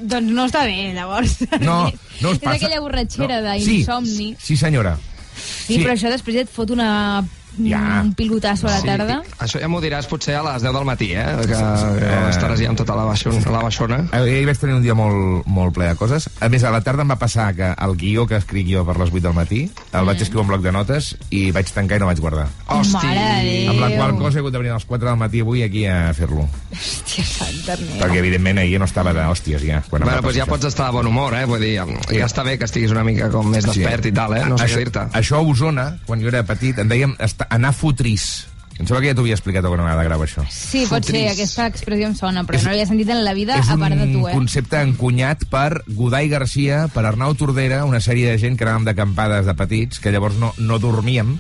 Doncs 0.01 0.33
no 0.35 0.49
està 0.49 0.65
bé, 0.67 0.93
llavors. 0.97 1.37
No, 1.61 1.85
no 2.21 2.31
us 2.33 2.41
És 2.41 2.43
passa... 2.43 2.57
aquella 2.57 2.81
borratxera 2.83 3.41
No. 3.45 3.53
d'insomni. 3.55 4.33
Sí, 4.35 4.57
sí, 4.57 4.57
senyora. 4.57 4.97
Sí, 5.37 5.79
però 5.79 5.95
això 5.95 6.11
després 6.11 6.43
et 6.43 6.51
fot 6.51 6.71
una... 6.75 7.23
Ja. 7.59 8.01
un 8.03 8.15
pilotasso 8.15 8.67
a 8.67 8.73
la 8.73 8.81
Sí, 8.81 8.87
tarda. 8.87 9.23
Això 9.39 9.61
ja 9.61 9.69
m'ho 9.69 9.81
diràs 9.83 10.07
potser 10.09 10.35
a 10.39 10.43
les 10.47 10.63
10 10.63 10.73
del 10.73 10.85
matí, 10.89 11.11
eh? 11.13 11.25
Que, 11.43 11.47
que 11.53 12.13
estaràs 12.31 12.61
ja 12.63 12.69
amb 12.71 12.79
tota 12.79 12.97
la 12.97 13.05
baixona. 13.05 13.43
La 13.53 13.61
baixona. 13.63 13.99
Ahir 14.13 14.47
vaig 14.49 14.59
tenir 14.59 14.75
un 14.77 14.83
dia 14.83 14.95
molt, 14.95 15.45
molt 15.47 15.75
ple 15.75 15.89
de 15.91 15.97
coses. 16.01 16.29
A 16.41 16.49
més, 16.49 16.65
a 16.65 16.71
la 16.73 16.81
tarda 16.81 17.03
em 17.05 17.11
va 17.13 17.19
passar 17.21 17.51
que 17.55 17.73
el 17.77 17.97
guió 18.01 18.27
que 18.27 18.37
escric 18.41 18.69
jo 18.73 18.85
per 18.89 18.97
les 18.99 19.11
8 19.13 19.21
del 19.29 19.35
matí 19.37 19.61
el 19.93 20.05
vaig 20.09 20.23
escriure 20.23 20.43
en 20.47 20.49
bloc 20.55 20.63
de 20.63 20.73
notes 20.73 21.13
i 21.31 21.51
vaig 21.53 21.69
tancar 21.75 21.99
i 21.99 22.01
no 22.01 22.07
vaig 22.09 22.21
guardar. 22.21 22.49
Hosti. 22.67 22.97
Mare 22.97 23.21
de 23.21 23.43
Déu. 23.43 23.71
Amb 23.73 23.81
la 23.81 23.91
qual 23.97 24.17
cosa 24.19 24.39
he 24.39 24.41
hagut 24.41 24.53
de 24.53 24.59
venir 24.65 24.73
a 24.73 24.79
les 24.81 24.85
4 24.89 25.09
del 25.09 25.17
matí 25.21 25.41
avui 25.45 25.63
aquí 25.63 25.85
a 25.87 26.13
fer-lo. 26.17 26.49
Hòstia 26.73 27.25
santa 27.27 27.77
meva. 27.81 27.99
Perquè, 28.07 28.19
evidentment, 28.23 28.59
ahir 28.63 28.79
no 28.81 28.87
estava 28.89 29.13
d'hòsties 29.17 29.63
ja. 29.67 29.83
Quan 29.91 30.03
Bueno, 30.03 30.23
doncs 30.25 30.37
ja 30.41 30.47
pots 30.47 30.65
estar 30.71 30.87
de 30.89 30.97
bon 30.97 31.07
humor, 31.07 31.35
eh? 31.37 31.45
Vull 31.47 31.61
dir, 31.61 31.75
ja 31.77 32.27
està 32.27 32.43
bé 32.47 32.57
que 32.59 32.65
estiguis 32.65 32.91
una 32.95 33.05
mica 33.05 33.29
com 33.31 33.49
més 33.53 33.65
despert 33.69 34.07
i 34.09 34.13
tal, 34.13 34.35
eh? 34.37 34.45
No 34.49 34.59
sé 34.59 34.65
això, 34.67 34.79
dir-te. 34.83 35.05
això 35.21 35.37
a 35.37 35.43
Osona, 35.53 35.87
quan 36.07 36.21
jo 36.23 36.29
era 36.33 36.43
petit, 36.49 36.79
en 36.79 36.89
dèiem 36.89 37.15
esta- 37.19 37.42
anar 37.51 37.73
fotrís. 37.75 38.47
Em 38.79 38.87
sembla 38.89 39.03
que 39.03 39.11
ja 39.11 39.15
t'ho 39.15 39.23
havia 39.23 39.37
explicat 39.37 39.67
alguna 39.69 39.85
vegada, 39.85 40.03
grava 40.07 40.25
això. 40.25 40.43
Sí, 40.51 40.87
pot 40.91 41.05
ser, 41.05 41.27
aquesta 41.31 41.69
expressió 41.71 42.09
em 42.09 42.15
sona, 42.19 42.43
però 42.49 42.59
no 42.63 42.71
l'havia 42.73 42.87
sentit 42.89 43.11
en 43.13 43.21
la 43.23 43.35
vida 43.37 43.59
és 43.61 43.69
a 43.69 43.77
un 43.77 43.85
part 43.85 43.95
de 44.01 44.07
tu, 44.09 44.25
eh? 44.27 44.33
concepte 44.33 44.81
encunyat 44.81 45.45
per 45.53 45.83
Godai 45.87 46.31
Garcia, 46.33 46.87
per 46.95 47.05
Arnau 47.07 47.37
Tordera, 47.39 47.85
una 47.85 48.01
sèrie 48.01 48.33
de 48.33 48.41
gent 48.41 48.57
que 48.57 48.65
anàvem 48.67 48.89
d'acampades 48.89 49.47
de 49.47 49.55
petits, 49.59 50.01
que 50.01 50.11
llavors 50.11 50.41
no, 50.41 50.55
no 50.59 50.79
dormíem, 50.83 51.37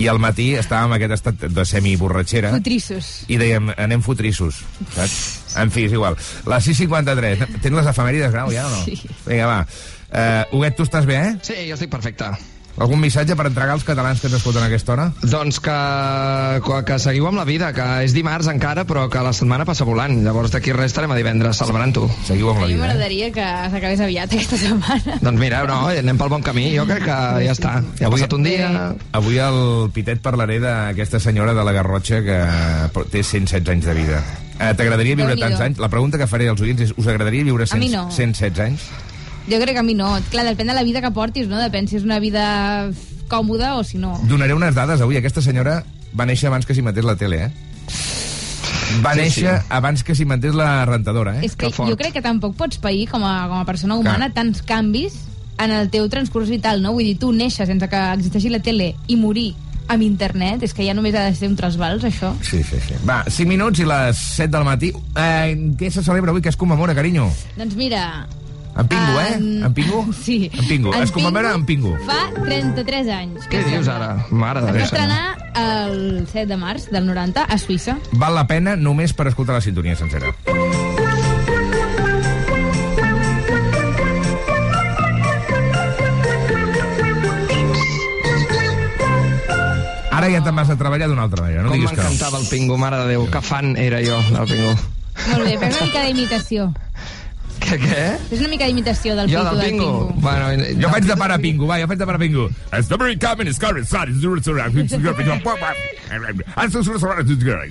i 0.00 0.08
al 0.10 0.18
matí 0.18 0.54
estàvem 0.58 0.90
en 0.90 0.96
aquest 0.96 1.14
estat 1.18 1.44
de 1.54 1.64
semi-borratxera, 1.68 2.50
Fotrissos. 2.56 3.10
i 3.30 3.38
dèiem, 3.38 3.70
anem 3.76 4.02
fotrissos, 4.02 4.64
saps? 4.96 5.20
En 5.60 5.70
fi, 5.70 5.84
és 5.86 5.94
igual. 5.94 6.16
Les 6.50 6.66
6.53. 6.72 7.44
Tens 7.62 7.76
les 7.76 7.92
efemèrides, 7.92 8.32
Grau, 8.34 8.50
ja 8.50 8.66
o 8.66 8.72
no? 8.72 8.82
Sí. 8.88 8.98
Vinga, 9.28 9.46
va. 9.46 9.60
Uh, 10.14 10.56
Huguet, 10.56 10.74
tu 10.80 10.88
estàs 10.88 11.06
bé, 11.06 11.20
eh? 11.28 11.32
Sí, 11.46 11.60
jo 11.68 11.78
estic 11.78 11.92
perfecte. 11.92 12.32
Algun 12.74 12.98
missatge 12.98 13.36
per 13.38 13.46
entregar 13.46 13.76
als 13.76 13.84
catalans 13.86 14.18
que 14.18 14.26
ens 14.26 14.34
escolten 14.40 14.64
a 14.64 14.66
aquesta 14.66 14.94
hora? 14.96 15.04
Doncs 15.22 15.60
que, 15.62 15.74
que, 16.66 16.78
que 16.88 16.96
seguiu 16.98 17.28
amb 17.28 17.38
la 17.38 17.44
vida, 17.46 17.68
que 17.76 17.84
és 18.02 18.14
dimarts 18.16 18.48
encara, 18.50 18.82
però 18.88 19.04
que 19.12 19.22
la 19.22 19.30
setmana 19.36 19.66
passa 19.68 19.86
volant. 19.86 20.16
Llavors 20.26 20.50
d'aquí 20.50 20.74
res 20.74 20.90
estarem 20.90 21.14
a 21.14 21.18
divendres 21.18 21.60
celebrant-ho. 21.62 22.08
Seguiu 22.26 22.50
amb 22.50 22.64
A 22.64 22.66
mi 22.66 22.78
m'agradaria 22.80 23.30
que 23.34 23.46
s'acabés 23.70 24.02
aviat 24.02 24.34
aquesta 24.34 24.58
setmana. 24.58 25.20
Doncs 25.22 25.38
mira, 25.38 25.62
no, 25.70 25.78
anem 25.92 26.18
pel 26.18 26.34
bon 26.34 26.42
camí. 26.42 26.66
Jo 26.74 26.88
crec 26.90 27.06
que 27.06 27.20
ja 27.46 27.54
està. 27.54 27.76
Ja 28.00 28.10
ha 28.10 28.14
passat 28.16 28.34
un 28.34 28.48
dia... 28.48 28.72
Avui 29.14 29.38
al 29.38 29.60
Pitet 29.94 30.18
parlaré 30.24 30.58
d'aquesta 30.62 31.22
senyora 31.22 31.54
de 31.54 31.62
la 31.66 31.76
Garrotxa 31.78 32.24
que 32.26 32.40
té 33.14 33.22
116 33.22 33.70
anys 33.70 33.86
de 33.86 33.98
vida. 34.02 34.22
Eh, 34.58 34.74
T'agradaria 34.74 35.18
viure 35.18 35.38
tants 35.38 35.62
anys? 35.62 35.80
La 35.82 35.90
pregunta 35.90 36.18
que 36.18 36.26
faré 36.30 36.50
als 36.50 36.62
oients 36.62 36.88
és, 36.88 36.94
us 36.98 37.06
agradaria 37.10 37.46
viure 37.46 37.66
A 37.70 37.78
mi 37.78 37.90
100, 37.90 37.94
no. 37.94 38.10
116 38.10 38.64
anys? 38.66 38.86
Jo 39.48 39.58
crec 39.60 39.74
que 39.76 39.82
a 39.82 39.86
mi 39.86 39.94
no. 39.94 40.14
Clar, 40.32 40.44
depèn 40.46 40.70
de 40.70 40.74
la 40.76 40.82
vida 40.86 41.02
que 41.04 41.10
portis, 41.12 41.48
no? 41.50 41.58
Depèn 41.60 41.88
si 41.88 41.96
és 41.98 42.04
una 42.06 42.18
vida 42.20 42.90
còmoda 43.28 43.74
o 43.76 43.84
si 43.84 43.98
no. 43.98 44.14
Donaré 44.28 44.54
unes 44.56 44.74
dades 44.74 45.00
avui. 45.04 45.16
Aquesta 45.20 45.42
senyora 45.44 45.82
va 46.16 46.24
néixer 46.28 46.48
abans 46.48 46.64
que 46.66 46.74
s'hi 46.76 46.82
matés 46.84 47.04
la 47.04 47.16
tele, 47.20 47.44
eh? 47.46 47.52
Va 49.04 49.12
Sí, 49.14 49.20
néixer 49.20 49.58
sí. 49.60 49.66
abans 49.74 50.04
que 50.04 50.14
s'hi 50.14 50.24
matés 50.28 50.54
la 50.54 50.84
rentadora, 50.86 51.38
eh? 51.40 51.44
És 51.48 51.56
que 51.56 51.70
jo 51.72 51.96
crec 51.96 52.12
que 52.14 52.22
tampoc 52.22 52.54
pots 52.56 52.78
pair 52.78 53.08
com 53.10 53.24
a, 53.24 53.48
com 53.50 53.58
a 53.58 53.64
persona 53.66 53.96
humana 53.96 54.30
tants 54.32 54.62
canvis 54.62 55.16
en 55.58 55.70
el 55.72 55.88
teu 55.90 56.08
transcurs 56.08 56.48
vital, 56.52 56.80
no? 56.82 56.92
Vull 56.94 57.04
dir, 57.08 57.16
tu 57.18 57.32
néixer 57.32 57.66
sense 57.66 57.88
que 57.90 58.02
existeixi 58.14 58.52
la 58.52 58.60
tele 58.62 58.92
i 59.08 59.16
morir 59.16 59.54
amb 59.88 60.00
internet, 60.02 60.62
és 60.64 60.72
que 60.72 60.84
ja 60.86 60.94
només 60.96 61.14
ha 61.14 61.26
de 61.28 61.34
ser 61.36 61.48
un 61.50 61.56
trasbals, 61.56 62.04
això. 62.08 62.32
Sí, 62.40 62.62
sí, 62.64 62.78
sí. 62.86 62.94
Va, 63.04 63.22
5 63.28 63.48
minuts 63.50 63.82
i 63.82 63.88
les 63.88 64.16
7 64.36 64.48
del 64.54 64.64
matí. 64.64 64.92
Eh, 65.16 65.52
què 65.76 65.90
se 65.92 66.02
celebra 66.02 66.32
avui? 66.32 66.40
Què 66.40 66.48
es 66.54 66.56
commemora, 66.56 66.94
carinyo? 66.96 67.28
Doncs 67.58 67.74
mira... 67.76 68.06
En 68.76 68.88
Pingo, 68.88 69.20
eh? 69.20 69.34
En- 69.34 69.64
En 69.64 69.74
Pingo? 69.74 70.06
Sí. 70.24 70.50
En 70.52 70.66
Pingo. 70.66 70.94
Es 70.94 71.10
commemora 71.12 71.54
en 71.54 71.64
Pingo. 71.64 71.96
Fa 72.06 72.30
33 72.42 73.08
anys. 73.08 73.46
Què 73.48 73.62
dius 73.70 73.88
ara? 73.88 74.26
Mare 74.30 74.60
de 74.62 74.66
Es 74.66 74.72
va 74.72 74.78
Déu. 74.78 74.84
estrenar 74.84 75.36
el 75.54 76.26
7 76.30 76.46
de 76.46 76.56
març 76.56 76.88
del 76.90 77.06
90 77.06 77.44
a 77.44 77.56
Suïssa. 77.58 77.98
Val 78.12 78.34
la 78.34 78.46
pena 78.46 78.74
només 78.76 79.12
per 79.14 79.28
escoltar 79.30 79.54
la 79.54 79.60
sintonia 79.60 79.94
sencera. 79.96 80.34
Ara 90.14 90.28
ja 90.30 90.40
te'n 90.46 90.54
vas 90.54 90.70
a 90.70 90.76
treballar 90.78 91.08
d'una 91.10 91.24
altra 91.26 91.42
manera, 91.42 91.62
no 91.64 91.70
Com 91.72 91.78
diguis 91.80 91.90
que 91.90 91.96
no. 91.98 92.04
m'encantava 92.06 92.38
el 92.38 92.46
Pingo, 92.46 92.76
mare 92.78 93.00
de 93.02 93.08
Déu. 93.16 93.24
Que 93.30 93.40
fan 93.42 93.74
era 93.76 93.98
jo, 94.04 94.20
del 94.30 94.46
Pingo. 94.46 94.74
Molt 95.30 95.44
bé, 95.46 95.56
fes 95.58 95.76
una 95.76 95.86
mica 95.88 96.04
d'imitació. 96.06 96.68
Què, 97.64 97.78
què? 97.80 98.02
Fes 98.28 98.40
una 98.40 98.48
mica 98.52 98.66
d'imitació 98.68 99.14
del 99.16 99.30
Jo 99.32 99.40
pico 99.40 99.50
del 99.50 99.60
del 99.60 99.70
Pingo? 99.70 100.08
Pingo. 100.08 100.20
Bueno, 100.20 100.64
Jo 100.82 100.90
faig 100.92 101.04
de 101.08 101.16
pare 101.16 101.38
Pingo, 101.40 101.66
va, 101.70 101.78
jo 101.80 101.86
faig 101.90 101.98
de 102.02 102.06
pare 102.10 102.18
Pingo. 102.20 102.48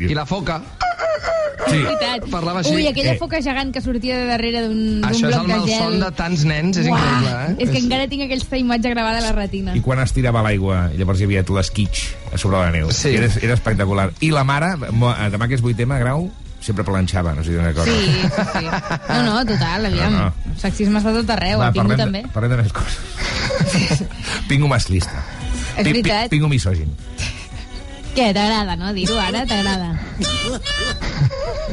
I 0.10 0.16
la 0.18 0.26
foca? 0.26 0.62
Sí. 1.64 1.78
Veritat. 1.80 2.26
Parlava 2.30 2.60
així. 2.60 2.74
Ui, 2.76 2.88
aquella 2.90 3.14
Eh. 3.14 3.18
foca 3.18 3.40
gegant 3.42 3.72
que 3.74 3.80
sortia 3.82 4.18
de 4.18 4.26
darrere 4.28 4.64
d'un 4.66 5.00
d'un 5.02 5.10
Això 5.10 5.30
és 5.30 5.32
bloc 5.32 5.42
el 5.44 5.48
de 5.48 5.54
malson 5.56 5.92
gel. 5.94 6.00
de 6.02 6.12
tants 6.12 6.44
nens, 6.46 6.78
és 6.78 6.88
Uah, 6.88 6.98
increïble, 7.00 7.32
eh? 7.32 7.56
És 7.64 7.70
que 7.70 7.78
encara 7.80 8.08
tinc 8.12 8.24
aquesta 8.26 8.58
imatge 8.58 8.90
gravada 8.90 9.20
a 9.20 9.22
la 9.22 9.32
retina. 9.32 9.76
I 9.78 9.82
quan 9.82 10.00
es 10.04 10.12
tirava 10.12 10.42
l'aigua, 10.44 10.90
llavors 10.98 11.22
hi 11.22 11.24
havia 11.24 11.44
l'esquitx 11.48 12.04
a 12.34 12.38
sobre 12.38 12.58
la 12.58 12.70
neu. 12.72 12.92
Sí. 12.92 13.16
Era, 13.16 13.30
era 13.42 13.54
espectacular. 13.54 14.12
I 14.20 14.32
la 14.32 14.44
mare, 14.44 14.74
demà 15.32 15.48
que 15.48 15.56
és 15.56 15.62
vuitema, 15.62 15.98
Grau, 16.00 16.30
sempre 16.64 16.86
planxava, 16.88 17.34
no 17.36 17.44
sé 17.44 17.52
si 17.52 17.58
te'n 17.58 17.68
recordes. 17.68 17.94
Sí, 17.94 18.12
sí, 18.24 18.44
sí. 18.54 18.66
No, 19.10 19.22
no, 19.28 19.46
total, 19.46 19.88
aviam. 19.90 20.14
No, 20.16 20.26
no. 20.30 20.52
El 20.54 20.60
sexisme 20.62 21.02
està 21.02 21.14
tot 21.16 21.34
arreu, 21.36 21.60
Va, 21.60 21.70
el 21.70 21.76
Pingo 21.76 21.92
parlem, 21.92 22.04
també. 22.06 22.22
De, 22.24 22.34
parlem 22.36 22.54
de 22.56 22.60
més 22.62 22.74
coses. 22.76 24.08
Pingo 24.50 24.72
masclista. 24.72 25.24
És 25.76 25.84
veritat. 25.90 26.32
Pingo 26.32 26.50
misògin. 26.52 26.96
Què, 28.14 28.30
t'agrada, 28.30 28.78
no? 28.78 28.94
Dir-ho 28.96 29.18
ara, 29.20 29.44
t'agrada. 29.50 29.92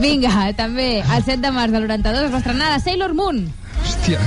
Vinga, 0.00 0.52
també, 0.56 0.92
el 1.04 1.26
7 1.26 1.40
de 1.44 1.50
març 1.54 1.76
del 1.76 1.86
92 1.86 2.28
es 2.28 2.32
va 2.32 2.40
estrenar 2.42 2.72
la 2.74 2.80
Sailor 2.82 3.14
Moon. 3.14 3.44
Hòstia. 3.84 4.24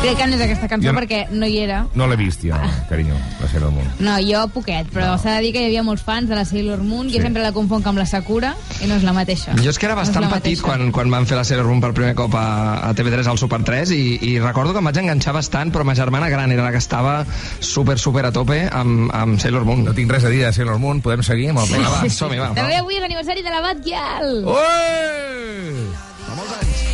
Crec 0.00 0.16
que 0.16 0.26
no 0.30 0.36
és 0.38 0.40
aquesta 0.40 0.64
cançó 0.64 0.88
jo, 0.88 0.92
perquè 0.96 1.18
no 1.28 1.44
hi 1.44 1.58
era. 1.60 1.82
No 1.92 2.06
l'he 2.08 2.16
vist, 2.16 2.40
ja, 2.48 2.56
carinyo, 2.88 3.18
la 3.36 3.48
Sailor 3.52 3.68
Moon. 3.74 3.88
No, 4.00 4.14
jo 4.24 4.46
poquet, 4.54 4.88
però 4.94 5.10
no. 5.10 5.18
s'ha 5.20 5.34
de 5.34 5.42
dir 5.44 5.50
que 5.52 5.60
hi 5.60 5.66
havia 5.68 5.82
molts 5.84 6.00
fans 6.06 6.30
de 6.30 6.38
la 6.38 6.46
Sailor 6.48 6.80
Moon, 6.80 7.10
sí. 7.10 7.18
jo 7.18 7.24
sempre 7.26 7.42
la 7.44 7.50
confonc 7.52 7.84
amb 7.90 8.00
la 8.00 8.06
Sakura, 8.08 8.54
i 8.80 8.88
no 8.88 8.96
és 8.96 9.04
la 9.04 9.12
mateixa. 9.12 9.52
Jo 9.60 9.74
és 9.74 9.76
que 9.76 9.84
era 9.90 9.98
bastant 9.98 10.24
no 10.24 10.30
petit 10.32 10.62
quan, 10.64 10.86
quan 10.96 11.12
van 11.12 11.28
fer 11.28 11.36
la 11.36 11.44
Sailor 11.44 11.68
Moon 11.68 11.82
per 11.84 11.92
primer 11.98 12.14
cop 12.16 12.32
a, 12.32 12.46
a 12.88 12.94
TV3, 12.96 13.28
al 13.28 13.42
Super 13.42 13.60
3, 13.68 13.92
i, 13.92 14.00
i 14.30 14.32
recordo 14.40 14.72
que 14.72 14.80
em 14.80 14.88
vaig 14.88 15.02
enganxar 15.02 15.34
bastant, 15.36 15.68
però 15.74 15.84
ma 15.84 15.96
germana 15.98 16.32
gran 16.32 16.56
era 16.56 16.64
la 16.64 16.72
que 16.72 16.80
estava 16.80 17.18
super, 17.60 17.98
super 18.00 18.24
a 18.30 18.32
tope 18.32 18.62
amb, 18.72 19.10
amb 19.12 19.36
Sailor 19.42 19.68
Moon. 19.68 19.84
No 19.90 19.96
tinc 19.96 20.16
res 20.16 20.24
a 20.24 20.32
dir 20.32 20.46
de 20.46 20.54
Sailor 20.56 20.80
Moon, 20.80 21.04
podem 21.04 21.20
seguir 21.28 21.50
amb 21.52 21.60
el 21.66 21.74
programa? 21.74 22.00
Sí, 22.00 22.08
sí, 22.08 22.16
sí. 22.16 22.22
Som-hi, 22.24 22.40
va. 22.40 22.54
També 22.56 22.80
avui 22.80 22.96
és 22.96 23.04
l'aniversari 23.04 23.44
de 23.44 23.52
la 23.52 23.60
Batgirl! 23.68 24.48
Ué! 24.48 25.90
Fa 26.24 26.40
molts 26.40 26.56
anys. 26.62 26.88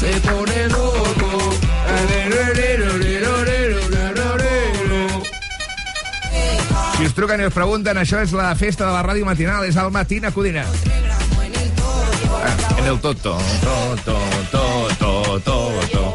Se 0.00 0.16
pone 0.24 0.68
loco. 0.72 1.13
Si 6.96 7.08
us 7.08 7.14
truquen 7.14 7.40
i 7.42 7.44
us 7.44 7.52
pregunten, 7.52 7.98
això 8.00 8.20
és 8.24 8.32
la 8.32 8.54
festa 8.56 8.86
de 8.86 8.92
la 8.94 9.02
ràdio 9.04 9.26
matinal, 9.28 9.64
és 9.68 9.76
el 9.76 9.90
Matina 9.92 10.30
Codina. 10.32 10.62
Ah, 12.44 12.54
en 12.78 12.86
el 12.86 13.00
toto, 13.02 13.34
toto, 13.60 14.16
toto, 14.52 15.40
toto. 15.44 16.14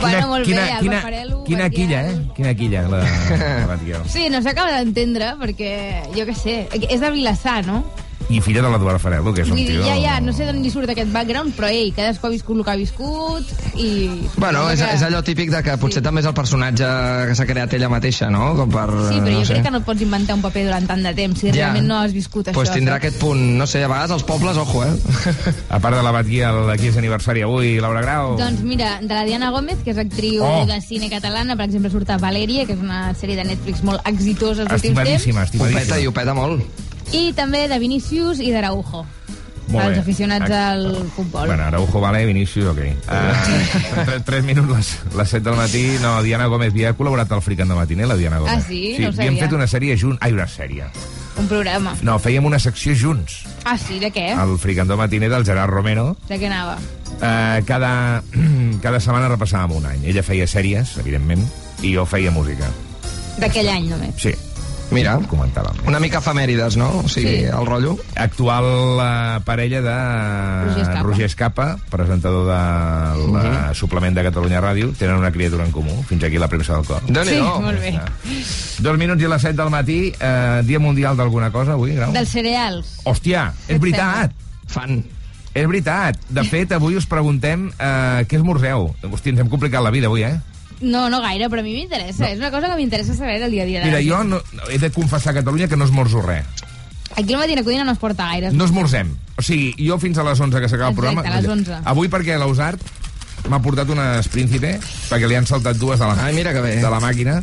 Bueno, 0.00 0.26
molt 0.32 0.48
quina, 0.48 0.64
bé, 0.66 0.78
quina, 0.80 0.96
Bafarelo, 0.96 1.44
quina 1.46 1.68
quilla, 1.70 2.00
eh? 2.10 2.14
Quina 2.34 2.54
quilla, 2.58 2.82
la, 2.90 3.02
la 3.38 3.66
Batgirl. 3.70 4.08
Sí, 4.10 4.26
no 4.34 4.42
s'acaba 4.42 4.74
d'entendre, 4.74 5.36
perquè, 5.38 5.74
jo 6.16 6.26
què 6.26 6.34
sé, 6.34 6.56
és 6.88 6.98
de 6.98 7.12
Vilassar, 7.14 7.60
no? 7.68 7.84
I 8.30 8.40
filla 8.40 8.62
de 8.62 8.70
l'Eduard 8.70 9.00
Farelo, 9.02 9.32
que 9.34 9.42
és 9.42 9.50
un 9.50 9.56
dir, 9.56 9.66
tio... 9.66 9.82
ja, 9.86 9.96
ja, 10.00 10.20
no 10.20 10.32
sé 10.32 10.46
d'on 10.46 10.60
li 10.62 10.70
surt 10.70 10.88
aquest 10.92 11.10
background, 11.12 11.54
però 11.56 11.68
ei, 11.72 11.90
cadascú 11.96 12.26
ha 12.26 12.30
viscut 12.30 12.56
el 12.58 12.64
que 12.64 12.70
ha 12.70 12.76
viscut 12.76 13.52
i... 13.74 13.88
Bueno, 14.36 14.68
és, 14.70 14.80
que... 14.82 14.90
és 14.94 15.02
allò 15.02 15.22
típic 15.26 15.50
de 15.50 15.62
que 15.62 15.76
potser 15.78 16.02
també 16.02 16.20
és 16.22 16.26
el 16.30 16.34
personatge 16.34 16.86
que 17.28 17.34
s'ha 17.38 17.46
creat 17.48 17.72
ella 17.74 17.88
mateixa, 17.92 18.30
no? 18.30 18.52
Com 18.58 18.70
per, 18.70 18.86
Sí, 19.08 19.18
però 19.20 19.32
no 19.32 19.38
jo 19.40 19.44
sé. 19.46 19.54
crec 19.54 19.64
que 19.66 19.72
no 19.74 19.80
et 19.82 19.86
pots 19.88 20.02
inventar 20.06 20.36
un 20.38 20.42
paper 20.42 20.64
durant 20.68 20.86
tant 20.86 21.02
de 21.02 21.14
temps 21.14 21.40
si 21.40 21.48
Ja. 21.52 21.52
realment 21.72 21.86
no 21.88 21.98
has 22.00 22.12
viscut 22.12 22.48
això. 22.48 22.54
pues 22.54 22.70
tindrà 22.70 22.94
saps? 22.96 23.04
aquest 23.06 23.20
punt, 23.20 23.40
no 23.58 23.66
sé, 23.66 23.82
a 23.84 23.88
vegades 23.88 24.10
els 24.18 24.22
pobles, 24.24 24.56
ojo, 24.56 24.84
eh? 24.84 24.92
A 25.70 25.78
part 25.80 25.96
de 25.96 26.02
la 26.02 26.10
Batgirl, 26.12 26.70
aquí 26.70 26.88
és 26.88 26.96
aniversari 26.96 27.42
avui, 27.42 27.78
Laura 27.80 28.00
Grau. 28.02 28.36
Doncs 28.38 28.60
mira, 28.62 28.98
de 29.02 29.12
la 29.14 29.24
Diana 29.24 29.50
Gómez, 29.50 29.78
que 29.84 29.90
és 29.92 29.98
actriu 29.98 30.42
Oh. 30.44 30.64
de 30.66 30.80
cine 30.80 31.08
catalana, 31.10 31.56
per 31.56 31.66
exemple, 31.66 31.90
surt 31.90 32.10
a 32.10 32.18
Valeria, 32.18 32.64
que 32.66 32.72
és 32.74 32.80
una 32.80 33.12
sèrie 33.14 33.36
de 33.36 33.44
Netflix 33.44 33.82
molt 33.82 34.00
exitosa 34.08 34.62
els 34.62 34.72
últims 34.72 34.96
temps. 34.96 35.08
Estimadíssima, 35.22 35.40
Ho 35.42 35.46
peta 35.46 35.64
estimadíssima. 35.66 35.98
i 36.00 36.06
ho 36.06 36.12
peta 36.12 36.34
molt. 36.34 36.62
I 37.12 37.32
també 37.36 37.66
de 37.68 37.78
Vinícius 37.82 38.38
i 38.40 38.50
d'Araujo. 38.54 39.04
Molt 39.72 39.84
Els 39.86 39.94
bé. 39.94 40.00
aficionats 40.02 40.50
al 40.50 40.82
futbol. 41.16 41.46
Bueno, 41.46 41.62
Araujo 41.64 42.00
vale, 42.00 42.24
Vinicius, 42.26 42.66
ok. 42.66 42.78
Uh, 43.06 44.04
tres, 44.04 44.24
tres 44.26 44.44
minuts, 44.44 44.68
les, 44.68 45.16
les 45.16 45.28
7 45.30 45.44
del 45.48 45.56
matí. 45.56 45.84
No, 46.02 46.22
Diana 46.22 46.46
Gómez 46.50 46.72
havia 46.74 46.92
col·laborat 46.98 47.30
al 47.32 47.40
Fricant 47.42 47.70
de 47.70 47.76
Matiner, 47.78 48.06
la 48.10 48.16
Diana 48.16 48.38
Gómez. 48.42 48.52
Ah, 48.58 48.60
sí? 48.60 48.96
Sí, 48.96 49.02
No 49.02 49.08
ho 49.08 49.12
havíem 49.14 49.34
sabia. 49.36 49.42
fet 49.46 49.52
una 49.56 49.66
sèrie 49.70 49.96
junts. 49.96 50.18
Ai, 50.20 50.32
una 50.32 50.46
sèrie. 50.50 50.90
Un 51.40 51.46
programa. 51.48 51.94
No, 52.02 52.18
fèiem 52.20 52.44
una 52.44 52.58
secció 52.60 52.92
junts. 52.98 53.44
Ah, 53.64 53.78
sí? 53.78 53.98
De 54.02 54.10
què? 54.12 54.32
El 54.34 54.58
Fricandó 54.58 54.96
Matiner 55.00 55.30
del 55.30 55.44
Gerard 55.46 55.72
Romero. 55.72 56.16
De 56.28 56.36
què 56.38 56.50
anava? 56.50 56.76
Uh, 57.22 57.64
cada, 57.64 58.22
cada 58.84 59.00
setmana 59.00 59.30
repassàvem 59.32 59.76
un 59.78 59.86
any. 59.86 60.04
Ella 60.10 60.22
feia 60.26 60.44
sèries, 60.50 60.98
evidentment, 61.00 61.46
i 61.80 61.94
jo 61.94 62.04
feia 62.04 62.30
música. 62.34 62.68
D'aquell 63.38 63.68
any, 63.72 63.88
només. 63.88 64.18
Sí. 64.20 64.34
Mira, 64.92 65.16
comentàvem. 65.30 65.78
Una 65.88 65.98
mica 66.00 66.18
efemèrides, 66.20 66.76
no? 66.76 66.88
O 67.04 67.08
sigui, 67.08 67.28
Sí. 67.38 67.44
el 67.48 67.66
rotllo. 67.66 67.96
Actual 68.14 68.64
uh, 68.98 69.40
parella 69.44 69.80
de 69.80 69.94
Roger 70.68 70.82
Escapa. 70.82 71.02
Roger 71.02 71.24
Escapa, 71.26 71.66
presentador 71.90 72.46
del 72.46 73.30
uh, 73.36 73.74
suplement 73.74 74.14
de 74.14 74.22
Catalunya 74.28 74.60
Ràdio. 74.60 74.92
Tenen 74.98 75.16
una 75.16 75.32
criatura 75.32 75.64
en 75.64 75.72
comú. 75.72 76.02
Fins 76.08 76.24
aquí 76.24 76.38
la 76.38 76.48
premsa 76.48 76.76
del 76.76 76.84
cor. 76.84 77.02
Sí, 77.24 77.40
molt 77.40 77.80
bé. 77.80 77.94
Dos 78.82 78.98
minuts 78.98 79.22
i 79.22 79.28
les 79.32 79.42
7 79.42 79.56
del 79.56 79.70
matí. 79.72 79.98
Eh, 80.18 80.60
dia 80.68 80.78
mundial 80.78 81.16
d'alguna 81.16 81.50
cosa 81.50 81.72
avui, 81.74 81.94
Grau? 81.96 82.12
Dels 82.12 82.28
cereals. 82.28 82.98
Hòstia, 83.04 83.52
és 83.68 83.80
veritat. 83.80 84.32
Fan. 84.68 85.02
És 85.54 85.66
veritat. 85.68 86.16
De 86.32 86.44
fet, 86.48 86.72
avui 86.72 86.96
us 86.96 87.06
preguntem 87.06 87.68
eh, 87.78 88.24
què 88.28 88.38
esmorzeu. 88.38 88.90
Hòstia, 89.08 89.32
ens 89.34 89.40
hem 89.44 89.50
complicat 89.52 89.82
la 89.84 89.90
vida 89.94 90.08
avui, 90.08 90.22
eh? 90.24 90.36
No, 90.82 91.08
no 91.10 91.20
gaire, 91.22 91.48
però 91.48 91.62
a 91.62 91.64
mi 91.64 91.72
m'interessa. 91.76 92.28
És 92.32 92.38
una 92.42 92.50
cosa 92.50 92.68
que 92.68 92.76
m'interessa 92.76 93.14
saber 93.14 93.38
del 93.40 93.50
dia 93.54 93.62
a 93.62 93.66
dia. 93.66 93.80
de 93.80 93.86
Mira, 93.90 94.00
jo 94.02 94.22
no, 94.24 94.42
no, 94.52 94.68
he 94.68 94.78
de 94.82 94.90
confessar 94.90 95.32
a 95.32 95.40
Catalunya 95.40 95.68
que 95.68 95.76
no 95.76 95.84
esmorzo 95.86 96.22
res. 96.22 96.44
Aquí 97.16 97.34
al 97.34 97.40
Matina 97.40 97.62
Codina 97.62 97.84
no 97.84 97.92
es 97.92 97.98
porta 97.98 98.26
gaire. 98.30 98.50
No 98.52 98.64
esmorzem. 98.64 99.14
O 99.36 99.42
sigui, 99.42 99.74
jo 99.86 99.98
fins 100.00 100.18
a 100.18 100.24
les 100.24 100.40
11 100.40 100.60
que 100.60 100.68
s'acaba 100.68 100.90
el 100.90 100.96
Exacte, 100.96 101.14
programa... 101.14 101.36
a 101.36 101.40
les 101.40 101.48
11. 101.48 101.80
Avui 101.92 102.08
perquè 102.08 102.38
l'Ausart 102.40 102.80
m'ha 103.50 103.58
portat 103.62 103.88
unes 103.90 104.28
príncipe, 104.32 104.76
perquè 105.10 105.28
li 105.28 105.36
han 105.36 105.46
saltat 105.46 105.76
dues 105.76 105.98
de 106.00 106.06
la, 106.08 106.14
Ai, 106.24 106.32
mira 106.34 106.52
que 106.54 106.60
bé. 106.62 106.76
de 106.80 106.90
la 106.90 107.00
màquina, 107.02 107.40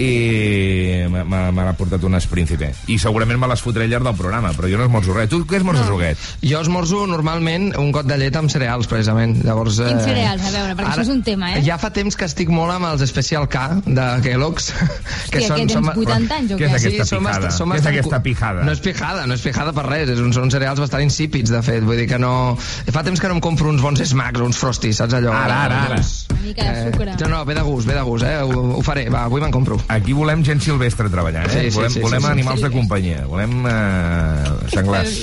i 0.00 1.04
m'ha- 1.10 1.24
m'ha 1.24 1.50
m'ha 1.52 1.72
portat 1.78 2.02
unes 2.08 2.26
príncipe. 2.30 2.72
I 2.88 2.98
segurament 2.98 3.38
me 3.40 3.48
les 3.50 3.60
fotré 3.62 3.84
al 3.84 3.90
llarg 3.92 4.04
del 4.08 4.16
programa, 4.18 4.52
però 4.56 4.68
jo 4.70 4.78
no 4.78 4.84
esmorzo 4.88 5.14
res. 5.16 5.28
Tu 5.28 5.42
què 5.46 5.58
esmorzes, 5.60 5.84
no. 5.86 5.92
Roquet? 5.92 6.18
Jo 6.42 6.60
esmorzo 6.64 7.06
normalment 7.06 7.70
un 7.78 7.90
got 7.92 8.06
de 8.08 8.16
llet 8.18 8.36
amb 8.36 8.50
cereals, 8.52 8.86
precisament. 8.90 9.42
Llavors, 9.44 9.78
eh, 9.80 9.88
Quins 9.90 10.04
cereals? 10.04 10.42
A 10.46 10.50
veure, 10.50 10.74
perquè 10.76 10.90
això 10.94 11.02
és 11.06 11.08
un 11.12 11.22
tema, 11.22 11.52
eh? 11.56 11.62
Ja 11.66 11.78
fa 11.78 11.90
temps 11.92 12.16
que 12.16 12.24
estic 12.24 12.48
molt 12.48 12.72
amb 12.72 12.86
els 12.92 13.04
Special 13.10 13.48
K 13.48 13.82
de 13.86 14.06
Kellogg's. 14.24 14.70
Hòstia, 14.72 15.30
què, 15.30 15.54
tens 15.56 15.76
80 15.76 16.34
anys 16.36 16.52
o 16.52 16.56
Què 16.58 16.66
és 16.66 16.70
què? 16.72 16.76
aquesta 16.88 17.04
són 17.06 17.24
pijada? 17.24 17.50
són 17.50 17.70
Què 17.70 17.78
és 17.78 17.86
aquesta 17.86 18.22
pijada? 18.22 18.64
No 18.64 18.72
és 18.72 18.80
pijada, 18.80 19.26
no 19.26 19.34
és 19.34 19.40
pijada 19.44 19.72
per 19.72 19.86
res. 19.86 20.08
És 20.10 20.18
un, 20.20 20.32
són 20.32 20.50
cereals 20.50 20.80
bastant 20.80 21.02
insípids, 21.02 21.50
de 21.50 21.62
fet. 21.62 21.82
Vull 21.84 21.96
dir 21.96 22.08
que 22.08 22.18
no... 22.18 22.56
Fa 22.90 23.02
temps 23.06 23.20
que 23.20 23.28
no 23.28 23.34
em 23.38 23.40
compro 23.40 23.68
uns 23.70 23.82
bons 23.82 24.00
Smacks 24.10 24.40
o 24.40 24.44
uns 24.48 24.56
Frosties, 24.58 24.96
saps 24.96 25.14
allò? 25.14 25.32
Ara, 25.32 25.60
ara, 25.66 25.82
ara. 25.90 26.00
Una 26.30 26.40
mica 26.42 26.64
de 26.72 26.90
sucre. 26.92 27.14
no, 27.20 27.28
no, 27.28 27.44
ve 27.44 27.54
de 27.54 27.62
gust, 27.62 27.86
ve 27.88 27.94
de 27.94 28.02
gust, 28.02 28.24
eh? 28.24 28.38
Ho, 28.42 28.64
ho 28.78 28.82
faré, 28.82 29.08
va, 29.12 29.24
avui 29.28 29.40
me'n 29.40 29.52
compro. 29.52 29.78
Aquí 29.90 30.14
volem 30.14 30.44
gent 30.46 30.62
silvestre 30.62 31.10
treballant, 31.10 31.48
eh? 31.50 31.66
Sí, 31.66 31.70
sí, 31.70 31.76
volem 31.76 31.94
sí, 31.96 32.02
volem 32.04 32.22
sí, 32.22 32.26
sí. 32.26 32.32
animals 32.36 32.62
de 32.62 32.70
companyia, 32.74 33.24
volem 33.26 33.66
eh, 33.66 34.70
senglars. 34.70 35.16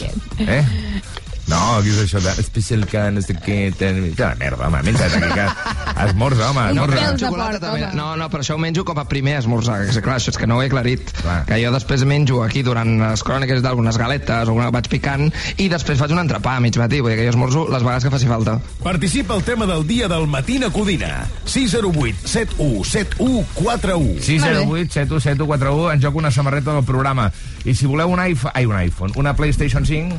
Eh? 0.43 0.61
No, 1.47 1.59
què 1.79 1.93
és 1.93 1.99
això 2.03 2.19
de 2.19 2.31
especial 2.41 2.85
que 2.91 2.99
no 3.15 3.21
sé 3.23 3.33
què... 3.39 3.71
ten- 3.79 4.13
Que 4.17 4.23
la 4.25 4.35
merda, 4.35 4.67
home, 4.67 4.81
menja't 4.83 5.13
aquí 5.15 5.29
que 5.33 5.45
esmorza, 6.09 6.49
home, 6.49 6.65
No, 6.75 6.83
esmorza. 6.83 6.97
però 6.97 7.19
xocolata 7.21 7.59
també. 7.61 7.87
No, 7.95 8.07
no, 8.19 8.27
però 8.29 8.43
això 8.43 8.55
ho 8.57 8.59
menjo 8.61 8.83
com 8.85 8.99
a 8.99 9.05
primer 9.07 9.37
esmorzar. 9.39 9.77
Que, 9.87 10.01
clar, 10.03 10.17
això 10.19 10.33
és 10.33 10.37
que 10.37 10.47
no 10.47 10.57
ho 10.57 10.61
he 10.63 10.67
aclarit. 10.67 11.07
Clar. 11.21 11.45
Que 11.47 11.61
jo 11.63 11.71
després 11.71 12.03
menjo 12.05 12.41
aquí 12.43 12.63
durant 12.67 12.97
les 12.99 13.23
cròniques 13.23 13.61
d'algunes 13.63 13.97
galetes, 13.97 14.35
alguna 14.43 14.69
vaig 14.75 14.89
picant, 14.91 15.29
i 15.57 15.69
després 15.71 15.97
faig 15.99 16.11
un 16.11 16.19
entrepà 16.25 16.57
a 16.57 16.63
mig 16.63 16.75
matí. 16.77 16.99
Vull 16.99 17.13
dir 17.15 17.19
que 17.21 17.29
jo 17.29 17.35
esmorzo 17.35 17.65
les 17.71 17.83
vegades 17.85 18.03
que 18.03 18.11
faci 18.11 18.27
falta. 18.27 18.57
Participa 18.83 19.33
al 19.39 19.43
tema 19.47 19.65
del 19.65 19.87
dia 19.87 20.07
del 20.11 20.27
Matina 20.27 20.69
Codina. 20.69 21.25
608 21.45 22.27
71 22.27 22.83
71 22.83 23.45
41. 23.55 24.19
608 24.21 24.93
71 24.99 25.21
7141 25.21 25.91
en 25.93 26.01
joc 26.03 26.15
una 26.19 26.31
samarreta 26.31 26.73
del 26.75 26.83
programa. 26.83 27.31
I 27.65 27.73
si 27.75 27.85
voleu 27.87 28.11
un 28.11 28.19
iPhone, 28.19 28.51
ai, 28.53 28.65
un 28.65 28.75
iPhone, 28.75 29.13
una 29.15 29.33
PlayStation 29.35 29.85
5, 29.85 30.15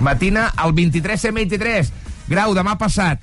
matina 0.00 0.50
al 0.56 0.72
23 0.76 1.20
123. 1.20 1.92
Grau, 2.28 2.54
demà 2.54 2.74
passat 2.78 3.22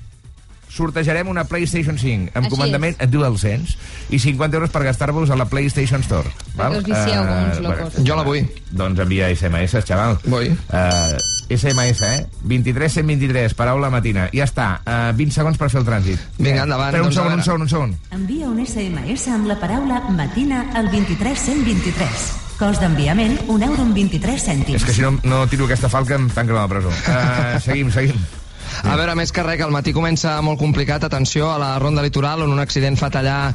sortejarem 0.74 1.28
una 1.30 1.44
PlayStation 1.46 1.98
5 1.98 2.32
amb 2.34 2.46
Així 2.46 2.50
comandament 2.50 2.96
a 2.98 3.06
DualSense 3.06 3.76
i 4.10 4.18
50 4.18 4.58
euros 4.58 4.72
per 4.74 4.82
gastar-vos 4.88 5.30
a 5.30 5.36
la 5.38 5.46
PlayStation 5.46 6.02
Store. 6.02 6.30
Perquè 6.56 6.80
us 6.80 6.88
vicieu 6.88 7.22
com 7.22 7.44
uns 7.44 7.58
Eh, 7.58 7.62
locos. 7.62 7.98
Jo 8.06 8.16
la 8.18 8.24
vull. 8.26 8.42
Doncs 8.70 8.98
envia 9.00 9.30
SMS, 9.30 9.78
xaval. 9.86 10.18
Vull. 10.24 10.50
Uh, 10.50 11.14
SMS, 11.54 12.02
eh? 12.02 12.26
23 12.42 12.92
123, 12.92 13.54
paraula 13.54 13.90
matina. 13.90 14.28
Ja 14.34 14.44
està. 14.48 14.80
Uh, 14.82 15.12
20 15.16 15.30
segons 15.30 15.58
per 15.60 15.70
fer 15.70 15.80
el 15.80 15.86
trànsit. 15.86 16.18
Vinga, 16.38 16.64
endavant, 16.64 16.88
Espera, 16.88 17.04
un 17.04 17.12
doncs, 17.12 17.20
segon, 17.20 17.38
un 17.38 17.44
segon, 17.44 17.62
un 17.62 17.68
segon. 17.68 17.94
Envia 18.10 18.48
un 18.48 18.64
SMS 18.66 19.28
amb 19.28 19.46
la 19.46 19.60
paraula 19.60 20.00
matina 20.10 20.66
al 20.74 20.90
23123. 20.90 22.43
Cost 22.58 22.82
d'enviament, 22.84 23.34
un 23.50 23.64
euro 23.66 23.82
amb 23.82 23.96
23 23.96 24.48
cèntims. 24.50 24.78
És 24.78 24.86
que 24.86 24.94
si 24.94 25.02
no, 25.02 25.16
no 25.26 25.42
tiro 25.50 25.66
aquesta 25.66 25.90
falca 25.90 26.18
em 26.18 26.28
tanquen 26.30 26.56
a 26.56 26.64
la 26.64 26.70
presó. 26.70 26.92
Uh, 26.94 27.60
seguim, 27.66 27.90
seguim. 27.94 28.18
A 28.82 28.96
veure, 28.98 29.14
més 29.14 29.30
que 29.32 29.42
res, 29.44 29.58
que 29.60 29.66
el 29.66 29.74
matí 29.74 29.94
comença 29.94 30.34
molt 30.42 30.58
complicat. 30.58 31.06
Atenció 31.06 31.50
a 31.52 31.58
la 31.62 31.74
ronda 31.78 32.02
litoral, 32.02 32.42
on 32.44 32.52
un 32.52 32.62
accident 32.62 32.98
fa 32.98 33.10
tallar 33.12 33.54